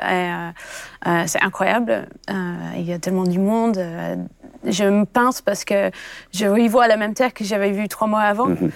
C'est 1.26 1.42
incroyable. 1.42 2.08
Il 2.76 2.82
y 2.84 2.94
a 2.94 3.00
tellement 3.00 3.24
du 3.24 3.40
monde. 3.40 3.80
je 4.64 4.84
me 4.84 5.06
pince 5.06 5.42
parce 5.42 5.64
que 5.66 5.92
je 6.34 6.46
revois 6.46 6.88
la 6.88 6.98
même 6.98 7.14
terre 7.14 7.34
que 7.34 7.44
j'avais 7.44 7.72
vue 7.72 7.88
trois 7.88 8.08
mois 8.08 8.22
avant. 8.22 8.48
Mhm. 8.48 8.72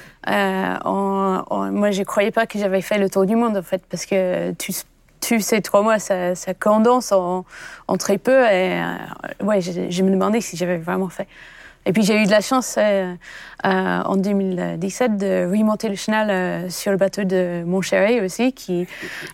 Moi, 1.72 1.91
je 1.91 2.03
croyais 2.03 2.32
pas 2.32 2.45
que 2.45 2.59
j'avais 2.59 2.82
fait 2.82 2.97
le 2.97 3.09
tour 3.09 3.26
du 3.26 3.36
monde, 3.36 3.57
en 3.57 3.62
fait, 3.64 3.82
parce 3.89 4.05
que 4.05 4.51
tu, 4.53 4.72
tu 5.22 5.39
ces 5.39 5.61
trois 5.61 5.82
mois, 5.82 5.99
ça, 5.99 6.36
ça 6.36 6.53
condense 6.53 7.11
en, 7.11 7.45
très 7.97 8.17
peu. 8.17 8.43
Et 8.45 8.82
euh, 8.82 9.45
ouais, 9.45 9.61
je, 9.61 10.03
me 10.03 10.11
demandais 10.11 10.41
si 10.41 10.57
j'avais 10.57 10.78
vraiment 10.78 11.09
fait. 11.09 11.28
Et 11.86 11.93
puis, 11.93 12.03
j'ai 12.03 12.22
eu 12.22 12.26
de 12.26 12.32
la 12.32 12.41
chance 12.41 12.76
euh, 12.78 13.15
euh, 13.65 13.67
en 14.03 14.15
2017 14.15 15.17
de 15.17 15.49
remonter 15.49 15.89
le 15.89 15.95
chenal 15.95 16.30
euh, 16.30 16.69
sur 16.69 16.91
le 16.91 16.97
bateau 16.97 17.24
de 17.24 17.63
Montchéry 17.65 18.22
aussi. 18.22 18.53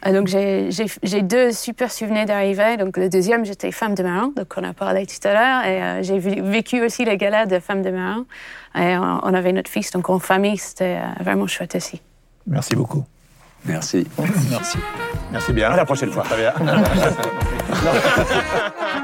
Donc, 0.05 0.27
j'ai- 0.27 1.21
deux 1.23 1.51
super 1.51 1.91
souvenirs 1.91 2.25
d'arrivée. 2.25 2.77
Donc, 2.77 2.95
le 2.95 3.09
deuxième, 3.09 3.43
j'étais 3.43 3.71
femme 3.71 3.95
de 3.95 4.03
marin, 4.03 4.31
donc 4.35 4.53
on 4.55 4.63
a 4.63 4.73
parlé 4.73 5.05
tout 5.05 5.27
à 5.27 5.33
l'heure. 5.33 5.65
Et 5.65 6.03
j'ai 6.03 6.19
vécu 6.19 6.81
aussi 6.81 7.03
les 7.03 7.17
galas 7.17 7.47
de 7.47 7.59
femme 7.59 7.81
de 7.81 7.89
marin. 7.89 8.25
Et 8.75 8.95
on, 8.97 9.33
avait 9.33 9.51
notre 9.51 9.69
fils, 9.69 9.91
donc 9.91 10.09
en 10.09 10.19
famille, 10.19 10.57
c'était 10.57 10.99
vraiment 11.19 11.47
chouette 11.47 11.75
aussi. 11.75 12.01
Merci 12.45 12.75
beaucoup. 12.75 13.03
Merci. 13.67 14.07
Merci. 14.49 14.77
Merci 15.31 15.53
bien. 15.53 15.71
À 15.71 15.75
la 15.75 15.85
prochaine 15.85 16.11
fois. 16.11 16.23
Très 16.23 16.37
bien. 16.37 16.53